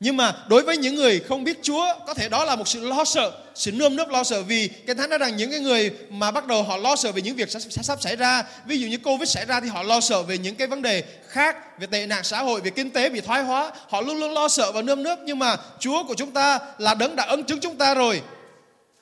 Nhưng 0.00 0.16
mà 0.16 0.32
đối 0.48 0.62
với 0.62 0.76
những 0.76 0.94
người 0.94 1.20
không 1.20 1.44
biết 1.44 1.58
Chúa, 1.62 1.86
có 2.06 2.14
thể 2.14 2.28
đó 2.28 2.44
là 2.44 2.56
một 2.56 2.68
sự 2.68 2.88
lo 2.88 3.04
sợ, 3.04 3.32
sự 3.54 3.72
nơm 3.72 3.96
nớp 3.96 4.08
lo 4.08 4.24
sợ 4.24 4.42
vì 4.42 4.68
cái 4.68 4.94
thánh 4.94 5.10
nói 5.10 5.18
rằng 5.18 5.36
những 5.36 5.50
cái 5.50 5.60
người 5.60 5.90
mà 6.10 6.30
bắt 6.30 6.46
đầu 6.46 6.62
họ 6.62 6.76
lo 6.76 6.96
sợ 6.96 7.12
về 7.12 7.22
những 7.22 7.36
việc 7.36 7.50
sẽ, 7.50 7.60
sắp 7.60 8.02
xảy 8.02 8.16
ra, 8.16 8.44
ví 8.66 8.78
dụ 8.78 8.88
như 8.88 8.98
Covid 8.98 9.28
xảy 9.28 9.44
ra 9.44 9.60
thì 9.60 9.68
họ 9.68 9.82
lo 9.82 10.00
sợ 10.00 10.22
về 10.22 10.38
những 10.38 10.54
cái 10.54 10.66
vấn 10.66 10.82
đề 10.82 11.04
khác, 11.28 11.80
về 11.80 11.86
tệ 11.86 12.06
nạn 12.06 12.24
xã 12.24 12.42
hội, 12.42 12.60
về 12.60 12.70
kinh 12.70 12.90
tế 12.90 13.08
bị 13.08 13.20
thoái 13.20 13.42
hóa, 13.42 13.72
họ 13.88 14.00
luôn 14.00 14.20
luôn 14.20 14.32
lo 14.32 14.48
sợ 14.48 14.72
và 14.72 14.82
nơm 14.82 15.02
nớp 15.02 15.18
nhưng 15.24 15.38
mà 15.38 15.56
Chúa 15.78 16.04
của 16.04 16.14
chúng 16.14 16.30
ta 16.30 16.58
là 16.78 16.94
đấng 16.94 17.16
đã 17.16 17.24
ấn 17.24 17.44
chứng 17.44 17.60
chúng 17.60 17.76
ta 17.76 17.94
rồi. 17.94 18.22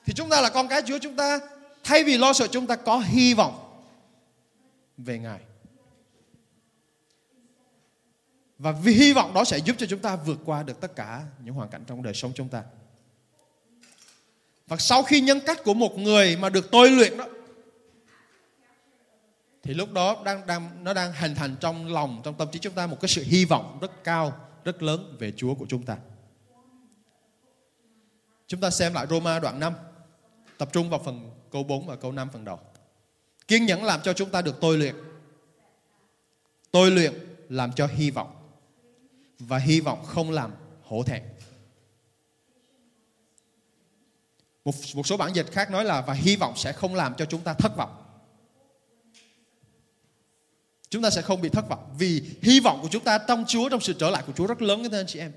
Thì 0.05 0.13
chúng 0.13 0.29
ta 0.29 0.41
là 0.41 0.49
con 0.49 0.67
cái 0.67 0.81
Chúa 0.87 0.97
chúng 0.97 1.15
ta 1.15 1.39
thay 1.83 2.03
vì 2.03 2.17
lo 2.17 2.33
sợ 2.33 2.47
chúng 2.47 2.67
ta 2.67 2.75
có 2.75 3.03
hy 3.05 3.33
vọng 3.33 3.59
về 4.97 5.17
Ngài. 5.17 5.39
Và 8.59 8.71
vì 8.71 8.93
hy 8.93 9.13
vọng 9.13 9.33
đó 9.33 9.43
sẽ 9.43 9.57
giúp 9.57 9.75
cho 9.79 9.85
chúng 9.85 9.99
ta 9.99 10.15
vượt 10.15 10.39
qua 10.45 10.63
được 10.63 10.81
tất 10.81 10.95
cả 10.95 11.23
những 11.43 11.53
hoàn 11.53 11.69
cảnh 11.69 11.83
trong 11.87 12.03
đời 12.03 12.13
sống 12.13 12.31
chúng 12.35 12.49
ta. 12.49 12.63
Và 14.67 14.77
sau 14.77 15.03
khi 15.03 15.21
nhân 15.21 15.39
cách 15.45 15.63
của 15.63 15.73
một 15.73 15.97
người 15.97 16.37
mà 16.37 16.49
được 16.49 16.71
tôi 16.71 16.91
luyện 16.91 17.17
đó 17.17 17.27
thì 19.63 19.73
lúc 19.73 19.93
đó 19.93 20.21
đang 20.25 20.47
đang 20.47 20.83
nó 20.83 20.93
đang 20.93 21.13
hình 21.13 21.35
thành 21.35 21.55
trong 21.59 21.93
lòng 21.93 22.21
trong 22.23 22.35
tâm 22.37 22.47
trí 22.51 22.59
chúng 22.59 22.73
ta 22.73 22.87
một 22.87 22.97
cái 23.01 23.09
sự 23.09 23.23
hy 23.23 23.45
vọng 23.45 23.77
rất 23.81 24.03
cao, 24.03 24.33
rất 24.63 24.83
lớn 24.83 25.15
về 25.19 25.33
Chúa 25.37 25.55
của 25.55 25.65
chúng 25.69 25.85
ta. 25.85 25.97
Chúng 28.47 28.61
ta 28.61 28.69
xem 28.69 28.93
lại 28.93 29.07
Roma 29.09 29.39
đoạn 29.39 29.59
5, 29.59 29.73
tập 30.57 30.69
trung 30.73 30.89
vào 30.89 31.01
phần 31.05 31.31
câu 31.51 31.63
4 31.63 31.87
và 31.87 31.95
câu 31.95 32.11
5 32.11 32.29
phần 32.33 32.45
đầu. 32.45 32.59
Kiên 33.47 33.65
nhẫn 33.65 33.83
làm 33.83 34.01
cho 34.01 34.13
chúng 34.13 34.29
ta 34.29 34.41
được 34.41 34.55
tôi 34.61 34.77
luyện. 34.77 34.95
Tôi 36.71 36.91
luyện 36.91 37.13
làm 37.49 37.73
cho 37.73 37.87
hy 37.87 38.11
vọng 38.11 38.36
và 39.39 39.57
hy 39.57 39.79
vọng 39.79 40.05
không 40.05 40.31
làm 40.31 40.51
hổ 40.83 41.03
thẹn. 41.03 41.23
Một, 44.65 44.75
một 44.95 45.07
số 45.07 45.17
bản 45.17 45.35
dịch 45.35 45.51
khác 45.51 45.71
nói 45.71 45.85
là 45.85 46.01
và 46.01 46.13
hy 46.13 46.35
vọng 46.35 46.53
sẽ 46.55 46.71
không 46.71 46.95
làm 46.95 47.15
cho 47.17 47.25
chúng 47.25 47.41
ta 47.41 47.53
thất 47.53 47.77
vọng. 47.77 48.03
Chúng 50.89 51.01
ta 51.01 51.09
sẽ 51.09 51.21
không 51.21 51.41
bị 51.41 51.49
thất 51.49 51.69
vọng 51.69 51.95
vì 51.97 52.21
hy 52.41 52.59
vọng 52.59 52.79
của 52.81 52.87
chúng 52.91 53.03
ta 53.03 53.17
trong 53.17 53.45
Chúa, 53.47 53.69
trong 53.69 53.81
sự 53.81 53.93
trở 53.99 54.09
lại 54.09 54.23
của 54.27 54.33
Chúa 54.35 54.47
rất 54.47 54.61
lớn 54.61 54.83
các 54.83 54.99
anh 54.99 55.07
chị 55.07 55.19
em. 55.19 55.31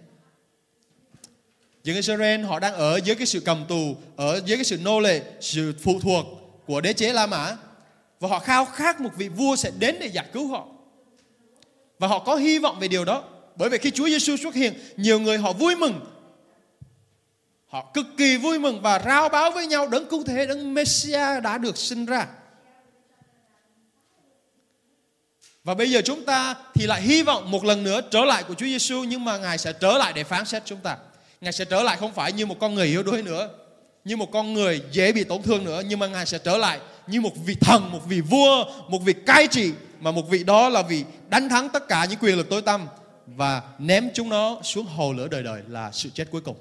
dân 1.84 1.96
Israel 1.96 2.44
họ 2.44 2.58
đang 2.58 2.74
ở 2.74 3.00
dưới 3.04 3.16
cái 3.16 3.26
sự 3.26 3.40
cầm 3.40 3.64
tù, 3.68 3.96
ở 4.16 4.40
dưới 4.44 4.56
cái 4.56 4.64
sự 4.64 4.78
nô 4.78 5.00
lệ, 5.00 5.22
sự 5.40 5.74
phụ 5.80 6.00
thuộc 6.00 6.26
của 6.66 6.80
đế 6.80 6.92
chế 6.92 7.12
La 7.12 7.26
Mã 7.26 7.56
và 8.20 8.28
họ 8.28 8.38
khao 8.38 8.64
khát 8.64 9.00
một 9.00 9.10
vị 9.16 9.28
vua 9.28 9.56
sẽ 9.56 9.70
đến 9.78 9.96
để 10.00 10.06
giải 10.06 10.26
cứu 10.32 10.48
họ. 10.48 10.66
Và 11.98 12.08
họ 12.08 12.18
có 12.18 12.36
hy 12.36 12.58
vọng 12.58 12.78
về 12.80 12.88
điều 12.88 13.04
đó. 13.04 13.24
Bởi 13.60 13.68
vì 13.68 13.78
khi 13.78 13.90
Chúa 13.90 14.08
Giêsu 14.08 14.36
xuất 14.36 14.54
hiện, 14.54 14.74
nhiều 14.96 15.20
người 15.20 15.38
họ 15.38 15.52
vui 15.52 15.76
mừng. 15.76 16.00
Họ 17.68 17.90
cực 17.94 18.06
kỳ 18.16 18.36
vui 18.36 18.58
mừng 18.58 18.82
và 18.82 19.02
rao 19.04 19.28
báo 19.28 19.50
với 19.50 19.66
nhau 19.66 19.88
đấng 19.88 20.08
cứu 20.08 20.24
thế, 20.26 20.46
đấng 20.46 20.74
Messiah 20.74 21.42
đã 21.42 21.58
được 21.58 21.76
sinh 21.76 22.06
ra. 22.06 22.26
Và 25.64 25.74
bây 25.74 25.90
giờ 25.90 26.00
chúng 26.04 26.24
ta 26.24 26.54
thì 26.74 26.86
lại 26.86 27.02
hy 27.02 27.22
vọng 27.22 27.50
một 27.50 27.64
lần 27.64 27.82
nữa 27.82 28.00
trở 28.10 28.24
lại 28.24 28.42
của 28.42 28.54
Chúa 28.54 28.66
Giêsu 28.66 29.04
nhưng 29.04 29.24
mà 29.24 29.38
Ngài 29.38 29.58
sẽ 29.58 29.72
trở 29.72 29.98
lại 29.98 30.12
để 30.12 30.24
phán 30.24 30.44
xét 30.44 30.62
chúng 30.64 30.80
ta. 30.80 30.96
Ngài 31.40 31.52
sẽ 31.52 31.64
trở 31.64 31.82
lại 31.82 31.96
không 31.96 32.12
phải 32.12 32.32
như 32.32 32.46
một 32.46 32.56
con 32.60 32.74
người 32.74 32.86
yếu 32.86 33.02
đuối 33.02 33.22
nữa, 33.22 33.48
như 34.04 34.16
một 34.16 34.30
con 34.32 34.54
người 34.54 34.82
dễ 34.92 35.12
bị 35.12 35.24
tổn 35.24 35.42
thương 35.42 35.64
nữa 35.64 35.82
nhưng 35.88 35.98
mà 35.98 36.06
Ngài 36.06 36.26
sẽ 36.26 36.38
trở 36.38 36.58
lại 36.58 36.80
như 37.06 37.20
một 37.20 37.32
vị 37.44 37.56
thần, 37.60 37.92
một 37.92 38.00
vị 38.08 38.20
vua, 38.20 38.64
một 38.88 38.98
vị 39.04 39.12
cai 39.26 39.46
trị 39.46 39.72
mà 40.00 40.10
một 40.10 40.30
vị 40.30 40.44
đó 40.44 40.68
là 40.68 40.82
vị 40.82 41.04
đánh 41.28 41.48
thắng 41.48 41.68
tất 41.68 41.88
cả 41.88 42.04
những 42.04 42.18
quyền 42.22 42.36
lực 42.36 42.50
tối 42.50 42.62
tăm 42.62 42.86
và 43.36 43.62
ném 43.78 44.10
chúng 44.14 44.28
nó 44.28 44.60
xuống 44.62 44.86
hồ 44.86 45.12
lửa 45.12 45.28
đời 45.28 45.42
đời 45.42 45.62
là 45.68 45.92
sự 45.92 46.10
chết 46.14 46.30
cuối 46.30 46.40
cùng. 46.40 46.56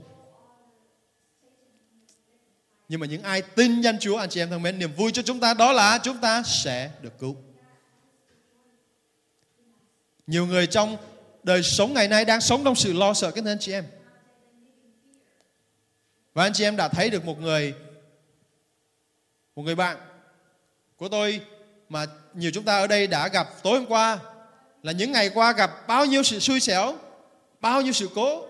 Nhưng 2.89 2.99
mà 2.99 3.07
những 3.07 3.23
ai 3.23 3.41
tin 3.41 3.81
danh 3.81 3.99
Chúa 3.99 4.17
anh 4.17 4.29
chị 4.29 4.41
em 4.41 4.49
thân 4.49 4.61
mến, 4.61 4.79
niềm 4.79 4.93
vui 4.93 5.11
cho 5.11 5.21
chúng 5.21 5.39
ta 5.39 5.53
đó 5.53 5.71
là 5.71 5.99
chúng 6.03 6.17
ta 6.17 6.43
sẽ 6.43 6.91
được 7.01 7.19
cứu. 7.19 7.35
Nhiều 10.27 10.45
người 10.45 10.67
trong 10.67 10.97
đời 11.43 11.63
sống 11.63 11.93
ngày 11.93 12.07
nay 12.07 12.25
đang 12.25 12.41
sống 12.41 12.63
trong 12.63 12.75
sự 12.75 12.93
lo 12.93 13.13
sợ 13.13 13.31
cái 13.31 13.43
anh 13.47 13.59
chị 13.59 13.71
em. 13.71 13.85
Và 16.33 16.43
anh 16.43 16.53
chị 16.53 16.63
em 16.63 16.75
đã 16.75 16.87
thấy 16.87 17.09
được 17.09 17.25
một 17.25 17.39
người 17.39 17.73
một 19.55 19.63
người 19.63 19.75
bạn 19.75 19.97
của 20.97 21.09
tôi 21.09 21.41
mà 21.89 22.05
nhiều 22.33 22.51
chúng 22.53 22.63
ta 22.63 22.77
ở 22.77 22.87
đây 22.87 23.07
đã 23.07 23.27
gặp 23.27 23.47
tối 23.63 23.79
hôm 23.79 23.87
qua 23.87 24.19
là 24.83 24.91
những 24.91 25.11
ngày 25.11 25.29
qua 25.29 25.51
gặp 25.51 25.87
bao 25.87 26.05
nhiêu 26.05 26.23
sự 26.23 26.39
xui 26.39 26.59
xẻo, 26.59 26.95
bao 27.61 27.81
nhiêu 27.81 27.93
sự 27.93 28.09
cố. 28.15 28.45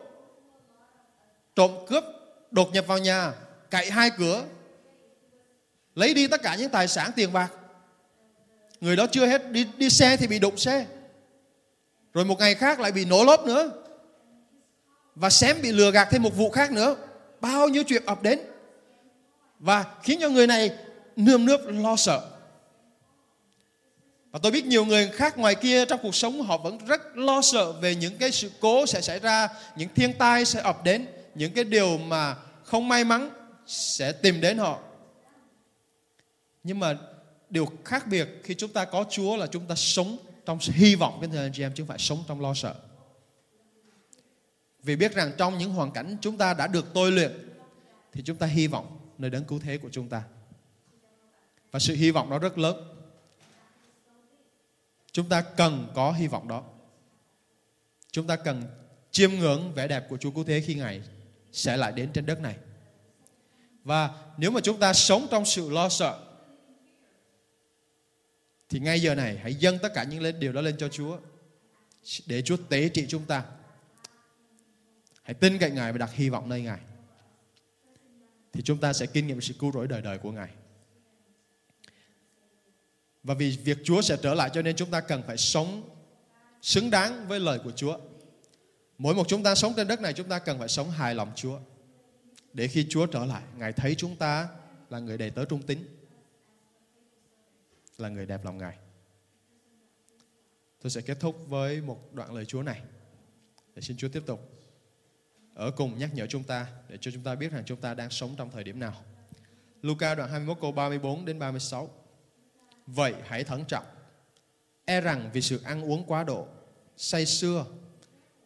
Trộm 1.55 1.71
cướp 1.87 2.03
đột 2.51 2.73
nhập 2.73 2.87
vào 2.87 2.97
nhà, 2.97 3.33
cậy 3.69 3.91
hai 3.91 4.11
cửa, 4.17 4.43
lấy 5.95 6.13
đi 6.13 6.27
tất 6.27 6.41
cả 6.41 6.55
những 6.55 6.69
tài 6.69 6.87
sản 6.87 7.11
tiền 7.15 7.33
bạc. 7.33 7.47
Người 8.81 8.95
đó 8.95 9.05
chưa 9.11 9.25
hết 9.25 9.51
đi 9.51 9.67
đi 9.77 9.89
xe 9.89 10.17
thì 10.17 10.27
bị 10.27 10.39
đụng 10.39 10.57
xe. 10.57 10.85
Rồi 12.13 12.25
một 12.25 12.39
ngày 12.39 12.55
khác 12.55 12.79
lại 12.79 12.91
bị 12.91 13.05
nổ 13.05 13.23
lốp 13.23 13.45
nữa. 13.45 13.71
Và 15.15 15.29
xém 15.29 15.61
bị 15.61 15.71
lừa 15.71 15.91
gạt 15.91 16.07
thêm 16.11 16.23
một 16.23 16.35
vụ 16.35 16.49
khác 16.49 16.71
nữa. 16.71 16.95
Bao 17.41 17.67
nhiêu 17.67 17.83
chuyện 17.83 18.05
ập 18.05 18.23
đến. 18.23 18.39
Và 19.59 19.85
khiến 20.03 20.19
cho 20.21 20.29
người 20.29 20.47
này 20.47 20.77
nươm 21.15 21.45
nớp 21.45 21.61
lo 21.65 21.95
sợ 21.95 22.21
và 24.31 24.39
tôi 24.43 24.51
biết 24.51 24.65
nhiều 24.65 24.85
người 24.85 25.07
khác 25.07 25.37
ngoài 25.37 25.55
kia 25.55 25.85
trong 25.85 25.99
cuộc 26.03 26.15
sống 26.15 26.41
họ 26.41 26.57
vẫn 26.57 26.77
rất 26.85 27.17
lo 27.17 27.41
sợ 27.41 27.71
về 27.71 27.95
những 27.95 28.17
cái 28.17 28.31
sự 28.31 28.51
cố 28.59 28.85
sẽ 28.85 29.01
xảy 29.01 29.19
ra, 29.19 29.49
những 29.75 29.89
thiên 29.95 30.13
tai 30.13 30.45
sẽ 30.45 30.61
ập 30.61 30.83
đến, 30.83 31.07
những 31.35 31.53
cái 31.53 31.63
điều 31.63 31.97
mà 31.97 32.35
không 32.63 32.87
may 32.87 33.03
mắn 33.03 33.29
sẽ 33.65 34.11
tìm 34.11 34.41
đến 34.41 34.57
họ. 34.57 34.79
Nhưng 36.63 36.79
mà 36.79 36.97
điều 37.49 37.67
khác 37.85 38.07
biệt 38.07 38.27
khi 38.43 38.53
chúng 38.53 38.73
ta 38.73 38.85
có 38.85 39.05
Chúa 39.09 39.37
là 39.37 39.47
chúng 39.47 39.65
ta 39.65 39.75
sống 39.75 40.17
trong 40.45 40.59
hy 40.61 40.95
vọng 40.95 41.19
với 41.19 41.29
thưa 41.29 41.39
anh 41.39 41.51
chị 41.53 41.63
em 41.63 41.71
chứ 41.75 41.83
không 41.83 41.87
phải 41.87 41.99
sống 41.99 42.23
trong 42.27 42.41
lo 42.41 42.53
sợ. 42.53 42.75
Vì 44.83 44.95
biết 44.95 45.15
rằng 45.15 45.31
trong 45.37 45.57
những 45.57 45.71
hoàn 45.71 45.91
cảnh 45.91 46.17
chúng 46.21 46.37
ta 46.37 46.53
đã 46.53 46.67
được 46.67 46.85
tôi 46.93 47.11
luyện 47.11 47.31
thì 48.13 48.21
chúng 48.25 48.37
ta 48.37 48.47
hy 48.47 48.67
vọng 48.67 48.99
nơi 49.17 49.29
đấng 49.29 49.43
cứu 49.43 49.59
thế 49.59 49.77
của 49.77 49.89
chúng 49.91 50.09
ta. 50.09 50.23
Và 51.71 51.79
sự 51.79 51.95
hy 51.95 52.11
vọng 52.11 52.29
đó 52.29 52.39
rất 52.39 52.57
lớn 52.57 52.88
Chúng 55.19 55.29
ta 55.29 55.41
cần 55.41 55.87
có 55.95 56.11
hy 56.11 56.27
vọng 56.27 56.47
đó. 56.47 56.63
Chúng 58.11 58.27
ta 58.27 58.35
cần 58.35 58.63
chiêm 59.11 59.31
ngưỡng 59.31 59.73
vẻ 59.73 59.87
đẹp 59.87 60.05
của 60.09 60.17
Chúa 60.17 60.31
Cứu 60.31 60.43
Thế 60.43 60.61
khi 60.61 60.75
Ngài 60.75 61.01
sẽ 61.51 61.77
lại 61.77 61.91
đến 61.91 62.09
trên 62.13 62.25
đất 62.25 62.41
này. 62.41 62.57
Và 63.83 64.09
nếu 64.37 64.51
mà 64.51 64.61
chúng 64.61 64.79
ta 64.79 64.93
sống 64.93 65.27
trong 65.31 65.45
sự 65.45 65.69
lo 65.69 65.89
sợ, 65.89 66.19
thì 68.69 68.79
ngay 68.79 69.01
giờ 69.01 69.15
này 69.15 69.37
hãy 69.37 69.55
dâng 69.55 69.77
tất 69.81 69.93
cả 69.93 70.03
những 70.03 70.39
điều 70.39 70.53
đó 70.53 70.61
lên 70.61 70.77
cho 70.77 70.89
Chúa, 70.89 71.19
để 72.25 72.41
Chúa 72.41 72.57
tế 72.69 72.89
trị 72.89 73.05
chúng 73.09 73.25
ta. 73.25 73.43
Hãy 75.23 75.33
tin 75.33 75.57
cậy 75.59 75.71
Ngài 75.71 75.91
và 75.91 75.97
đặt 75.97 76.13
hy 76.13 76.29
vọng 76.29 76.49
nơi 76.49 76.61
Ngài. 76.61 76.79
Thì 78.53 78.61
chúng 78.61 78.77
ta 78.77 78.93
sẽ 78.93 79.05
kinh 79.05 79.27
nghiệm 79.27 79.41
sự 79.41 79.53
cứu 79.59 79.71
rỗi 79.71 79.87
đời 79.87 80.01
đời 80.01 80.17
của 80.17 80.31
Ngài. 80.31 80.49
Và 83.29 83.35
vì 83.35 83.57
việc 83.63 83.77
Chúa 83.83 84.01
sẽ 84.01 84.17
trở 84.21 84.33
lại 84.33 84.49
cho 84.53 84.61
nên 84.61 84.75
chúng 84.75 84.91
ta 84.91 85.01
cần 85.01 85.23
phải 85.27 85.37
sống 85.37 85.89
xứng 86.61 86.89
đáng 86.89 87.27
với 87.27 87.39
lời 87.39 87.59
của 87.63 87.71
Chúa. 87.71 87.99
Mỗi 88.97 89.15
một 89.15 89.27
chúng 89.27 89.43
ta 89.43 89.55
sống 89.55 89.73
trên 89.75 89.87
đất 89.87 90.01
này 90.01 90.13
chúng 90.13 90.29
ta 90.29 90.39
cần 90.39 90.59
phải 90.59 90.67
sống 90.67 90.91
hài 90.91 91.15
lòng 91.15 91.31
Chúa. 91.35 91.59
Để 92.53 92.67
khi 92.67 92.85
Chúa 92.89 93.05
trở 93.05 93.25
lại, 93.25 93.43
Ngài 93.57 93.73
thấy 93.73 93.95
chúng 93.95 94.15
ta 94.15 94.49
là 94.89 94.99
người 94.99 95.17
đầy 95.17 95.29
tớ 95.29 95.45
trung 95.45 95.61
tín. 95.61 95.79
Là 97.97 98.09
người 98.09 98.25
đẹp 98.25 98.45
lòng 98.45 98.57
Ngài. 98.57 98.77
Tôi 100.81 100.89
sẽ 100.89 101.01
kết 101.01 101.17
thúc 101.19 101.35
với 101.47 101.81
một 101.81 102.13
đoạn 102.13 102.33
lời 102.33 102.45
Chúa 102.45 102.63
này. 102.63 102.81
Để 103.75 103.81
xin 103.81 103.97
Chúa 103.97 104.09
tiếp 104.09 104.23
tục 104.25 104.51
ở 105.53 105.71
cùng 105.71 105.97
nhắc 105.97 106.09
nhở 106.13 106.27
chúng 106.27 106.43
ta 106.43 106.67
để 106.87 106.97
cho 107.01 107.11
chúng 107.11 107.23
ta 107.23 107.35
biết 107.35 107.51
rằng 107.51 107.63
chúng 107.65 107.81
ta 107.81 107.93
đang 107.93 108.09
sống 108.09 108.35
trong 108.37 108.51
thời 108.51 108.63
điểm 108.63 108.79
nào. 108.79 108.95
Luca 109.81 110.15
đoạn 110.15 110.29
21 110.29 110.57
câu 110.61 110.71
34 110.71 111.25
đến 111.25 111.39
36. 111.39 111.89
Vậy 112.95 113.13
hãy 113.23 113.43
thận 113.43 113.65
trọng. 113.65 113.85
E 114.85 115.01
rằng 115.01 115.29
vì 115.33 115.41
sự 115.41 115.61
ăn 115.63 115.81
uống 115.81 116.03
quá 116.07 116.23
độ, 116.23 116.47
say 116.97 117.25
sưa 117.25 117.65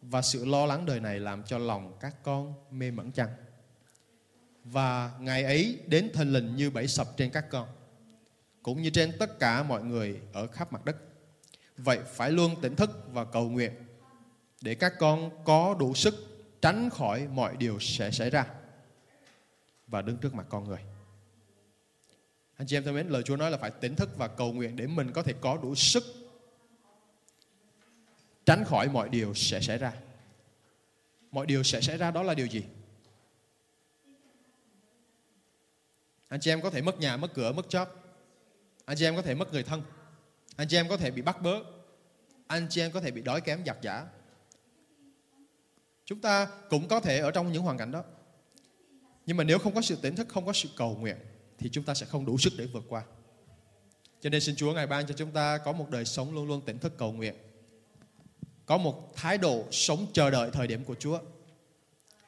và 0.02 0.22
sự 0.22 0.44
lo 0.44 0.66
lắng 0.66 0.86
đời 0.86 1.00
này 1.00 1.20
làm 1.20 1.42
cho 1.42 1.58
lòng 1.58 1.96
các 2.00 2.22
con 2.22 2.54
mê 2.70 2.90
mẩn 2.90 3.12
chăng. 3.12 3.28
Và 4.64 5.10
ngày 5.20 5.44
ấy 5.44 5.78
đến 5.86 6.10
thần 6.14 6.32
lình 6.32 6.56
như 6.56 6.70
bẫy 6.70 6.88
sập 6.88 7.16
trên 7.16 7.30
các 7.30 7.50
con, 7.50 7.68
cũng 8.62 8.82
như 8.82 8.90
trên 8.90 9.18
tất 9.18 9.38
cả 9.38 9.62
mọi 9.62 9.84
người 9.84 10.20
ở 10.32 10.46
khắp 10.46 10.72
mặt 10.72 10.84
đất. 10.84 10.96
Vậy 11.76 11.98
phải 12.06 12.30
luôn 12.30 12.60
tỉnh 12.60 12.76
thức 12.76 12.90
và 13.12 13.24
cầu 13.24 13.50
nguyện 13.50 13.72
để 14.60 14.74
các 14.74 14.92
con 14.98 15.44
có 15.44 15.76
đủ 15.78 15.94
sức 15.94 16.14
tránh 16.62 16.90
khỏi 16.90 17.28
mọi 17.28 17.56
điều 17.56 17.80
sẽ 17.80 18.10
xảy 18.10 18.30
ra 18.30 18.46
và 19.86 20.02
đứng 20.02 20.16
trước 20.16 20.34
mặt 20.34 20.46
con 20.48 20.68
người. 20.68 20.93
Anh 22.56 22.66
chị 22.66 22.76
em 22.76 22.84
thân 22.84 22.94
mến, 22.94 23.08
lời 23.08 23.22
Chúa 23.22 23.36
nói 23.36 23.50
là 23.50 23.56
phải 23.56 23.70
tỉnh 23.70 23.96
thức 23.96 24.10
và 24.16 24.28
cầu 24.28 24.52
nguyện 24.52 24.76
để 24.76 24.86
mình 24.86 25.12
có 25.12 25.22
thể 25.22 25.34
có 25.40 25.58
đủ 25.62 25.74
sức 25.74 26.04
tránh 28.46 28.64
khỏi 28.64 28.88
mọi 28.88 29.08
điều 29.08 29.34
sẽ 29.34 29.60
xảy 29.60 29.78
ra. 29.78 29.92
Mọi 31.30 31.46
điều 31.46 31.62
sẽ 31.62 31.80
xảy 31.80 31.96
ra 31.96 32.10
đó 32.10 32.22
là 32.22 32.34
điều 32.34 32.46
gì? 32.46 32.64
Anh 36.28 36.40
chị 36.40 36.50
em 36.50 36.62
có 36.62 36.70
thể 36.70 36.82
mất 36.82 36.98
nhà, 36.98 37.16
mất 37.16 37.34
cửa, 37.34 37.52
mất 37.52 37.66
job. 37.68 37.86
Anh 38.84 38.96
chị 38.96 39.04
em 39.04 39.16
có 39.16 39.22
thể 39.22 39.34
mất 39.34 39.52
người 39.52 39.62
thân. 39.62 39.82
Anh 40.56 40.68
chị 40.68 40.76
em 40.76 40.88
có 40.88 40.96
thể 40.96 41.10
bị 41.10 41.22
bắt 41.22 41.42
bớ. 41.42 41.62
Anh 42.46 42.66
chị 42.70 42.80
em 42.80 42.92
có 42.92 43.00
thể 43.00 43.10
bị 43.10 43.22
đói 43.22 43.40
kém 43.40 43.64
giặc 43.66 43.76
giả. 43.82 44.06
Chúng 46.04 46.20
ta 46.20 46.48
cũng 46.70 46.88
có 46.88 47.00
thể 47.00 47.18
ở 47.18 47.30
trong 47.30 47.52
những 47.52 47.62
hoàn 47.62 47.78
cảnh 47.78 47.90
đó. 47.90 48.04
Nhưng 49.26 49.36
mà 49.36 49.44
nếu 49.44 49.58
không 49.58 49.74
có 49.74 49.82
sự 49.82 49.96
tỉnh 50.02 50.16
thức, 50.16 50.28
không 50.28 50.46
có 50.46 50.52
sự 50.52 50.68
cầu 50.76 50.96
nguyện 51.00 51.16
thì 51.58 51.68
chúng 51.72 51.84
ta 51.84 51.94
sẽ 51.94 52.06
không 52.06 52.24
đủ 52.24 52.38
sức 52.38 52.52
để 52.56 52.66
vượt 52.66 52.84
qua. 52.88 53.02
Cho 54.20 54.30
nên 54.30 54.40
xin 54.40 54.56
Chúa 54.56 54.72
Ngài 54.72 54.86
ban 54.86 55.06
cho 55.06 55.14
chúng 55.16 55.30
ta 55.30 55.58
có 55.58 55.72
một 55.72 55.90
đời 55.90 56.04
sống 56.04 56.34
luôn 56.34 56.48
luôn 56.48 56.60
tỉnh 56.60 56.78
thức 56.78 56.92
cầu 56.98 57.12
nguyện. 57.12 57.34
Có 58.66 58.76
một 58.76 59.12
thái 59.16 59.38
độ 59.38 59.64
sống 59.70 60.06
chờ 60.12 60.30
đợi 60.30 60.50
thời 60.52 60.66
điểm 60.66 60.84
của 60.84 60.94
Chúa. 60.94 61.18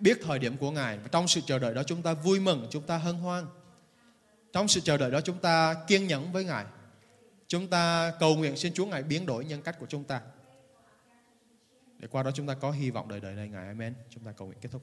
Biết 0.01 0.19
thời 0.23 0.39
điểm 0.39 0.57
của 0.57 0.71
Ngài 0.71 0.99
và 0.99 1.09
trong 1.09 1.29
sự 1.29 1.41
chờ 1.47 1.59
đợi 1.59 1.75
đó 1.75 1.83
chúng 1.83 2.03
ta 2.03 2.15
vui 2.15 2.41
mừng, 2.41 2.67
chúng 2.71 2.83
ta 2.83 2.97
hân 2.97 3.15
hoan. 3.15 3.47
Trong 4.53 4.69
sự 4.69 4.81
chờ 4.81 4.97
đợi 4.97 5.11
đó 5.11 5.21
chúng 5.21 5.39
ta 5.39 5.75
kiên 5.87 6.07
nhẫn 6.07 6.33
với 6.33 6.45
Ngài. 6.45 6.65
Chúng 7.49 7.67
ta 7.67 8.13
cầu 8.21 8.37
nguyện 8.37 8.57
xin 8.57 8.73
Chúa 8.73 8.87
Ngài 8.87 9.03
biến 9.03 9.27
đổi 9.27 9.45
nhân 9.45 9.63
cách 9.63 9.77
của 9.79 9.87
chúng 9.87 10.05
ta. 10.05 10.21
Để 11.99 12.09
qua 12.09 12.23
đó 12.23 12.31
chúng 12.35 12.47
ta 12.47 12.55
có 12.55 12.71
hy 12.71 12.91
vọng 12.91 13.09
đời 13.09 13.21
đời 13.21 13.35
này 13.35 13.49
Ngài. 13.49 13.67
Amen. 13.67 13.95
Chúng 14.11 14.25
ta 14.25 14.33
cầu 14.33 14.47
nguyện 14.47 14.59
kết 14.61 14.69
thúc. 14.73 14.83